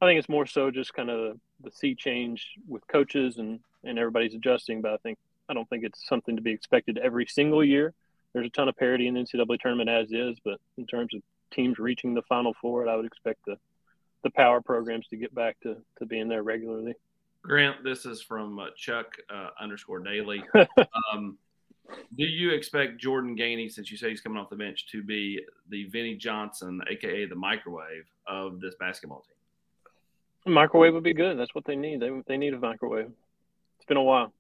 I 0.01 0.05
think 0.05 0.19
it's 0.19 0.29
more 0.29 0.45
so 0.45 0.71
just 0.71 0.93
kind 0.93 1.09
of 1.09 1.37
the 1.63 1.71
sea 1.71 1.95
change 1.95 2.53
with 2.67 2.87
coaches 2.87 3.37
and 3.37 3.59
and 3.83 3.99
everybody's 3.99 4.33
adjusting. 4.33 4.81
But 4.81 4.93
I 4.93 4.97
think 4.97 5.17
I 5.49 5.53
don't 5.53 5.67
think 5.67 5.83
it's 5.83 6.07
something 6.07 6.35
to 6.35 6.41
be 6.41 6.51
expected 6.51 6.97
every 6.97 7.25
single 7.25 7.63
year. 7.63 7.93
There's 8.33 8.45
a 8.45 8.51
ton 8.51 8.69
of 8.69 8.77
parity 8.77 9.07
in 9.07 9.15
the 9.15 9.21
NCAA 9.21 9.59
tournament 9.59 9.89
as 9.89 10.11
is, 10.11 10.37
but 10.45 10.59
in 10.77 10.85
terms 10.85 11.13
of 11.15 11.21
teams 11.51 11.79
reaching 11.79 12.13
the 12.13 12.21
Final 12.23 12.53
Four, 12.61 12.87
I 12.87 12.95
would 12.95 13.05
expect 13.05 13.45
the 13.45 13.57
the 14.23 14.29
power 14.31 14.61
programs 14.61 15.07
to 15.07 15.17
get 15.17 15.33
back 15.33 15.59
to 15.61 15.77
to 15.97 16.05
being 16.05 16.27
there 16.27 16.43
regularly. 16.43 16.93
Grant, 17.41 17.83
this 17.83 18.05
is 18.05 18.21
from 18.21 18.59
uh, 18.59 18.67
Chuck 18.75 19.17
uh, 19.33 19.49
underscore 19.59 19.99
Daily. 19.99 20.43
um, 21.13 21.37
do 22.15 22.25
you 22.25 22.51
expect 22.51 22.99
Jordan 22.99 23.35
Gainey, 23.35 23.71
since 23.71 23.89
you 23.89 23.97
say 23.97 24.09
he's 24.09 24.21
coming 24.21 24.37
off 24.37 24.49
the 24.49 24.55
bench, 24.55 24.87
to 24.91 25.01
be 25.01 25.41
the 25.69 25.85
Vinnie 25.85 26.15
Johnson, 26.15 26.81
aka 26.87 27.25
the 27.25 27.35
microwave 27.35 28.05
of 28.27 28.59
this 28.59 28.75
basketball 28.79 29.21
team? 29.21 30.53
Microwave 30.53 30.93
would 30.93 31.03
be 31.03 31.13
good. 31.13 31.39
That's 31.39 31.55
what 31.55 31.65
they 31.65 31.75
need. 31.75 31.99
They 31.99 32.11
they 32.27 32.37
need 32.37 32.53
a 32.53 32.59
microwave. 32.59 33.11
It's 33.77 33.85
been 33.87 33.97
a 33.97 34.03
while. 34.03 34.33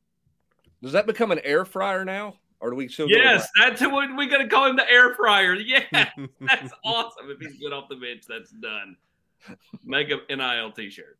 Does 0.81 0.93
that 0.93 1.07
become 1.07 1.31
an 1.31 1.39
air 1.43 1.65
fryer 1.65 2.05
now, 2.05 2.35
or 2.59 2.69
do 2.69 2.75
we 2.75 2.87
still? 2.87 3.09
Yes, 3.09 3.47
that's 3.59 3.81
what 3.81 4.15
we're 4.15 4.29
gonna 4.29 4.47
call 4.47 4.69
him 4.69 4.75
the 4.75 4.89
air 4.89 5.13
fryer. 5.15 5.55
Yeah, 5.59 5.83
that's 6.41 6.73
awesome. 6.83 7.29
If 7.29 7.39
he's 7.39 7.59
good 7.59 7.73
off 7.73 7.89
the 7.89 7.95
bench, 7.95 8.23
that's 8.27 8.51
done. 8.51 8.95
Make 9.83 10.09
an 10.09 10.19
NIL 10.29 10.71
T-shirt. 10.71 11.17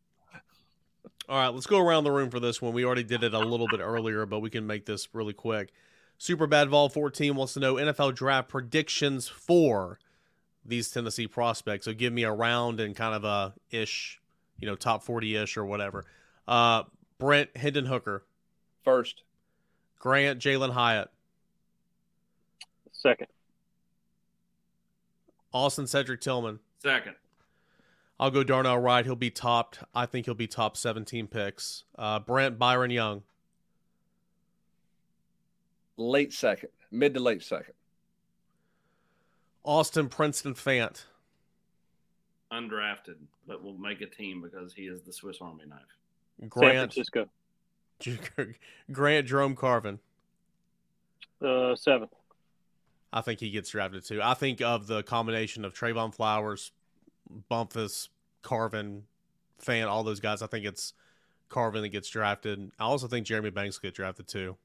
All 1.28 1.36
right, 1.36 1.48
let's 1.48 1.66
go 1.66 1.78
around 1.78 2.04
the 2.04 2.10
room 2.10 2.30
for 2.30 2.40
this 2.40 2.60
one. 2.60 2.72
We 2.72 2.84
already 2.84 3.04
did 3.04 3.22
it 3.22 3.34
a 3.34 3.38
little 3.38 3.68
bit 3.68 3.80
earlier, 3.80 4.26
but 4.26 4.40
we 4.40 4.50
can 4.50 4.66
make 4.66 4.84
this 4.84 5.08
really 5.12 5.32
quick. 5.32 5.72
Super 6.18 6.46
Bad 6.46 6.68
Vol 6.68 6.88
14 6.88 7.34
wants 7.34 7.54
to 7.54 7.60
know 7.60 7.76
NFL 7.76 8.14
draft 8.14 8.48
predictions 8.48 9.28
for 9.28 9.98
these 10.64 10.90
Tennessee 10.90 11.26
prospects. 11.26 11.84
So 11.84 11.94
give 11.94 12.12
me 12.12 12.24
a 12.24 12.32
round 12.32 12.80
and 12.80 12.94
kind 12.96 13.14
of 13.14 13.24
a 13.24 13.54
ish, 13.70 14.20
you 14.58 14.66
know, 14.66 14.74
top 14.74 15.02
40 15.02 15.36
ish 15.36 15.56
or 15.56 15.64
whatever. 15.64 16.04
Uh, 16.48 16.82
Brent 17.18 17.56
Hendon 17.56 17.86
Hooker. 17.86 18.24
First. 18.84 19.22
Grant 20.00 20.40
Jalen 20.40 20.72
Hyatt. 20.72 21.10
Second. 22.90 23.28
Austin 25.52 25.86
Cedric 25.86 26.20
Tillman. 26.20 26.58
Second. 26.82 27.14
I'll 28.18 28.30
go 28.30 28.42
Darnell 28.42 28.78
Wright. 28.78 29.04
He'll 29.04 29.14
be 29.14 29.30
topped. 29.30 29.80
I 29.94 30.06
think 30.06 30.26
he'll 30.26 30.34
be 30.34 30.46
top 30.46 30.76
17 30.76 31.26
picks. 31.28 31.84
Uh, 31.96 32.18
Brent 32.18 32.58
Byron 32.58 32.90
Young. 32.90 33.22
Late 35.96 36.32
second, 36.32 36.70
mid 36.90 37.12
to 37.14 37.20
late 37.20 37.42
second. 37.42 37.74
Austin 39.64 40.08
Princeton 40.08 40.54
Fant. 40.54 41.04
Undrafted, 42.50 43.16
but 43.46 43.62
will 43.62 43.76
make 43.76 44.00
a 44.00 44.06
team 44.06 44.40
because 44.40 44.72
he 44.72 44.82
is 44.82 45.02
the 45.02 45.12
Swiss 45.12 45.38
Army 45.42 45.64
knife. 45.68 46.48
Grant 46.48 46.72
San 46.72 46.78
Francisco. 46.88 47.28
Grant 48.92 49.26
Jerome 49.26 49.56
Carvin. 49.56 49.98
Uh, 51.44 51.74
seventh. 51.74 52.12
I 53.12 53.22
think 53.22 53.40
he 53.40 53.50
gets 53.50 53.70
drafted 53.70 54.04
too. 54.04 54.20
I 54.22 54.34
think 54.34 54.60
of 54.60 54.86
the 54.86 55.02
combination 55.02 55.64
of 55.64 55.74
Trevon 55.74 56.14
Flowers, 56.14 56.72
Bumpus, 57.48 58.08
Carvin, 58.42 59.04
Fant, 59.64 59.88
all 59.88 60.04
those 60.04 60.20
guys. 60.20 60.42
I 60.42 60.46
think 60.46 60.64
it's 60.64 60.94
Carvin 61.48 61.82
that 61.82 61.88
gets 61.88 62.08
drafted. 62.08 62.70
I 62.78 62.84
also 62.84 63.08
think 63.08 63.26
Jeremy 63.26 63.50
Banks 63.50 63.80
will 63.80 63.88
get 63.88 63.94
drafted 63.94 64.28
too. 64.28 64.56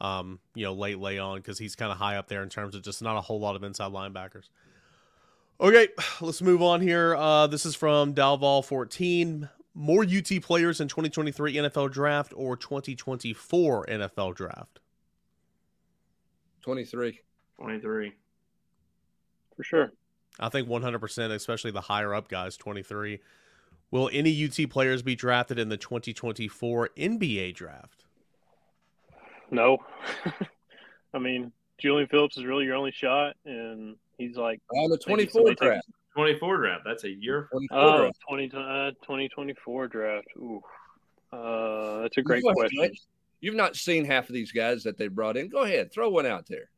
Um, 0.00 0.38
you 0.54 0.64
know, 0.64 0.72
late 0.72 0.98
lay 0.98 1.18
on 1.18 1.38
because 1.38 1.58
he's 1.58 1.74
kind 1.74 1.92
of 1.92 1.98
high 1.98 2.16
up 2.16 2.28
there 2.28 2.42
in 2.42 2.48
terms 2.48 2.74
of 2.74 2.82
just 2.82 3.02
not 3.02 3.16
a 3.16 3.20
whole 3.20 3.40
lot 3.40 3.56
of 3.56 3.62
inside 3.62 3.92
linebackers. 3.92 4.48
Okay, 5.60 5.88
let's 6.20 6.40
move 6.40 6.62
on 6.62 6.80
here. 6.80 7.14
Uh, 7.16 7.46
this 7.46 7.66
is 7.66 7.74
from 7.74 8.14
Dalval 8.14 8.64
14. 8.64 9.48
More 9.80 10.02
UT 10.02 10.42
players 10.42 10.82
in 10.82 10.88
2023 10.88 11.54
NFL 11.54 11.90
draft 11.90 12.34
or 12.36 12.54
2024 12.54 13.86
NFL 13.86 14.34
draft? 14.34 14.78
23. 16.60 17.18
23. 17.58 18.12
For 19.56 19.64
sure. 19.64 19.92
I 20.38 20.50
think 20.50 20.68
100%, 20.68 21.30
especially 21.30 21.70
the 21.70 21.80
higher 21.80 22.14
up 22.14 22.28
guys, 22.28 22.58
23. 22.58 23.20
Will 23.90 24.10
any 24.12 24.44
UT 24.44 24.68
players 24.68 25.00
be 25.00 25.16
drafted 25.16 25.58
in 25.58 25.70
the 25.70 25.78
2024 25.78 26.90
NBA 26.98 27.54
draft? 27.54 28.04
No. 29.50 29.78
I 31.14 31.18
mean, 31.18 31.52
Julian 31.78 32.06
Phillips 32.06 32.36
is 32.36 32.44
really 32.44 32.66
your 32.66 32.76
only 32.76 32.92
shot, 32.92 33.34
and 33.46 33.96
he's 34.18 34.36
like 34.36 34.60
on 34.76 34.90
the 34.90 34.98
24 34.98 35.54
draft. 35.54 35.86
24 36.20 36.56
draft. 36.58 36.82
That's 36.84 37.04
a 37.04 37.10
year. 37.10 37.48
Oh, 37.70 37.98
draft. 37.98 38.18
20, 38.28 38.46
uh, 38.54 38.90
2024 39.02 39.88
draft. 39.88 40.26
Ooh. 40.36 40.60
Uh, 41.32 42.02
that's 42.02 42.18
a 42.18 42.22
great 42.22 42.42
question. 42.42 42.90
You've 43.40 43.54
not 43.54 43.74
seen 43.74 44.04
half 44.04 44.28
of 44.28 44.34
these 44.34 44.52
guys 44.52 44.82
that 44.82 44.98
they 44.98 45.08
brought 45.08 45.38
in. 45.38 45.48
Go 45.48 45.62
ahead, 45.62 45.92
throw 45.92 46.10
one 46.10 46.26
out 46.26 46.46
there. 46.46 46.68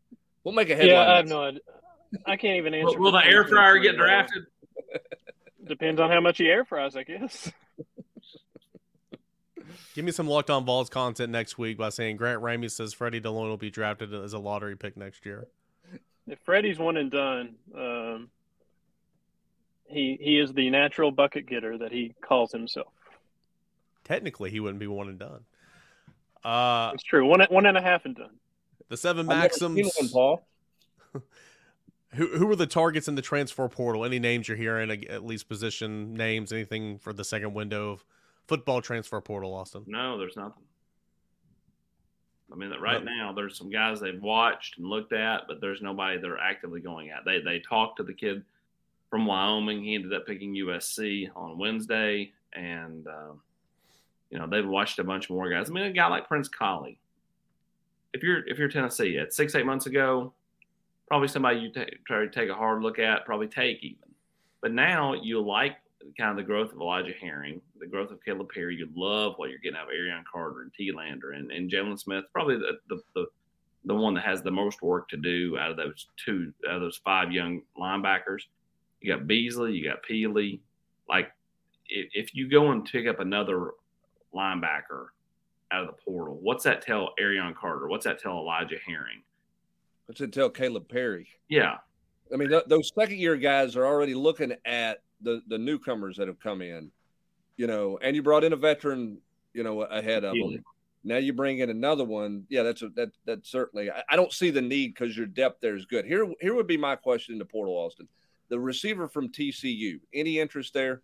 We'll 0.45 0.55
make 0.55 0.71
a 0.71 0.77
headline. 0.77 0.95
Yeah, 0.95 1.13
I 1.13 1.17
have 1.17 1.27
no 1.27 1.43
idea. 1.43 1.61
I 2.27 2.37
can't 2.37 2.57
even 2.59 2.73
answer. 2.75 2.99
Will, 2.99 3.07
will 3.07 3.13
the 3.13 3.25
air 3.25 3.45
fryer 3.45 3.79
get 3.79 3.97
drafted? 3.97 4.45
Depends 5.67 6.01
on 6.01 6.09
how 6.11 6.21
much 6.21 6.39
he 6.39 6.47
air 6.49 6.65
fries, 6.65 6.95
I 6.95 7.03
guess. 7.03 7.51
Give 9.95 10.05
me 10.05 10.13
some 10.13 10.27
Locked 10.29 10.51
On 10.51 10.65
Vols 10.65 10.89
content 10.89 11.33
next 11.33 11.59
week 11.59 11.77
by 11.79 11.89
saying 11.89 12.17
Grant 12.17 12.41
Ramey 12.43 12.71
says 12.71 12.95
Freddie 12.95 13.21
Dilione 13.21 13.49
will 13.49 13.57
be 13.57 13.71
drafted 13.71 14.15
as 14.15 14.33
a 14.33 14.39
lottery 14.39 14.77
pick 14.77 14.97
next 14.97 15.27
year. 15.27 15.49
If 16.27 16.39
Freddie's 16.45 16.79
one 16.79 16.97
and 16.97 17.11
done, 17.11 17.57
um, 17.77 18.31
he 19.93 20.19
he 20.21 20.39
is 20.39 20.53
the 20.53 20.71
natural 20.71 21.11
bucket 21.11 21.47
getter 21.47 21.79
that 21.79 21.93
he 21.93 22.15
calls 22.23 22.53
himself. 22.53 22.93
Technically, 24.05 24.51
he 24.51 24.61
wouldn't 24.61 24.81
be 24.81 24.87
one 24.87 25.09
and 25.09 25.19
done. 25.19 25.45
Uh, 26.45 26.91
it's 26.95 27.05
true. 27.05 27.27
One 27.27 27.41
one 27.51 27.67
and 27.67 27.77
a 27.77 27.83
half 27.83 28.05
and 28.05 28.17
done. 28.17 28.37
The 28.89 28.97
seven 28.97 29.27
maxims. 29.27 29.93
One, 29.99 30.09
Paul. 30.09 30.47
who 32.15 32.27
who 32.27 32.51
are 32.51 32.57
the 32.57 32.67
targets 32.67 33.09
in 33.09 33.15
the 33.15 33.23
transfer 33.23 33.69
portal? 33.69 34.05
Any 34.05 34.19
names 34.19 34.49
you're 34.49 34.57
hearing? 34.57 34.91
At 35.09 35.25
least 35.25 35.49
position 35.49 36.15
names. 36.15 36.53
Anything 36.53 36.99
for 36.99 37.13
the 37.13 37.25
second 37.25 37.55
window 37.55 37.93
of 37.93 38.05
football 38.47 38.83
transfer 38.83 39.21
portal, 39.21 39.55
Austin? 39.55 39.85
No, 39.87 40.19
there's 40.19 40.37
nothing. 40.37 40.63
I 42.53 42.55
mean, 42.55 42.71
right 42.81 43.03
no. 43.03 43.11
now 43.11 43.33
there's 43.33 43.57
some 43.57 43.71
guys 43.71 44.01
they've 44.01 44.21
watched 44.21 44.79
and 44.79 44.87
looked 44.87 45.13
at, 45.13 45.43
but 45.49 45.61
there's 45.61 45.81
nobody 45.81 46.19
they're 46.19 46.39
actively 46.39 46.81
going 46.81 47.11
at. 47.11 47.25
They 47.25 47.41
they 47.41 47.61
talked 47.61 47.97
to 47.99 48.03
the 48.03 48.13
kid 48.13 48.45
from 49.13 49.27
Wyoming. 49.27 49.85
He 49.85 49.95
ended 49.95 50.15
up 50.15 50.27
picking 50.27 50.55
USC 50.55 51.29
on 51.37 51.59
Wednesday, 51.59 52.33
and 52.55 53.07
uh, 53.07 53.35
you 54.31 54.39
know 54.39 54.47
they've 54.47 54.67
watched 54.67 54.99
a 54.99 55.05
bunch 55.05 55.29
more 55.29 55.51
guys. 55.51 55.69
I 55.69 55.73
mean, 55.75 55.85
a 55.85 55.93
guy 55.93 56.07
like 56.07 56.27
Prince 56.27 56.49
Kollie. 56.49 56.99
If 58.15 58.23
you're 58.23 58.49
if 58.49 58.59
you're 58.59 58.69
Tennessee 58.69 59.19
at 59.19 59.35
six 59.35 59.55
eight 59.55 59.67
months 59.67 59.85
ago, 59.85 60.33
probably 61.09 61.29
somebody 61.29 61.61
you 61.61 61.71
t- 61.71 61.99
try 62.07 62.21
to 62.21 62.31
take 62.31 62.49
a 62.49 62.55
hard 62.55 62.83
look 62.83 62.99
at, 62.99 63.27
probably 63.27 63.49
take 63.49 63.85
even. 63.85 63.99
But 64.63 64.73
now 64.73 65.13
you 65.13 65.43
like 65.43 65.77
kind 66.19 66.31
of 66.31 66.37
the 66.39 66.43
growth 66.43 66.73
of 66.73 66.81
Elijah 66.81 67.13
Herring, 67.21 67.61
the 67.79 67.87
growth 67.87 68.11
of 68.13 68.19
Kalib 68.27 68.49
Perry. 68.49 68.77
You 68.77 68.89
love 68.97 69.35
what 69.37 69.51
you're 69.51 69.59
getting 69.59 69.77
out 69.77 69.89
of 69.89 69.95
Arion 69.95 70.25
Carter 70.31 70.63
and 70.63 70.73
Telander 70.73 71.37
and, 71.37 71.53
and 71.53 71.71
Jalen 71.71 72.01
Smith, 72.01 72.25
probably 72.33 72.57
the, 72.57 72.79
the, 72.89 73.03
the, 73.15 73.27
the 73.85 73.95
one 73.95 74.15
that 74.15 74.25
has 74.25 74.43
the 74.43 74.51
most 74.51 74.81
work 74.81 75.11
to 75.11 75.19
do 75.19 75.59
out 75.59 75.71
of 75.71 75.77
those 75.77 76.07
two, 76.17 76.53
out 76.67 76.77
of 76.77 76.81
those 76.81 77.01
five 77.05 77.31
young 77.31 77.61
linebackers. 77.79 78.45
You 79.03 79.15
got 79.15 79.27
Beasley, 79.27 79.73
you 79.73 79.89
got 79.89 80.03
Pili. 80.03 80.61
Like, 81.09 81.33
if, 81.89 82.09
if 82.15 82.35
you 82.35 82.49
go 82.49 82.71
and 82.71 82.85
pick 82.85 83.07
up 83.07 83.21
another 83.21 83.73
linebacker 84.35 85.07
out 85.73 85.83
of 85.83 85.87
the 85.89 86.03
portal, 86.05 86.39
what's 86.41 86.65
that 86.65 86.83
tell 86.83 87.11
Arion 87.19 87.55
Carter? 87.55 87.89
What's 87.89 88.05
that 88.05 88.19
tell 88.19 88.39
Elijah 88.39 88.77
Herring? 88.87 89.23
What's 90.07 90.21
it 90.21 90.33
tell 90.33 90.51
Kalib 90.51 90.89
Perry? 90.89 91.29
Yeah. 91.49 91.77
I 92.33 92.37
mean, 92.37 92.49
th- 92.49 92.65
those 92.67 92.91
second 92.95 93.19
year 93.19 93.37
guys 93.37 93.77
are 93.77 93.87
already 93.87 94.15
looking 94.15 94.55
at 94.65 95.03
the 95.21 95.43
the 95.49 95.59
newcomers 95.59 96.17
that 96.17 96.29
have 96.29 96.41
come 96.41 96.63
in, 96.63 96.91
you 97.57 97.67
know, 97.67 97.99
and 98.03 98.17
you 98.17 98.23
brought 98.23 98.45
in 98.45 98.53
a 98.53 98.57
veteran, 98.57 99.19
you 99.53 99.63
know, 99.63 99.83
ahead 99.83 100.25
of 100.25 100.35
them. 100.35 100.65
Now 101.05 101.17
you 101.17 101.33
bring 101.33 101.59
in 101.59 101.71
another 101.71 102.05
one. 102.05 102.45
Yeah, 102.49 102.63
that's 102.63 102.83
a, 102.83 102.89
that 102.91 103.11
that 103.27 103.47
certainly. 103.47 103.91
I, 103.91 104.03
I 104.09 104.17
don't 104.17 104.33
see 104.33 104.51
the 104.51 104.63
need 104.63 104.95
because 104.95 105.17
your 105.17 105.27
depth 105.27 105.61
there 105.61 105.77
is 105.77 105.85
good. 105.85 106.05
Here 106.05 106.27
here 106.41 106.55
would 106.55 106.67
be 106.67 106.77
my 106.77 106.97
question 106.97 107.39
to 107.39 107.45
Portal 107.45 107.75
Austin, 107.75 108.09
the 108.53 108.61
receiver 108.61 109.09
from 109.09 109.31
TCU. 109.31 109.99
Any 110.13 110.39
interest 110.39 110.75
there? 110.75 111.01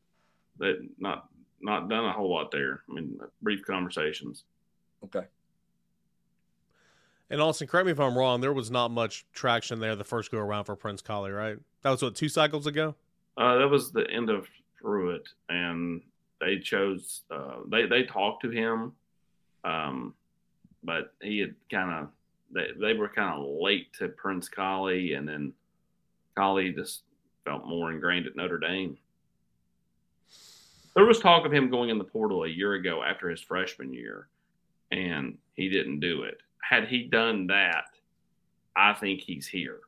But 0.59 0.77
not 0.99 1.29
not 1.63 1.89
done 1.89 2.05
a 2.05 2.13
whole 2.13 2.31
lot 2.31 2.51
there. 2.51 2.83
I 2.89 2.93
mean, 2.93 3.19
brief 3.41 3.65
conversations. 3.65 4.45
Okay. 5.03 5.25
And 7.31 7.41
Austin, 7.41 7.67
correct 7.67 7.87
me 7.87 7.93
if 7.93 8.01
I'm 8.01 8.17
wrong. 8.17 8.43
There 8.43 8.53
was 8.53 8.71
not 8.71 8.91
much 8.91 9.25
traction 9.33 9.81
there 9.81 9.97
the 9.97 10.05
first 10.05 10.31
go 10.31 10.39
around 10.39 10.65
for 10.65 10.77
Prince 10.77 11.01
Kollie, 11.01 11.31
right? 11.31 11.57
That 11.83 11.91
was 11.91 12.03
what 12.03 12.15
two 12.15 12.29
cycles 12.29 12.67
ago. 12.67 12.95
Uh, 13.39 13.57
that 13.57 13.69
was 13.69 13.93
the 13.93 14.09
end 14.11 14.29
of 14.29 14.47
Pruitt, 14.81 15.27
and 15.49 16.03
they 16.43 16.59
chose. 16.59 17.23
Uh, 17.31 17.61
they 17.71 17.87
they 17.87 18.03
talked 18.03 18.43
to 18.43 18.51
him, 18.51 18.93
um, 19.65 20.13
but 20.85 21.15
he 21.23 21.39
had 21.39 21.55
kind 21.71 21.93
of 21.93 22.09
they 22.55 22.67
they 22.79 22.93
were 22.93 23.09
kind 23.09 23.41
of 23.41 23.47
late 23.59 23.91
to 23.95 24.09
Prince 24.09 24.51
Kollie, 24.51 25.15
and 25.15 25.27
then 25.27 25.55
Kollie 26.37 26.75
just 26.75 27.05
felt 27.49 27.67
more 27.67 27.91
ingrained 27.91 28.27
at 28.27 28.37
Notre 28.37 28.59
Dame. 28.59 28.99
There 30.95 31.07
was 31.07 31.19
talk 31.19 31.47
of 31.47 31.53
him 31.53 31.71
going 31.71 31.89
in 31.89 31.97
the 31.97 32.05
portal 32.05 32.45
a 32.45 32.49
year 32.49 32.75
ago 32.75 33.03
after 33.03 33.31
his 33.31 33.41
freshman 33.41 33.95
year, 33.95 34.29
and 34.91 35.39
he 35.55 35.71
didn't 35.71 36.01
do 36.01 36.25
it. 36.25 36.43
Had 36.61 36.89
he 36.89 37.05
done 37.05 37.47
that, 37.47 37.87
I 38.77 38.93
think 38.93 39.23
he's 39.23 39.47
here. 39.47 39.81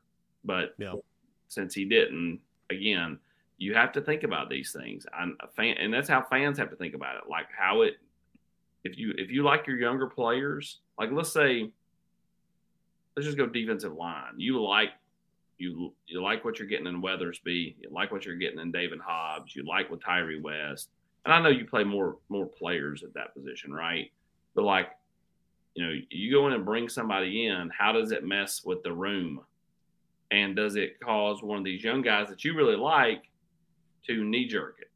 But 0.43 0.73
yeah. 0.79 0.93
since 1.49 1.75
he 1.75 1.85
didn't, 1.85 2.39
again, 2.71 3.19
you 3.57 3.75
have 3.75 3.91
to 3.91 4.01
think 4.01 4.23
about 4.23 4.49
these 4.49 4.71
things. 4.71 5.05
I'm 5.13 5.37
a 5.41 5.47
fan, 5.47 5.75
and 5.77 5.93
that's 5.93 6.09
how 6.09 6.23
fans 6.23 6.57
have 6.57 6.71
to 6.71 6.75
think 6.75 6.95
about 6.95 7.17
it. 7.17 7.29
Like 7.29 7.47
how 7.55 7.83
it, 7.83 7.97
if 8.83 8.97
you 8.97 9.13
if 9.17 9.29
you 9.29 9.43
like 9.43 9.67
your 9.67 9.77
younger 9.77 10.07
players, 10.07 10.79
like 10.97 11.11
let's 11.11 11.31
say, 11.31 11.69
let's 13.15 13.27
just 13.27 13.37
go 13.37 13.45
defensive 13.45 13.93
line. 13.93 14.33
You 14.37 14.63
like 14.63 14.91
you 15.61 15.93
you 16.07 16.21
like 16.21 16.43
what 16.43 16.57
you're 16.57 16.67
getting 16.67 16.87
in 16.87 17.01
Weathersby. 17.01 17.75
You 17.79 17.89
like 17.91 18.11
what 18.11 18.25
you're 18.25 18.35
getting 18.35 18.59
in 18.59 18.71
Daevin 18.71 18.99
Hobbs. 18.99 19.55
You 19.55 19.63
like 19.63 19.89
with 19.89 20.03
Tyre 20.03 20.41
West. 20.41 20.89
And 21.23 21.33
I 21.33 21.41
know 21.41 21.49
you 21.49 21.65
play 21.65 21.83
more 21.83 22.17
more 22.29 22.47
players 22.47 23.03
at 23.03 23.13
that 23.13 23.33
position, 23.33 23.71
right? 23.71 24.11
But 24.55 24.63
like, 24.63 24.89
you 25.75 25.85
know, 25.85 25.93
you 26.09 26.31
go 26.31 26.47
in 26.47 26.53
and 26.53 26.65
bring 26.65 26.89
somebody 26.89 27.45
in. 27.45 27.69
How 27.77 27.91
does 27.91 28.11
it 28.11 28.25
mess 28.25 28.63
with 28.65 28.81
the 28.83 28.91
room? 28.91 29.41
And 30.31 30.55
does 30.55 30.75
it 30.75 30.99
cause 30.99 31.43
one 31.43 31.59
of 31.59 31.63
these 31.63 31.83
young 31.83 32.01
guys 32.01 32.29
that 32.29 32.43
you 32.43 32.55
really 32.55 32.77
like 32.77 33.23
to 34.07 34.23
knee 34.23 34.47
jerk 34.47 34.77
it 34.79 34.89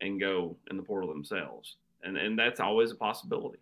and 0.00 0.20
go 0.20 0.56
in 0.70 0.76
the 0.76 0.82
portal 0.82 1.08
themselves. 1.08 1.76
And 2.02 2.16
and 2.16 2.38
that's 2.38 2.60
always 2.60 2.90
a 2.90 2.96
possibility. 2.96 3.58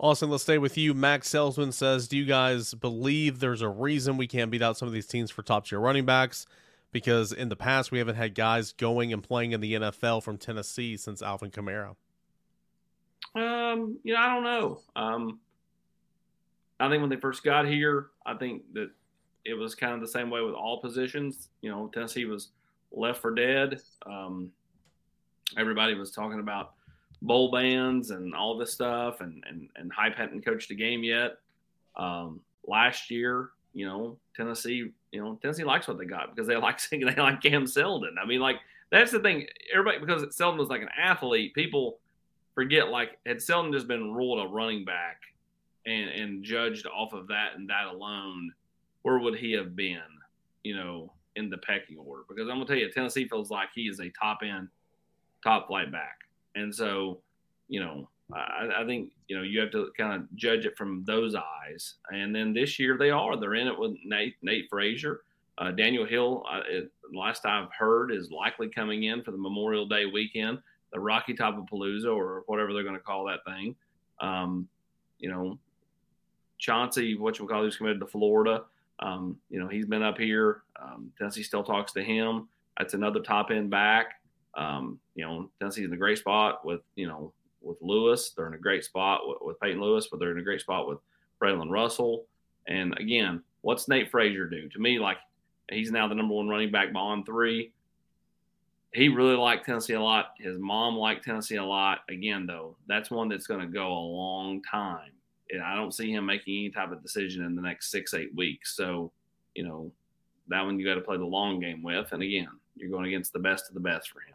Austin, 0.00 0.30
let's 0.30 0.42
stay 0.42 0.56
with 0.56 0.78
you. 0.78 0.94
Max 0.94 1.28
Salesman 1.28 1.72
says, 1.72 2.08
Do 2.08 2.16
you 2.16 2.24
guys 2.24 2.72
believe 2.72 3.38
there's 3.38 3.60
a 3.60 3.68
reason 3.68 4.16
we 4.16 4.26
can't 4.26 4.50
beat 4.50 4.62
out 4.62 4.78
some 4.78 4.88
of 4.88 4.94
these 4.94 5.06
teams 5.06 5.30
for 5.30 5.42
top 5.42 5.66
tier 5.66 5.78
running 5.78 6.06
backs? 6.06 6.46
Because 6.90 7.32
in 7.32 7.50
the 7.50 7.56
past, 7.56 7.92
we 7.92 7.98
haven't 7.98 8.16
had 8.16 8.34
guys 8.34 8.72
going 8.72 9.12
and 9.12 9.22
playing 9.22 9.52
in 9.52 9.60
the 9.60 9.74
NFL 9.74 10.22
from 10.22 10.38
Tennessee 10.38 10.96
since 10.96 11.20
Alvin 11.20 11.50
Kamara. 11.50 11.96
Um, 13.34 13.98
you 14.02 14.14
know, 14.14 14.20
I 14.20 14.34
don't 14.34 14.42
know. 14.44 14.80
Um, 14.96 15.38
I 16.80 16.88
think 16.88 17.02
when 17.02 17.10
they 17.10 17.16
first 17.16 17.44
got 17.44 17.66
here, 17.66 18.06
I 18.24 18.34
think 18.34 18.62
that 18.72 18.90
it 19.44 19.52
was 19.52 19.74
kind 19.74 19.92
of 19.92 20.00
the 20.00 20.08
same 20.08 20.30
way 20.30 20.40
with 20.40 20.54
all 20.54 20.80
positions. 20.80 21.50
You 21.60 21.70
know, 21.70 21.88
Tennessee 21.92 22.24
was 22.24 22.48
left 22.90 23.20
for 23.20 23.34
dead. 23.34 23.82
Um, 24.06 24.50
everybody 25.58 25.94
was 25.94 26.10
talking 26.10 26.40
about 26.40 26.72
bowl 27.22 27.50
bands 27.50 28.10
and 28.10 28.34
all 28.34 28.56
this 28.56 28.72
stuff, 28.72 29.20
and 29.20 29.44
and 29.48 29.68
and 29.76 29.92
Hype 29.92 30.16
hadn't 30.16 30.44
coached 30.44 30.70
a 30.70 30.74
game 30.74 31.02
yet. 31.02 31.38
Um, 31.96 32.40
last 32.66 33.10
year, 33.10 33.50
you 33.72 33.86
know, 33.86 34.16
Tennessee, 34.36 34.90
you 35.12 35.22
know, 35.22 35.38
Tennessee 35.40 35.64
likes 35.64 35.88
what 35.88 35.98
they 35.98 36.04
got 36.04 36.34
because 36.34 36.46
they 36.46 36.56
like 36.56 36.80
they 36.90 37.14
like 37.16 37.42
Cam 37.42 37.66
Seldon. 37.66 38.16
I 38.22 38.26
mean, 38.26 38.40
like 38.40 38.56
that's 38.90 39.12
the 39.12 39.20
thing. 39.20 39.46
Everybody 39.72 39.98
because 39.98 40.34
Seldon 40.34 40.58
was 40.58 40.68
like 40.68 40.82
an 40.82 40.90
athlete, 41.00 41.54
people 41.54 41.98
forget 42.54 42.88
like 42.88 43.18
had 43.26 43.40
Seldon 43.40 43.72
just 43.72 43.88
been 43.88 44.12
ruled 44.12 44.44
a 44.44 44.48
running 44.48 44.84
back 44.84 45.20
and 45.86 46.10
and 46.10 46.44
judged 46.44 46.86
off 46.86 47.12
of 47.12 47.28
that 47.28 47.56
and 47.56 47.68
that 47.70 47.86
alone, 47.86 48.52
where 49.02 49.18
would 49.18 49.36
he 49.36 49.52
have 49.52 49.76
been? 49.76 50.00
You 50.62 50.76
know, 50.76 51.12
in 51.36 51.48
the 51.48 51.58
pecking 51.58 51.98
order 51.98 52.22
because 52.28 52.48
I'm 52.48 52.56
gonna 52.56 52.66
tell 52.66 52.76
you, 52.76 52.90
Tennessee 52.90 53.28
feels 53.28 53.50
like 53.50 53.68
he 53.74 53.82
is 53.82 54.00
a 54.00 54.10
top 54.10 54.40
end, 54.42 54.68
top 55.42 55.68
flight 55.68 55.90
back, 55.92 56.18
and 56.54 56.74
so 56.74 57.20
you 57.68 57.80
know 57.80 58.08
I, 58.32 58.82
I, 58.82 58.86
think 58.86 59.10
you 59.28 59.36
know 59.36 59.42
you 59.42 59.60
have 59.60 59.70
to 59.72 59.90
kind 59.96 60.14
of 60.14 60.34
judge 60.36 60.66
it 60.66 60.76
from 60.76 61.04
those 61.04 61.34
eyes. 61.34 61.94
And 62.10 62.34
then 62.34 62.52
this 62.52 62.78
year 62.78 62.96
they 62.98 63.10
are 63.10 63.36
they're 63.36 63.54
in 63.54 63.68
it 63.68 63.78
with 63.78 63.96
Nate 64.04 64.36
Nate 64.42 64.68
Frazier, 64.68 65.22
uh, 65.58 65.70
Daniel 65.70 66.06
Hill. 66.06 66.44
Uh, 66.50 66.60
it, 66.68 66.90
last 67.12 67.46
I've 67.46 67.72
heard 67.72 68.12
is 68.12 68.30
likely 68.30 68.68
coming 68.68 69.04
in 69.04 69.22
for 69.22 69.30
the 69.30 69.38
Memorial 69.38 69.86
Day 69.86 70.06
weekend, 70.06 70.58
the 70.92 71.00
Rocky 71.00 71.34
Top 71.34 71.58
of 71.58 71.64
Palooza 71.64 72.14
or 72.14 72.44
whatever 72.46 72.72
they're 72.72 72.82
going 72.82 72.94
to 72.94 73.00
call 73.00 73.26
that 73.26 73.44
thing. 73.44 73.74
Um, 74.20 74.68
you 75.18 75.30
know, 75.30 75.58
Chauncey, 76.58 77.16
what 77.16 77.38
you 77.38 77.46
call, 77.46 77.62
who's 77.62 77.76
committed 77.76 78.00
to 78.00 78.06
Florida. 78.06 78.64
Um, 79.00 79.38
you 79.48 79.58
know, 79.58 79.68
he's 79.68 79.86
been 79.86 80.02
up 80.02 80.18
here. 80.18 80.62
Um, 80.80 81.10
Tennessee 81.16 81.42
still 81.42 81.64
talks 81.64 81.92
to 81.92 82.02
him. 82.02 82.48
That's 82.78 82.94
another 82.94 83.20
top 83.20 83.50
end 83.50 83.70
back. 83.70 84.19
Um, 84.56 84.98
you 85.14 85.24
know, 85.24 85.50
Tennessee's 85.58 85.86
in 85.86 85.92
a 85.92 85.96
great 85.96 86.18
spot 86.18 86.64
with, 86.64 86.80
you 86.96 87.06
know, 87.06 87.32
with 87.62 87.78
Lewis. 87.80 88.30
They're 88.30 88.46
in 88.46 88.54
a 88.54 88.58
great 88.58 88.84
spot 88.84 89.20
with, 89.26 89.38
with 89.42 89.60
Peyton 89.60 89.80
Lewis, 89.80 90.08
but 90.10 90.18
they're 90.18 90.32
in 90.32 90.38
a 90.38 90.42
great 90.42 90.60
spot 90.60 90.88
with 90.88 90.98
Braylon 91.40 91.70
Russell. 91.70 92.26
And 92.66 92.98
again, 92.98 93.42
what's 93.62 93.88
Nate 93.88 94.10
Frazier 94.10 94.46
do? 94.46 94.68
To 94.68 94.78
me, 94.78 94.98
like 94.98 95.18
he's 95.70 95.90
now 95.90 96.08
the 96.08 96.14
number 96.14 96.34
one 96.34 96.48
running 96.48 96.70
back 96.70 96.92
bond 96.92 97.26
three. 97.26 97.72
he 98.92 99.08
really 99.08 99.36
liked 99.36 99.66
Tennessee 99.66 99.92
a 99.92 100.00
lot. 100.00 100.34
His 100.38 100.58
mom 100.58 100.96
liked 100.96 101.24
Tennessee 101.24 101.56
a 101.56 101.64
lot. 101.64 102.00
Again, 102.08 102.46
though, 102.46 102.76
that's 102.88 103.10
one 103.10 103.28
that's 103.28 103.46
going 103.46 103.60
to 103.60 103.66
go 103.66 103.86
a 103.86 104.06
long 104.16 104.62
time. 104.62 105.12
And 105.50 105.62
I 105.62 105.74
don't 105.76 105.94
see 105.94 106.12
him 106.12 106.26
making 106.26 106.56
any 106.56 106.70
type 106.70 106.92
of 106.92 107.02
decision 107.02 107.44
in 107.44 107.54
the 107.54 107.62
next 107.62 107.90
six, 107.90 108.14
eight 108.14 108.34
weeks. 108.34 108.76
So, 108.76 109.12
you 109.54 109.64
know, 109.64 109.92
that 110.48 110.64
one 110.64 110.78
you 110.78 110.86
got 110.86 110.94
to 110.94 111.00
play 111.00 111.16
the 111.16 111.24
long 111.24 111.60
game 111.60 111.82
with. 111.82 112.12
And 112.12 112.22
again, 112.22 112.48
you're 112.76 112.90
going 112.90 113.06
against 113.06 113.32
the 113.32 113.38
best 113.38 113.68
of 113.68 113.74
the 113.74 113.80
best 113.80 114.10
for 114.10 114.20
him. 114.20 114.34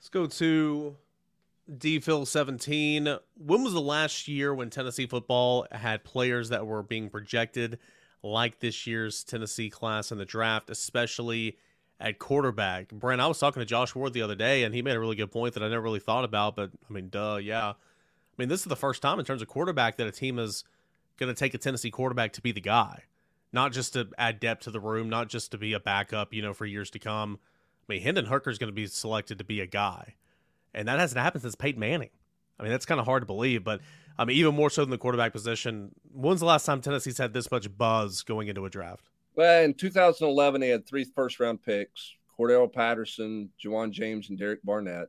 Let's 0.00 0.08
go 0.08 0.26
to 0.26 0.96
DPhil 1.70 2.26
17. 2.26 3.18
When 3.36 3.62
was 3.62 3.72
the 3.72 3.80
last 3.80 4.26
year 4.26 4.52
when 4.52 4.70
Tennessee 4.70 5.06
football 5.06 5.66
had 5.70 6.02
players 6.02 6.48
that 6.48 6.66
were 6.66 6.82
being 6.82 7.10
projected 7.10 7.78
like 8.22 8.58
this 8.60 8.86
year's 8.86 9.22
Tennessee 9.22 9.70
class 9.70 10.10
in 10.10 10.18
the 10.18 10.24
draft, 10.24 10.70
especially– 10.70 11.56
at 12.00 12.18
quarterback. 12.18 12.88
Brent, 12.88 13.20
I 13.20 13.26
was 13.26 13.38
talking 13.38 13.60
to 13.60 13.66
Josh 13.66 13.94
Ward 13.94 14.14
the 14.14 14.22
other 14.22 14.34
day, 14.34 14.64
and 14.64 14.74
he 14.74 14.82
made 14.82 14.96
a 14.96 15.00
really 15.00 15.16
good 15.16 15.30
point 15.30 15.54
that 15.54 15.62
I 15.62 15.68
never 15.68 15.82
really 15.82 16.00
thought 16.00 16.24
about. 16.24 16.56
But 16.56 16.70
I 16.88 16.92
mean, 16.92 17.10
duh, 17.10 17.36
yeah. 17.36 17.68
I 17.68 17.74
mean, 18.38 18.48
this 18.48 18.60
is 18.60 18.66
the 18.66 18.76
first 18.76 19.02
time 19.02 19.18
in 19.18 19.24
terms 19.24 19.42
of 19.42 19.48
quarterback 19.48 19.98
that 19.98 20.06
a 20.06 20.12
team 20.12 20.38
is 20.38 20.64
going 21.18 21.32
to 21.32 21.38
take 21.38 21.52
a 21.52 21.58
Tennessee 21.58 21.90
quarterback 21.90 22.32
to 22.32 22.40
be 22.40 22.52
the 22.52 22.60
guy, 22.60 23.02
not 23.52 23.72
just 23.72 23.92
to 23.92 24.08
add 24.16 24.40
depth 24.40 24.62
to 24.62 24.70
the 24.70 24.80
room, 24.80 25.10
not 25.10 25.28
just 25.28 25.50
to 25.50 25.58
be 25.58 25.74
a 25.74 25.80
backup, 25.80 26.32
you 26.32 26.40
know, 26.40 26.54
for 26.54 26.64
years 26.64 26.90
to 26.90 26.98
come. 26.98 27.38
I 27.90 27.94
mean, 27.94 28.02
Hendon 28.02 28.26
Hooker 28.26 28.50
is 28.50 28.58
going 28.58 28.68
to 28.68 28.72
be 28.74 28.86
selected 28.86 29.38
to 29.38 29.44
be 29.44 29.60
a 29.60 29.66
guy, 29.66 30.14
and 30.72 30.86
that 30.86 31.00
hasn't 31.00 31.20
happened 31.20 31.42
since 31.42 31.56
Peyton 31.56 31.80
Manning. 31.80 32.10
I 32.56 32.62
mean, 32.62 32.70
that's 32.70 32.86
kind 32.86 33.00
of 33.00 33.06
hard 33.06 33.22
to 33.22 33.26
believe, 33.26 33.64
but 33.64 33.80
I 34.16 34.24
mean, 34.24 34.36
even 34.36 34.54
more 34.54 34.70
so 34.70 34.82
than 34.82 34.90
the 34.90 34.98
quarterback 34.98 35.32
position. 35.32 35.90
When's 36.14 36.38
the 36.38 36.46
last 36.46 36.66
time 36.66 36.80
Tennessee's 36.82 37.18
had 37.18 37.32
this 37.32 37.50
much 37.50 37.76
buzz 37.76 38.22
going 38.22 38.46
into 38.46 38.64
a 38.64 38.70
draft? 38.70 39.08
Well, 39.34 39.64
in 39.64 39.74
2011, 39.74 40.60
they 40.60 40.68
had 40.68 40.86
three 40.86 41.02
first 41.02 41.40
round 41.40 41.64
picks 41.64 42.14
Cordarrelle 42.38 42.72
Patterson, 42.72 43.50
Ja'Wuan 43.60 43.90
James, 43.90 44.30
and 44.30 44.38
Derek 44.38 44.62
Barnett. 44.62 45.08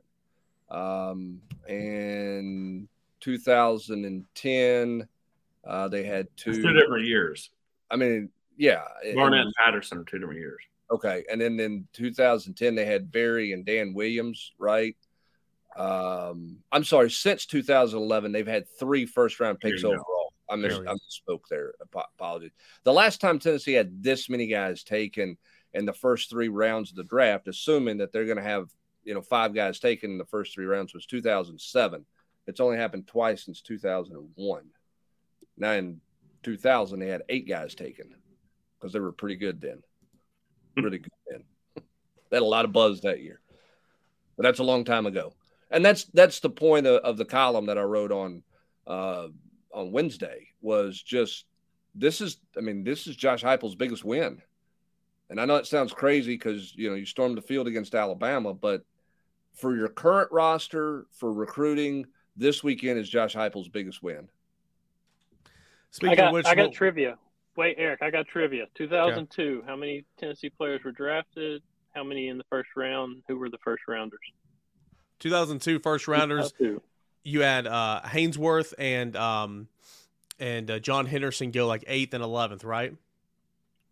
Um, 0.68 1.40
and 1.68 2.88
2010, 3.20 5.08
uh, 5.64 5.88
they 5.88 6.02
had 6.02 6.26
two. 6.36 6.60
two 6.60 6.72
different 6.72 7.06
years. 7.06 7.50
I 7.92 7.94
mean, 7.94 8.28
yeah. 8.56 8.82
Barnett 9.14 9.38
and, 9.38 9.46
and 9.46 9.54
Patterson 9.56 9.98
are 9.98 10.04
two 10.04 10.18
different 10.18 10.40
years. 10.40 10.62
Okay. 10.92 11.24
And 11.30 11.40
then 11.40 11.58
in 11.58 11.88
2010, 11.94 12.74
they 12.74 12.84
had 12.84 13.10
Berry 13.10 13.52
and 13.52 13.64
Dan 13.64 13.94
Williams, 13.94 14.52
right? 14.58 14.96
Um, 15.74 16.58
I'm 16.70 16.84
sorry, 16.84 17.10
since 17.10 17.46
2011, 17.46 18.30
they've 18.30 18.46
had 18.46 18.68
three 18.78 19.06
first 19.06 19.40
round 19.40 19.58
picks 19.58 19.84
overall. 19.84 20.32
I, 20.50 20.56
mis- 20.56 20.74
I 20.74 20.92
misspoke 20.92 21.48
there. 21.48 21.72
Apologies. 21.80 22.50
The 22.84 22.92
last 22.92 23.22
time 23.22 23.38
Tennessee 23.38 23.72
had 23.72 24.02
this 24.02 24.28
many 24.28 24.46
guys 24.46 24.82
taken 24.82 25.38
in 25.72 25.86
the 25.86 25.94
first 25.94 26.28
three 26.28 26.48
rounds 26.48 26.90
of 26.90 26.96
the 26.96 27.04
draft, 27.04 27.48
assuming 27.48 27.98
that 27.98 28.12
they're 28.12 28.26
going 28.26 28.36
to 28.36 28.42
have 28.42 28.68
you 29.02 29.14
know 29.14 29.22
five 29.22 29.54
guys 29.54 29.80
taken 29.80 30.10
in 30.10 30.18
the 30.18 30.26
first 30.26 30.52
three 30.52 30.66
rounds, 30.66 30.92
was 30.92 31.06
2007. 31.06 32.04
It's 32.46 32.60
only 32.60 32.76
happened 32.76 33.06
twice 33.06 33.44
since 33.46 33.62
2001. 33.62 34.64
Now 35.56 35.72
in 35.72 36.00
2000, 36.42 36.98
they 36.98 37.08
had 37.08 37.22
eight 37.30 37.48
guys 37.48 37.74
taken 37.74 38.14
because 38.78 38.92
they 38.92 39.00
were 39.00 39.12
pretty 39.12 39.36
good 39.36 39.60
then. 39.60 39.82
Really 40.76 40.98
good 40.98 41.12
then. 41.28 41.44
they 42.30 42.36
had 42.36 42.42
a 42.42 42.46
lot 42.46 42.64
of 42.64 42.72
buzz 42.72 43.00
that 43.02 43.20
year, 43.20 43.40
but 44.36 44.42
that's 44.42 44.58
a 44.58 44.64
long 44.64 44.84
time 44.84 45.06
ago. 45.06 45.34
And 45.70 45.84
that's 45.84 46.04
that's 46.04 46.40
the 46.40 46.50
point 46.50 46.86
of, 46.86 47.02
of 47.02 47.16
the 47.16 47.24
column 47.24 47.66
that 47.66 47.78
I 47.78 47.82
wrote 47.82 48.12
on 48.12 48.42
uh, 48.86 49.28
on 49.72 49.92
Wednesday 49.92 50.48
was 50.60 51.00
just 51.00 51.46
this 51.94 52.20
is 52.20 52.38
I 52.56 52.60
mean 52.60 52.84
this 52.84 53.06
is 53.06 53.16
Josh 53.16 53.42
Heupel's 53.42 53.74
biggest 53.74 54.04
win, 54.04 54.40
and 55.30 55.40
I 55.40 55.44
know 55.44 55.56
it 55.56 55.66
sounds 55.66 55.92
crazy 55.92 56.34
because 56.34 56.74
you 56.74 56.90
know 56.90 56.96
you 56.96 57.06
stormed 57.06 57.36
the 57.36 57.42
field 57.42 57.66
against 57.66 57.94
Alabama, 57.94 58.54
but 58.54 58.84
for 59.54 59.76
your 59.76 59.88
current 59.88 60.30
roster 60.32 61.06
for 61.12 61.32
recruiting, 61.32 62.06
this 62.36 62.64
weekend 62.64 62.98
is 62.98 63.08
Josh 63.08 63.34
Heupel's 63.34 63.68
biggest 63.68 64.02
win. 64.02 64.28
Speaking 65.90 66.12
I 66.12 66.16
got, 66.16 66.32
which, 66.32 66.46
I 66.46 66.54
got 66.54 66.72
trivia. 66.72 67.18
Wait, 67.56 67.76
Eric, 67.78 68.02
I 68.02 68.10
got 68.10 68.26
trivia. 68.26 68.66
2002. 68.74 69.42
Okay. 69.42 69.66
How 69.66 69.76
many 69.76 70.04
Tennessee 70.18 70.50
players 70.50 70.82
were 70.84 70.92
drafted? 70.92 71.62
How 71.94 72.02
many 72.02 72.28
in 72.28 72.38
the 72.38 72.44
first 72.48 72.70
round? 72.76 73.22
Who 73.28 73.38
were 73.38 73.50
the 73.50 73.58
first 73.58 73.82
rounders? 73.86 74.20
2002 75.20 75.78
first 75.80 76.08
rounders. 76.08 76.52
2002 76.52 76.82
you 77.24 77.40
had 77.40 77.66
uh, 77.66 78.00
Haynesworth 78.04 78.74
and 78.78 79.14
um, 79.16 79.68
and 80.38 80.70
uh, 80.70 80.78
John 80.78 81.06
Henderson 81.06 81.50
go 81.50 81.66
like 81.66 81.84
eighth 81.86 82.14
and 82.14 82.22
eleventh, 82.22 82.64
right? 82.64 82.94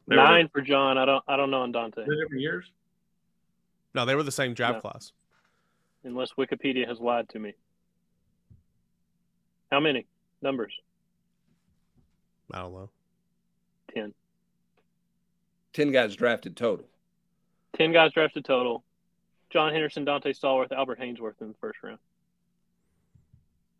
Nine 0.07 0.49
for 0.53 0.61
John. 0.61 0.99
I 0.99 1.05
don't 1.05 1.25
I 1.29 1.37
don't 1.37 1.51
know 1.51 1.63
on 1.63 1.73
Donte. 1.73 1.97
Different 1.97 2.41
years. 2.41 2.65
No, 3.95 4.05
they 4.05 4.15
were 4.15 4.23
the 4.23 4.33
same 4.33 4.55
draft 4.55 4.77
no. 4.77 4.81
class. 4.81 5.13
Unless 6.05 6.31
Wikipedia 6.39 6.89
has 6.89 6.99
lied 6.99 7.29
to 7.31 7.39
me. 7.39 7.53
How 9.71 9.81
many 9.81 10.07
numbers? 10.43 10.73
I 12.53 12.63
don't 12.63 12.73
know. 12.73 12.91
Ten. 13.95 14.15
Ten 15.73 15.93
guys 15.93 16.17
drafted 16.17 16.57
total. 16.57 16.87
Ten 17.77 17.93
guys 17.93 18.13
drafted 18.13 18.45
total. 18.45 18.85
John 19.51 19.73
Henderson, 19.73 20.05
Donte 20.05 20.27
Stallworth, 20.27 20.73
Albert 20.73 21.01
Haynesworth 21.01 21.41
in 21.41 21.49
the 21.49 21.55
first 21.61 21.83
round. 21.83 21.99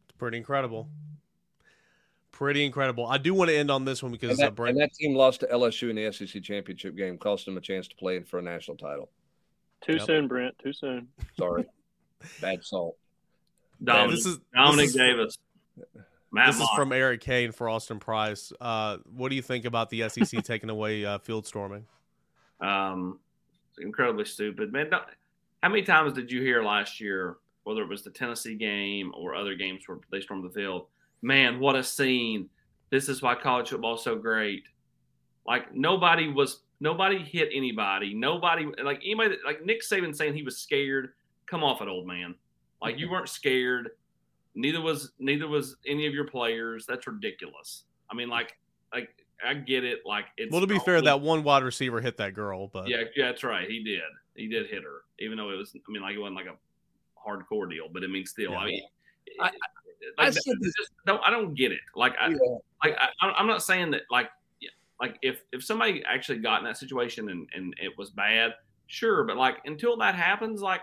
It's 0.09 0.17
pretty 0.19 0.37
incredible. 0.37 0.89
Pretty 2.33 2.65
incredible. 2.65 3.07
I 3.07 3.19
do 3.19 3.35
want 3.35 3.51
to 3.51 3.57
end 3.57 3.71
on 3.71 3.85
this 3.85 4.03
one 4.03 4.13
because 4.13 4.31
and 4.31 4.39
that, 4.39 4.49
uh, 4.49 4.51
Brent... 4.51 4.77
and 4.77 4.81
that 4.83 4.95
team 4.95 5.15
lost 5.15 5.41
to 5.41 5.47
LSU 5.47 5.91
in 5.91 5.97
the 5.97 6.13
SEC 6.13 6.43
championship 6.43 6.97
game, 6.97 7.19
cost 7.19 7.45
them 7.45 7.57
a 7.57 7.61
chance 7.61 7.87
to 7.89 7.97
play 7.97 8.21
for 8.21 8.39
a 8.39 8.43
national 8.43 8.77
title. 8.77 9.11
Too 9.83 9.95
yep. 9.95 10.07
soon, 10.07 10.29
Brent. 10.29 10.59
Too 10.59 10.73
soon. 10.73 11.09
Sorry, 11.39 11.65
bad 12.41 12.65
salt. 12.65 12.97
Dominic, 13.83 14.17
this 14.17 14.27
is, 14.27 14.39
Dominic 14.55 14.87
this 14.87 14.95
Davis. 14.95 15.39
Matt 16.33 16.49
this 16.49 16.59
Mock. 16.59 16.71
is 16.71 16.77
from 16.77 16.93
Eric 16.93 17.21
Cain 17.21 17.53
for 17.53 17.69
Austin 17.69 17.99
Price. 17.99 18.53
Uh, 18.61 18.99
what 19.15 19.31
do 19.31 19.37
you 19.37 19.43
think 19.43 19.65
about 19.65 19.91
the 19.91 20.09
SEC 20.09 20.43
taking 20.45 20.71
away 20.71 21.05
uh, 21.05 21.19
field 21.19 21.47
storming? 21.47 21.85
Um, 22.61 23.19
incredibly 23.79 24.25
stupid, 24.25 24.73
man. 24.73 24.91
How 25.63 25.69
many 25.69 25.83
times 25.83 26.13
did 26.13 26.31
you 26.31 26.41
hear 26.41 26.63
last 26.63 27.01
year 27.01 27.39
whether 27.65 27.83
it 27.83 27.89
was 27.89 28.03
the 28.03 28.11
Tennessee 28.11 28.55
game 28.55 29.13
or 29.17 29.35
other 29.35 29.55
games 29.55 29.83
where 29.87 29.99
they 30.11 30.21
stormed 30.21 30.45
the 30.45 30.51
field. 30.51 30.87
Man, 31.23 31.61
what 31.61 31.77
a 31.77 31.85
scene! 31.85 32.49
This 32.91 33.09
is 33.09 33.23
why 33.23 33.35
college 33.35 33.69
football 33.69 33.95
is 33.95 34.03
so 34.03 34.17
great. 34.17 34.65
Like 35.47 35.75
nobody 35.75 36.29
was, 36.29 36.63
nobody 36.81 37.19
hit 37.19 37.51
anybody. 37.53 38.15
Nobody 38.15 38.67
like 38.83 39.01
anybody. 39.05 39.37
Like 39.45 39.65
Nick 39.65 39.83
Saban 39.83 40.17
saying 40.17 40.35
he 40.35 40.43
was 40.43 40.59
scared. 40.59 41.11
Come 41.47 41.63
off 41.63 41.83
it, 41.83 41.89
old 41.89 42.07
man. 42.07 42.35
Like 42.83 42.99
you 42.99 43.11
weren't 43.11 43.29
scared. 43.29 43.91
Neither 44.55 44.81
was 44.81 45.13
neither 45.19 45.47
was 45.49 45.77
any 45.87 46.07
of 46.07 46.15
your 46.15 46.27
players. 46.27 46.87
That's 46.87 47.07
ridiculous. 47.07 47.85
I 48.11 48.15
mean, 48.15 48.29
like 48.29 48.57
like 48.93 49.09
I 49.45 49.55
get 49.55 49.85
it. 49.85 50.01
Like 50.05 50.27
it's 50.37 50.53
well 50.53 50.61
to 50.61 50.67
be 50.67 50.79
fair, 50.81 51.01
that 51.03 51.21
one 51.21 51.43
wide 51.43 51.63
receiver 51.63 52.01
hit 52.01 52.17
that 52.19 52.35
girl, 52.35 52.69
but 52.69 52.89
yeah, 52.89 53.05
yeah, 53.17 53.27
that's 53.27 53.45
right. 53.45 53.69
He 53.69 53.83
did. 53.83 54.03
He 54.35 54.49
did 54.49 54.69
hit 54.69 54.83
her, 54.83 55.03
even 55.19 55.37
though 55.37 55.51
it 55.51 55.57
was. 55.57 55.73
I 55.75 55.93
mean, 55.93 56.03
like 56.03 56.15
it 56.15 56.19
wasn't 56.19 56.37
like 56.37 56.47
a 56.47 56.57
hardcore 57.29 57.71
deal, 57.71 57.89
but 57.93 58.03
I 58.03 58.07
mean, 58.07 58.27
still, 58.27 58.53
yeah. 58.53 58.59
I 58.59 58.67
mean, 58.67 58.83
I, 59.41 59.47
I, 59.47 59.51
I, 60.19 60.27
I 60.27 60.31
just 60.31 60.49
don't, 61.07 61.21
I 61.25 61.31
don't 61.31 61.55
get 61.55 61.73
it. 61.73 61.81
Like, 61.95 62.15
I, 62.21 62.29
yeah. 62.29 62.37
like 62.83 62.97
I, 62.99 63.27
I'm 63.27 63.47
not 63.47 63.63
saying 63.63 63.91
that, 63.93 64.03
like, 64.11 64.31
like 65.01 65.19
if 65.23 65.43
if 65.53 65.65
somebody 65.65 66.03
actually 66.07 66.39
got 66.39 66.59
in 66.59 66.65
that 66.65 66.77
situation 66.77 67.31
and 67.31 67.49
and 67.55 67.75
it 67.81 67.97
was 67.97 68.11
bad, 68.11 68.53
sure, 68.87 69.25
but 69.25 69.37
like 69.37 69.57
until 69.65 69.97
that 69.99 70.15
happens, 70.15 70.61
like 70.61 70.83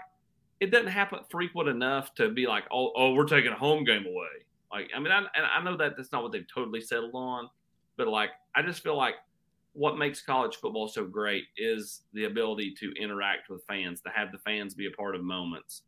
it 0.60 0.72
doesn't 0.72 0.88
happen 0.88 1.20
frequent 1.30 1.70
enough 1.70 2.14
to 2.16 2.30
be 2.30 2.48
like, 2.48 2.64
oh, 2.72 2.92
oh, 2.96 3.14
we're 3.14 3.26
taking 3.26 3.52
a 3.52 3.58
home 3.58 3.84
game 3.84 4.06
away. 4.06 4.46
Like, 4.72 4.90
I 4.96 5.00
mean, 5.00 5.12
I, 5.12 5.20
and 5.20 5.46
I 5.56 5.64
know 5.64 5.78
that 5.78 5.96
that's 5.96 6.12
not 6.12 6.24
what 6.24 6.32
they've 6.32 6.48
totally 6.54 6.82
settled 6.82 7.14
on, 7.14 7.50
but 7.96 8.08
like, 8.08 8.32
I 8.56 8.62
just 8.62 8.84
feel 8.84 8.98
like 8.98 9.16
what 9.74 9.98
makes 9.98 10.22
college 10.22 10.56
football 10.56 10.88
so 10.88 11.06
great 11.06 11.46
is 11.56 12.02
the 12.14 12.26
ability 12.26 12.74
to 12.80 12.92
interact 13.00 13.50
with 13.50 13.64
fans, 13.66 14.02
to 14.02 14.10
have 14.10 14.32
the 14.32 14.40
fans 14.40 14.74
be 14.74 14.88
a 14.88 14.92
part 14.92 15.16
of 15.16 15.24
moments. 15.24 15.84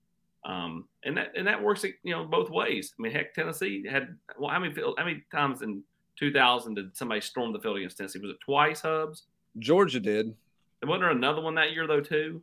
Um, 0.45 0.85
and 1.03 1.17
that 1.17 1.33
and 1.35 1.45
that 1.47 1.61
works, 1.61 1.83
you 1.83 2.13
know, 2.13 2.23
both 2.23 2.49
ways. 2.49 2.93
I 2.97 3.01
mean, 3.01 3.11
heck, 3.11 3.33
Tennessee 3.33 3.85
had 3.89 4.15
well, 4.37 4.51
how 4.51 4.59
many 4.59 4.73
how 4.97 5.03
many 5.03 5.23
times 5.31 5.63
in 5.63 5.83
2000 6.17 6.75
did 6.75 6.95
somebody 6.95 7.19
storm 7.19 7.51
the 7.51 7.59
field 7.59 7.77
against 7.77 7.97
Tennessee? 7.97 8.19
Was 8.19 8.31
it 8.31 8.39
twice, 8.39 8.81
Hubbs? 8.81 9.23
Georgia 9.57 9.99
did. 9.99 10.33
And 10.81 10.89
wasn't 10.89 11.01
there 11.01 11.11
another 11.11 11.41
one 11.41 11.55
that 11.55 11.73
year 11.73 11.87
though 11.87 11.99
too? 11.99 12.41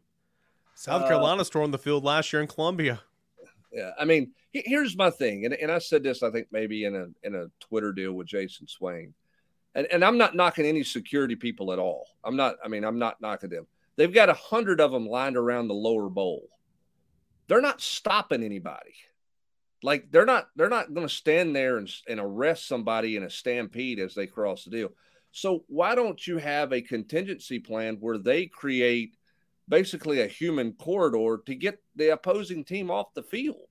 South 0.76 1.02
uh, 1.02 1.08
Carolina 1.08 1.44
stormed 1.44 1.74
the 1.74 1.78
field 1.78 2.04
last 2.04 2.32
year 2.32 2.40
in 2.40 2.48
Columbia. 2.48 3.00
Yeah, 3.72 3.90
I 3.98 4.04
mean, 4.04 4.32
here's 4.52 4.96
my 4.96 5.10
thing, 5.10 5.44
and, 5.44 5.52
and 5.52 5.70
I 5.70 5.78
said 5.78 6.04
this, 6.04 6.22
I 6.22 6.30
think 6.30 6.46
maybe 6.52 6.84
in 6.84 6.94
a 6.94 7.06
in 7.26 7.34
a 7.34 7.46
Twitter 7.60 7.92
deal 7.92 8.12
with 8.12 8.28
Jason 8.28 8.68
Swain, 8.68 9.12
and 9.74 9.86
and 9.90 10.04
I'm 10.04 10.16
not 10.16 10.36
knocking 10.36 10.64
any 10.64 10.84
security 10.84 11.34
people 11.34 11.72
at 11.72 11.80
all. 11.80 12.06
I'm 12.22 12.36
not. 12.36 12.56
I 12.64 12.68
mean, 12.68 12.84
I'm 12.84 12.98
not 13.00 13.20
knocking 13.20 13.50
them. 13.50 13.66
They've 13.96 14.14
got 14.14 14.28
a 14.28 14.34
hundred 14.34 14.80
of 14.80 14.92
them 14.92 15.08
lined 15.08 15.36
around 15.36 15.68
the 15.68 15.74
lower 15.74 16.08
bowl 16.08 16.48
they're 17.48 17.60
not 17.60 17.80
stopping 17.80 18.42
anybody. 18.42 18.94
Like 19.82 20.10
they're 20.10 20.26
not 20.26 20.48
they're 20.56 20.68
not 20.68 20.94
going 20.94 21.06
to 21.06 21.14
stand 21.14 21.54
there 21.54 21.76
and, 21.76 21.90
and 22.08 22.18
arrest 22.18 22.66
somebody 22.66 23.16
in 23.16 23.22
a 23.22 23.30
stampede 23.30 24.00
as 24.00 24.14
they 24.14 24.26
cross 24.26 24.64
the 24.64 24.70
deal. 24.70 24.92
So 25.32 25.64
why 25.68 25.94
don't 25.94 26.24
you 26.26 26.38
have 26.38 26.72
a 26.72 26.80
contingency 26.80 27.58
plan 27.58 27.98
where 28.00 28.18
they 28.18 28.46
create 28.46 29.16
basically 29.68 30.20
a 30.20 30.26
human 30.26 30.72
corridor 30.72 31.40
to 31.46 31.54
get 31.54 31.82
the 31.94 32.10
opposing 32.10 32.64
team 32.64 32.90
off 32.90 33.14
the 33.14 33.22
field. 33.22 33.68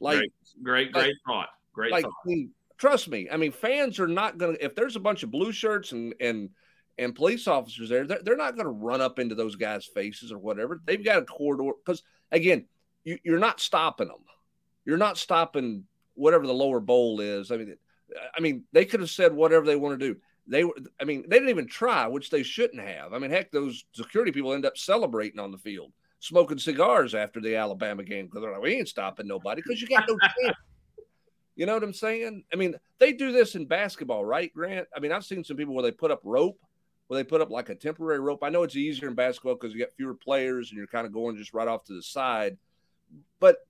Like 0.00 0.18
great, 0.18 0.32
great, 0.62 0.92
great 0.92 1.06
like, 1.06 1.14
thought. 1.26 1.48
Great 1.72 1.92
like, 1.92 2.04
thought. 2.04 2.12
I 2.24 2.28
mean, 2.28 2.50
trust 2.76 3.08
me. 3.08 3.28
I 3.30 3.36
mean, 3.36 3.52
fans 3.52 3.98
are 3.98 4.08
not 4.08 4.38
going 4.38 4.56
to 4.56 4.64
if 4.64 4.74
there's 4.74 4.96
a 4.96 5.00
bunch 5.00 5.22
of 5.22 5.30
blue 5.30 5.52
shirts 5.52 5.92
and 5.92 6.14
and 6.20 6.50
and 6.98 7.14
police 7.14 7.46
officers 7.46 7.88
there, 7.88 8.06
they're, 8.06 8.20
they're 8.22 8.36
not 8.36 8.56
going 8.56 8.66
to 8.66 8.72
run 8.72 9.00
up 9.00 9.18
into 9.18 9.34
those 9.34 9.56
guys' 9.56 9.86
faces 9.86 10.32
or 10.32 10.38
whatever. 10.38 10.80
They've 10.84 11.04
got 11.04 11.22
a 11.22 11.24
corridor 11.24 11.72
because 11.84 12.02
again, 12.32 12.66
you, 13.04 13.18
you're 13.24 13.38
not 13.38 13.60
stopping 13.60 14.08
them. 14.08 14.24
You're 14.84 14.96
not 14.96 15.18
stopping 15.18 15.84
whatever 16.14 16.46
the 16.46 16.54
lower 16.54 16.80
bowl 16.80 17.20
is. 17.20 17.50
I 17.50 17.56
mean, 17.56 17.76
I 18.36 18.40
mean, 18.40 18.64
they 18.72 18.84
could 18.84 19.00
have 19.00 19.10
said 19.10 19.32
whatever 19.32 19.66
they 19.66 19.76
want 19.76 19.98
to 19.98 20.14
do. 20.14 20.20
They 20.48 20.64
were, 20.64 20.74
I 21.00 21.04
mean, 21.04 21.24
they 21.28 21.36
didn't 21.36 21.50
even 21.50 21.66
try, 21.66 22.06
which 22.06 22.30
they 22.30 22.42
shouldn't 22.42 22.82
have. 22.82 23.12
I 23.12 23.18
mean, 23.18 23.30
heck, 23.30 23.50
those 23.50 23.84
security 23.92 24.32
people 24.32 24.54
end 24.54 24.64
up 24.64 24.78
celebrating 24.78 25.38
on 25.38 25.52
the 25.52 25.58
field, 25.58 25.92
smoking 26.20 26.58
cigars 26.58 27.14
after 27.14 27.40
the 27.40 27.56
Alabama 27.56 28.02
game 28.02 28.26
because 28.26 28.42
they're 28.42 28.52
like, 28.52 28.62
we 28.62 28.74
ain't 28.74 28.88
stopping 28.88 29.28
nobody 29.28 29.62
because 29.62 29.80
you 29.80 29.88
got 29.88 30.08
no 30.08 30.16
chance. 30.42 30.56
You 31.54 31.66
know 31.66 31.74
what 31.74 31.82
I'm 31.82 31.92
saying? 31.92 32.44
I 32.52 32.56
mean, 32.56 32.76
they 32.98 33.12
do 33.12 33.32
this 33.32 33.56
in 33.56 33.66
basketball, 33.66 34.24
right, 34.24 34.52
Grant? 34.54 34.86
I 34.96 35.00
mean, 35.00 35.12
I've 35.12 35.24
seen 35.24 35.44
some 35.44 35.56
people 35.56 35.74
where 35.74 35.82
they 35.82 35.90
put 35.90 36.10
up 36.10 36.20
rope, 36.22 36.58
where 37.08 37.18
they 37.18 37.28
put 37.28 37.40
up 37.40 37.50
like 37.50 37.68
a 37.68 37.74
temporary 37.74 38.20
rope. 38.20 38.44
I 38.44 38.48
know 38.48 38.62
it's 38.62 38.76
easier 38.76 39.08
in 39.08 39.14
basketball 39.14 39.56
because 39.56 39.74
you 39.74 39.80
got 39.80 39.92
fewer 39.92 40.14
players 40.14 40.70
and 40.70 40.78
you're 40.78 40.86
kind 40.86 41.06
of 41.06 41.12
going 41.12 41.36
just 41.36 41.52
right 41.52 41.68
off 41.68 41.84
to 41.84 41.94
the 41.94 42.02
side, 42.02 42.56
but 43.40 43.66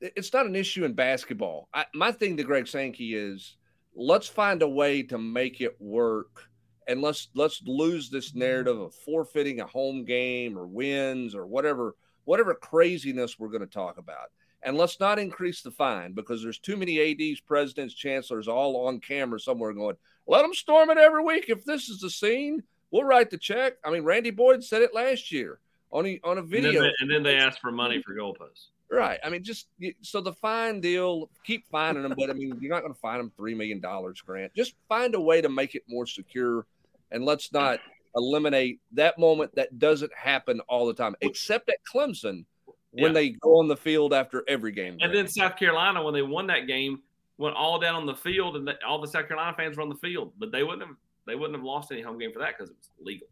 it's 0.00 0.32
not 0.32 0.46
an 0.46 0.56
issue 0.56 0.84
in 0.84 0.94
basketball. 0.94 1.68
I, 1.72 1.86
my 1.94 2.10
thing 2.10 2.36
to 2.36 2.42
Greg 2.42 2.66
Sankey 2.66 3.14
is 3.14 3.56
let's 3.96 4.28
find 4.28 4.62
a 4.62 4.68
way 4.68 5.02
to 5.02 5.18
make 5.18 5.60
it 5.60 5.74
work 5.80 6.50
and 6.86 7.00
let's 7.00 7.28
let's 7.34 7.62
lose 7.66 8.10
this 8.10 8.30
mm-hmm. 8.30 8.40
narrative 8.40 8.78
of 8.78 8.94
forfeiting 8.94 9.60
a 9.60 9.66
home 9.66 10.04
game 10.04 10.56
or 10.56 10.66
wins 10.66 11.34
or 11.34 11.46
whatever 11.46 11.96
whatever 12.24 12.54
craziness 12.54 13.38
we're 13.38 13.48
going 13.48 13.60
to 13.60 13.66
talk 13.66 13.98
about. 13.98 14.30
And 14.62 14.76
let's 14.76 14.98
not 14.98 15.18
increase 15.18 15.62
the 15.62 15.70
fine 15.70 16.12
because 16.12 16.42
there's 16.42 16.58
too 16.58 16.76
many 16.76 16.98
ads 17.00 17.40
presidents 17.40 17.94
chancellors 17.94 18.48
all 18.48 18.86
on 18.86 19.00
camera 19.00 19.38
somewhere 19.40 19.72
going 19.72 19.96
let 20.26 20.42
them 20.42 20.54
storm 20.54 20.90
it 20.90 20.98
every 20.98 21.22
week 21.22 21.46
if 21.48 21.64
this 21.64 21.88
is 21.88 22.00
the 22.00 22.10
scene. 22.10 22.62
We'll 22.90 23.04
write 23.04 23.30
the 23.30 23.38
check. 23.38 23.74
I 23.84 23.90
mean 23.90 24.04
randy 24.04 24.30
boyd 24.30 24.62
said 24.62 24.82
it 24.82 24.94
last 24.94 25.32
year 25.32 25.60
on 25.90 26.06
a, 26.06 26.20
on 26.22 26.38
a 26.38 26.42
video 26.42 26.70
and 26.70 26.76
then, 26.76 26.82
they, 26.82 26.92
and 27.00 27.10
then 27.10 27.22
they 27.22 27.36
asked 27.36 27.60
for 27.60 27.72
money 27.72 27.98
mm-hmm. 27.98 28.12
for 28.12 28.18
goalposts 28.18 28.66
Right. 28.90 29.18
I 29.24 29.30
mean, 29.30 29.42
just 29.42 29.66
so 30.02 30.20
the 30.20 30.32
fine 30.32 30.80
deal, 30.80 31.28
keep 31.44 31.66
finding 31.70 32.04
them, 32.04 32.14
but 32.16 32.30
I 32.30 32.34
mean, 32.34 32.56
you're 32.60 32.70
not 32.70 32.82
going 32.82 32.94
to 32.94 33.00
find 33.00 33.20
them 33.20 33.32
$3 33.38 33.56
million, 33.56 33.80
Grant. 34.24 34.54
Just 34.54 34.74
find 34.88 35.14
a 35.14 35.20
way 35.20 35.40
to 35.40 35.48
make 35.48 35.74
it 35.74 35.82
more 35.88 36.06
secure 36.06 36.66
and 37.10 37.24
let's 37.24 37.52
not 37.52 37.80
eliminate 38.14 38.80
that 38.92 39.18
moment 39.18 39.54
that 39.54 39.78
doesn't 39.78 40.12
happen 40.14 40.60
all 40.68 40.86
the 40.86 40.94
time, 40.94 41.14
except 41.20 41.68
at 41.68 41.76
Clemson 41.92 42.44
when 42.92 43.10
yeah. 43.10 43.12
they 43.12 43.30
go 43.30 43.58
on 43.58 43.68
the 43.68 43.76
field 43.76 44.14
after 44.14 44.44
every 44.48 44.72
game. 44.72 44.96
And 45.00 45.14
then 45.14 45.28
South 45.28 45.56
Carolina, 45.56 46.02
when 46.02 46.14
they 46.14 46.22
won 46.22 46.46
that 46.46 46.66
game, 46.66 47.00
went 47.38 47.54
all 47.54 47.78
down 47.78 47.96
on 47.96 48.06
the 48.06 48.14
field 48.14 48.56
and 48.56 48.70
all 48.86 49.00
the 49.00 49.06
South 49.06 49.28
Carolina 49.28 49.54
fans 49.56 49.76
were 49.76 49.82
on 49.82 49.88
the 49.88 49.96
field, 49.96 50.32
but 50.38 50.50
they 50.50 50.62
wouldn't 50.62 50.86
have 50.86 50.96
they 51.26 51.34
wouldn't 51.34 51.56
have 51.56 51.64
lost 51.64 51.90
any 51.90 52.00
home 52.00 52.18
game 52.18 52.32
for 52.32 52.38
that 52.38 52.56
because 52.56 52.70
it 52.70 52.76
was 52.78 52.90
legal. 53.04 53.26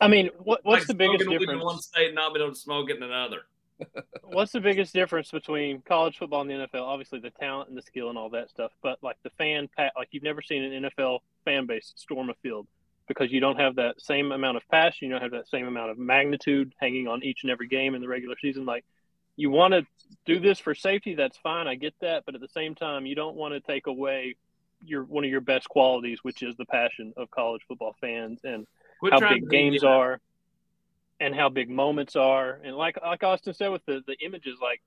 I 0.00 0.08
mean, 0.08 0.30
what, 0.38 0.60
what's 0.64 0.80
like 0.80 0.86
the 0.88 0.94
biggest 0.94 1.28
difference? 1.28 1.52
In 1.52 1.60
one 1.60 1.78
state 1.78 2.14
not 2.14 2.34
being 2.34 2.44
able 2.44 2.54
to 2.54 2.60
smoke 2.60 2.90
it 2.90 2.96
in 2.96 3.04
another. 3.04 3.42
What's 4.24 4.52
the 4.52 4.60
biggest 4.60 4.92
difference 4.92 5.30
between 5.30 5.82
college 5.82 6.18
football 6.18 6.40
and 6.42 6.50
the 6.50 6.54
NFL? 6.54 6.82
Obviously, 6.82 7.20
the 7.20 7.30
talent 7.30 7.68
and 7.68 7.76
the 7.76 7.82
skill 7.82 8.08
and 8.08 8.18
all 8.18 8.30
that 8.30 8.50
stuff, 8.50 8.72
but 8.82 8.98
like 9.02 9.16
the 9.22 9.30
fan, 9.30 9.68
like 9.78 10.08
you've 10.10 10.22
never 10.22 10.42
seen 10.42 10.62
an 10.62 10.84
NFL 10.84 11.20
fan 11.44 11.66
base 11.66 11.92
storm 11.96 12.30
a 12.30 12.34
field 12.42 12.66
because 13.08 13.32
you 13.32 13.40
don't 13.40 13.58
have 13.58 13.76
that 13.76 14.00
same 14.00 14.32
amount 14.32 14.56
of 14.56 14.62
passion, 14.70 15.08
you 15.08 15.10
don't 15.10 15.22
have 15.22 15.32
that 15.32 15.48
same 15.48 15.66
amount 15.66 15.90
of 15.90 15.98
magnitude 15.98 16.72
hanging 16.80 17.08
on 17.08 17.22
each 17.22 17.40
and 17.42 17.50
every 17.50 17.68
game 17.68 17.94
in 17.94 18.00
the 18.00 18.08
regular 18.08 18.36
season. 18.40 18.64
Like 18.64 18.84
you 19.36 19.50
want 19.50 19.74
to 19.74 19.86
do 20.24 20.40
this 20.40 20.58
for 20.58 20.74
safety, 20.74 21.14
that's 21.14 21.36
fine, 21.38 21.66
I 21.66 21.74
get 21.74 21.94
that, 22.00 22.24
but 22.24 22.34
at 22.34 22.40
the 22.40 22.48
same 22.48 22.74
time, 22.74 23.06
you 23.06 23.14
don't 23.14 23.36
want 23.36 23.54
to 23.54 23.60
take 23.60 23.86
away 23.86 24.36
your 24.84 25.04
one 25.04 25.24
of 25.24 25.30
your 25.30 25.40
best 25.40 25.68
qualities, 25.68 26.20
which 26.22 26.42
is 26.42 26.56
the 26.56 26.64
passion 26.66 27.12
of 27.16 27.30
college 27.30 27.62
football 27.68 27.94
fans 28.00 28.40
and 28.44 28.66
Quit 29.00 29.12
how 29.12 29.28
big 29.28 29.48
games 29.48 29.84
are 29.84 30.20
and 31.22 31.34
how 31.34 31.48
big 31.48 31.70
moments 31.70 32.16
are. 32.16 32.58
And 32.64 32.76
like 32.76 32.98
like 33.00 33.22
Austin 33.22 33.54
said 33.54 33.68
with 33.68 33.84
the 33.86 34.02
the 34.06 34.16
images, 34.24 34.58
like 34.60 34.82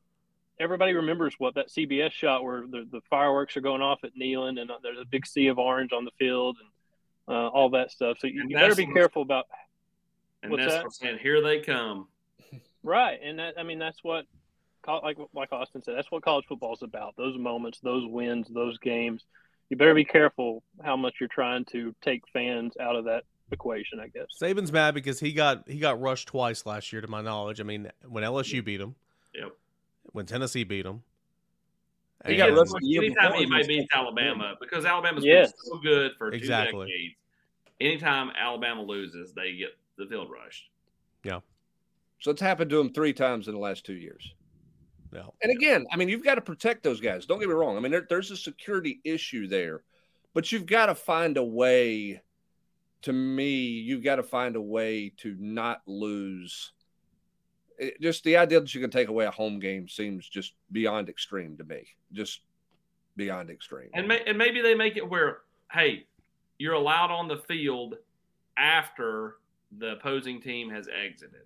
everybody 0.60 0.94
remembers 0.94 1.36
what 1.38 1.56
that 1.56 1.70
CBS 1.70 2.12
shot 2.12 2.44
where 2.44 2.62
the, 2.62 2.88
the 2.92 3.02
fireworks 3.10 3.58
are 3.58 3.62
going 3.62 3.82
off 3.82 4.04
at 4.04 4.12
Neyland 4.20 4.60
and 4.60 4.70
there's 4.84 5.00
a 5.02 5.06
big 5.06 5.26
sea 5.26 5.48
of 5.48 5.58
orange 5.58 5.92
on 5.94 6.06
the 6.06 6.12
field 6.20 6.58
and 6.60 7.36
uh, 7.36 7.48
all 7.50 7.70
that 7.70 7.92
stuff. 7.92 8.18
So 8.20 8.28
you, 8.28 8.46
you 8.48 8.56
better 8.56 8.76
be 8.76 8.86
careful 8.86 9.22
about. 9.22 9.46
And 10.44 10.52
what's 10.52 10.66
that's 10.66 10.84
that? 10.84 10.94
saying. 10.94 11.20
Here 11.22 11.42
they 11.42 11.62
come. 11.62 12.08
Right, 12.84 13.20
and 13.24 13.40
that 13.40 13.56
I 13.58 13.64
mean 13.64 13.80
that's 13.80 14.04
what, 14.04 14.26
like 14.88 15.18
like 15.34 15.52
Austin 15.52 15.82
said, 15.82 15.98
that's 15.98 16.12
what 16.12 16.22
college 16.24 16.46
football 16.48 16.76
is 16.76 16.84
about. 16.84 17.16
Those 17.18 17.36
moments, 17.36 17.80
those 17.80 18.06
wins, 18.06 18.48
those 18.48 18.78
games. 18.78 19.24
You 19.72 19.78
better 19.78 19.96
be 19.96 20.06
careful 20.06 20.62
how 20.84 20.96
much 20.96 21.16
you're 21.20 21.28
trying 21.28 21.66
to 21.72 21.96
take 22.04 22.22
fans 22.32 22.74
out 22.80 22.96
of 22.96 23.06
that 23.06 23.24
equation, 23.52 24.00
I 24.00 24.08
guess. 24.08 24.26
Saban's 24.42 24.72
mad 24.72 24.94
because 24.94 25.20
he 25.20 25.34
got 25.34 25.68
he 25.68 25.80
got 25.80 26.00
rushed 26.02 26.28
twice 26.28 26.66
last 26.66 26.92
year, 26.92 27.02
to 27.02 27.08
my 27.08 27.22
knowledge. 27.22 27.60
I 27.60 27.64
mean, 27.64 27.92
when 28.08 28.24
LSU 28.24 28.64
beat 28.64 28.82
him, 28.82 28.96
yep. 29.34 29.52
When 30.12 30.26
Tennessee 30.26 30.64
beat 30.64 30.86
him, 30.86 31.04
he 32.26 32.38
got 32.38 32.52
rushed 32.54 32.74
anytime 32.84 33.34
anybody 33.34 33.68
beats 33.68 33.88
Alabama 33.94 34.56
because 34.60 34.86
Alabama's 34.86 35.24
yes. 35.24 35.52
been 35.52 35.72
so 35.72 35.78
good 35.80 36.12
for 36.18 36.32
two 36.32 36.38
exactly. 36.38 36.88
decades. 36.88 37.16
Anytime 37.82 38.32
Alabama 38.40 38.82
loses, 38.82 39.34
they 39.34 39.56
get 39.56 39.78
the 39.98 40.06
field 40.06 40.30
rushed. 40.32 40.70
Yeah. 41.24 41.40
So 42.20 42.32
it's 42.32 42.42
happened 42.42 42.70
to 42.70 42.80
him 42.80 42.94
three 42.94 43.14
times 43.14 43.48
in 43.48 43.54
the 43.54 43.60
last 43.60 43.86
two 43.86 43.96
years. 43.96 44.34
Yeah. 45.14 45.24
And 45.44 45.52
again, 45.52 45.86
I 45.92 45.98
mean, 45.98 46.10
you've 46.10 46.24
got 46.24 46.36
to 46.36 46.42
protect 46.42 46.84
those 46.84 47.00
guys. 47.00 47.26
Don't 47.26 47.40
get 47.40 47.48
me 47.48 47.54
wrong. 47.54 47.78
I 47.78 47.80
mean, 47.80 47.92
there, 47.92 48.06
there's 48.10 48.32
a 48.32 48.38
security 48.38 49.00
issue 49.04 49.48
there, 49.48 49.84
but 50.34 50.52
you've 50.52 50.66
got 50.66 50.88
to 50.88 50.96
find 50.96 51.38
a 51.38 51.44
way 51.44 52.22
to 53.06 53.14
me, 53.14 53.54
you've 53.54 54.04
got 54.04 54.16
to 54.16 54.24
find 54.24 54.56
a 54.56 54.62
way 54.62 55.14
to 55.18 55.36
not 55.40 55.82
lose. 55.86 56.74
It, 57.78 58.02
just 58.02 58.24
the 58.24 58.38
idea 58.38 58.60
that 58.60 58.74
you 58.74 58.82
can 58.82 58.90
take 58.90 59.10
away 59.10 59.26
a 59.26 59.32
home 59.32 59.60
game 59.60 59.88
seems 59.88 60.28
just 60.28 60.54
beyond 60.72 61.08
extreme 61.08 61.56
to 61.58 61.64
me. 61.64 61.88
Just 62.12 62.42
beyond 63.16 63.52
extreme. 63.52 63.90
And, 63.94 64.08
may, 64.08 64.24
and 64.26 64.38
maybe 64.38 64.62
they 64.62 64.74
make 64.74 64.98
it 64.98 65.08
where, 65.08 65.40
hey, 65.72 66.08
you're 66.58 66.74
allowed 66.74 67.12
on 67.12 67.28
the 67.28 67.38
field 67.38 67.96
after 68.58 69.36
the 69.78 69.92
opposing 69.92 70.42
team 70.42 70.72
has 70.72 70.88
exited, 70.88 71.46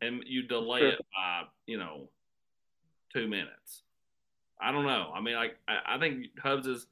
and 0.00 0.22
you 0.26 0.44
delay 0.44 0.80
sure. 0.80 0.88
it 0.90 1.06
by 1.14 1.42
you 1.66 1.76
know 1.76 2.08
two 3.12 3.26
minutes. 3.26 3.82
I 4.60 4.72
don't 4.72 4.86
know. 4.86 5.10
I 5.14 5.20
mean, 5.20 5.34
like 5.34 5.56
I, 5.66 5.96
I 5.96 5.98
think 5.98 6.26
Hubbs's 6.40 6.86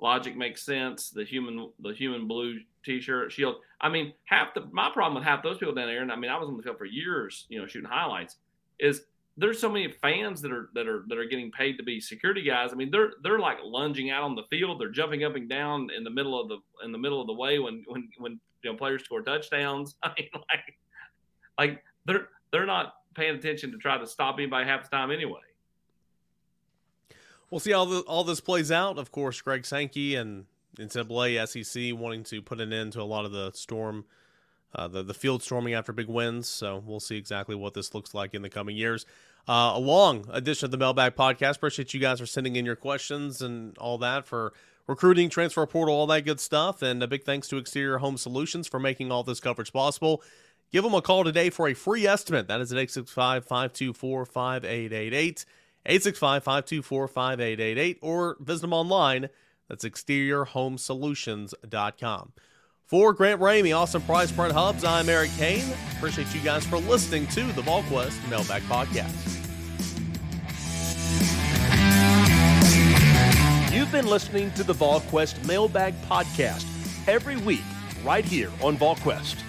logic 0.00 0.36
makes 0.36 0.62
sense. 0.62 1.10
The 1.10 1.24
human 1.24 1.70
the 1.80 1.92
human 1.92 2.28
blue 2.28 2.60
t-shirt, 2.84 3.32
shield. 3.32 3.56
I 3.80 3.88
mean, 3.88 4.12
half 4.24 4.54
the 4.54 4.62
my 4.72 4.90
problem 4.90 5.14
with 5.14 5.24
half 5.24 5.42
those 5.42 5.58
people 5.58 5.74
down 5.74 5.86
there, 5.86 6.02
and 6.02 6.12
I 6.12 6.16
mean, 6.16 6.30
I 6.30 6.38
was 6.38 6.48
on 6.48 6.56
the 6.56 6.62
field 6.62 6.78
for 6.78 6.84
years, 6.84 7.46
you 7.48 7.60
know, 7.60 7.66
shooting 7.66 7.88
highlights, 7.88 8.36
is 8.78 9.02
there's 9.36 9.60
so 9.60 9.68
many 9.68 9.92
fans 10.00 10.40
that 10.42 10.52
are 10.52 10.70
that 10.74 10.86
are 10.86 11.04
that 11.08 11.18
are 11.18 11.24
getting 11.24 11.50
paid 11.50 11.76
to 11.76 11.82
be 11.82 12.00
security 12.00 12.42
guys. 12.42 12.70
I 12.72 12.76
mean, 12.76 12.90
they're 12.90 13.12
they're 13.22 13.38
like 13.38 13.58
lunging 13.64 14.10
out 14.10 14.22
on 14.22 14.34
the 14.34 14.44
field, 14.50 14.80
they're 14.80 14.90
jumping 14.90 15.24
up 15.24 15.34
and 15.34 15.48
down 15.48 15.88
in 15.96 16.04
the 16.04 16.10
middle 16.10 16.40
of 16.40 16.48
the 16.48 16.58
in 16.84 16.92
the 16.92 16.98
middle 16.98 17.20
of 17.20 17.26
the 17.26 17.34
way 17.34 17.58
when 17.58 17.84
when 17.86 18.08
when 18.18 18.40
you 18.62 18.70
know 18.70 18.76
players 18.76 19.04
score 19.04 19.22
touchdowns. 19.22 19.96
I 20.02 20.12
mean, 20.18 20.28
like 20.34 20.78
like 21.58 21.84
they're 22.04 22.28
they're 22.52 22.66
not 22.66 22.94
paying 23.14 23.34
attention 23.34 23.72
to 23.72 23.78
try 23.78 23.98
to 23.98 24.06
stop 24.06 24.36
anybody 24.38 24.66
half 24.66 24.88
the 24.88 24.96
time 24.96 25.10
anyway. 25.10 25.40
We'll 27.50 27.60
see 27.60 27.72
how 27.72 27.84
the, 27.84 28.00
all 28.00 28.24
this 28.24 28.40
plays 28.40 28.72
out. 28.72 28.98
Of 28.98 29.12
course, 29.12 29.40
Greg 29.40 29.64
Sankey 29.64 30.16
and 30.16 30.46
NCAA, 30.78 31.46
SEC 31.48 31.98
wanting 31.98 32.24
to 32.24 32.42
put 32.42 32.60
an 32.60 32.72
end 32.72 32.92
to 32.94 33.02
a 33.02 33.04
lot 33.04 33.24
of 33.24 33.32
the 33.32 33.52
storm, 33.52 34.04
uh, 34.74 34.88
the 34.88 35.02
the 35.02 35.14
field 35.14 35.42
storming 35.42 35.74
after 35.74 35.92
big 35.92 36.08
wins. 36.08 36.48
So 36.48 36.82
we'll 36.84 37.00
see 37.00 37.16
exactly 37.16 37.54
what 37.54 37.74
this 37.74 37.94
looks 37.94 38.14
like 38.14 38.34
in 38.34 38.42
the 38.42 38.50
coming 38.50 38.76
years. 38.76 39.06
Uh, 39.46 39.72
a 39.74 39.78
long 39.78 40.26
edition 40.32 40.66
of 40.66 40.70
the 40.70 40.78
Mailbag 40.78 41.16
Podcast. 41.16 41.56
Appreciate 41.56 41.92
you 41.92 42.00
guys 42.00 42.20
for 42.20 42.26
sending 42.26 42.56
in 42.56 42.64
your 42.64 42.76
questions 42.76 43.42
and 43.42 43.76
all 43.78 43.98
that 43.98 44.26
for 44.26 44.54
recruiting, 44.86 45.28
transfer 45.28 45.66
portal, 45.66 45.94
all 45.94 46.06
that 46.06 46.24
good 46.24 46.40
stuff. 46.40 46.82
And 46.82 47.02
a 47.02 47.06
big 47.06 47.24
thanks 47.24 47.48
to 47.48 47.58
Exterior 47.58 47.98
Home 47.98 48.16
Solutions 48.16 48.68
for 48.68 48.80
making 48.80 49.12
all 49.12 49.22
this 49.22 49.40
coverage 49.40 49.72
possible. 49.72 50.22
Give 50.72 50.82
them 50.82 50.94
a 50.94 51.02
call 51.02 51.24
today 51.24 51.50
for 51.50 51.68
a 51.68 51.74
free 51.74 52.06
estimate. 52.06 52.48
That 52.48 52.60
is 52.60 52.72
at 52.72 52.78
865 52.78 53.44
524 53.44 54.26
5888. 54.26 55.44
865 55.86 56.42
524 56.42 57.08
5888. 57.08 57.98
Or 58.02 58.36
visit 58.40 58.62
them 58.62 58.72
online 58.72 59.28
that's 59.68 59.84
exteriorhomesolutions.com. 59.84 62.32
For 62.86 63.12
Grant 63.14 63.40
Ramey, 63.40 63.76
Austin 63.76 64.02
Price, 64.02 64.30
Brent 64.30 64.52
Hubbs, 64.52 64.84
I'm 64.84 65.08
Eric 65.08 65.30
Cain. 65.38 65.64
Appreciate 65.96 66.32
you 66.34 66.40
guys 66.42 66.66
for 66.66 66.76
listening 66.78 67.26
to 67.28 67.42
the 67.52 67.62
VolQuest 67.62 68.28
Mailbag 68.28 68.62
Podcast. 68.64 69.40
You've 73.72 73.90
been 73.90 74.06
listening 74.06 74.50
to 74.52 74.62
the 74.62 74.74
VolQuest 74.74 75.46
Mailbag 75.46 75.94
Podcast 76.02 76.66
every 77.08 77.36
week 77.36 77.62
right 78.04 78.24
here 78.24 78.50
on 78.62 78.76
VolQuest. 78.76 79.40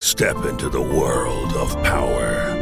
Step 0.00 0.44
into 0.44 0.68
the 0.68 0.80
world 0.80 1.52
of 1.54 1.72
power 1.82 2.61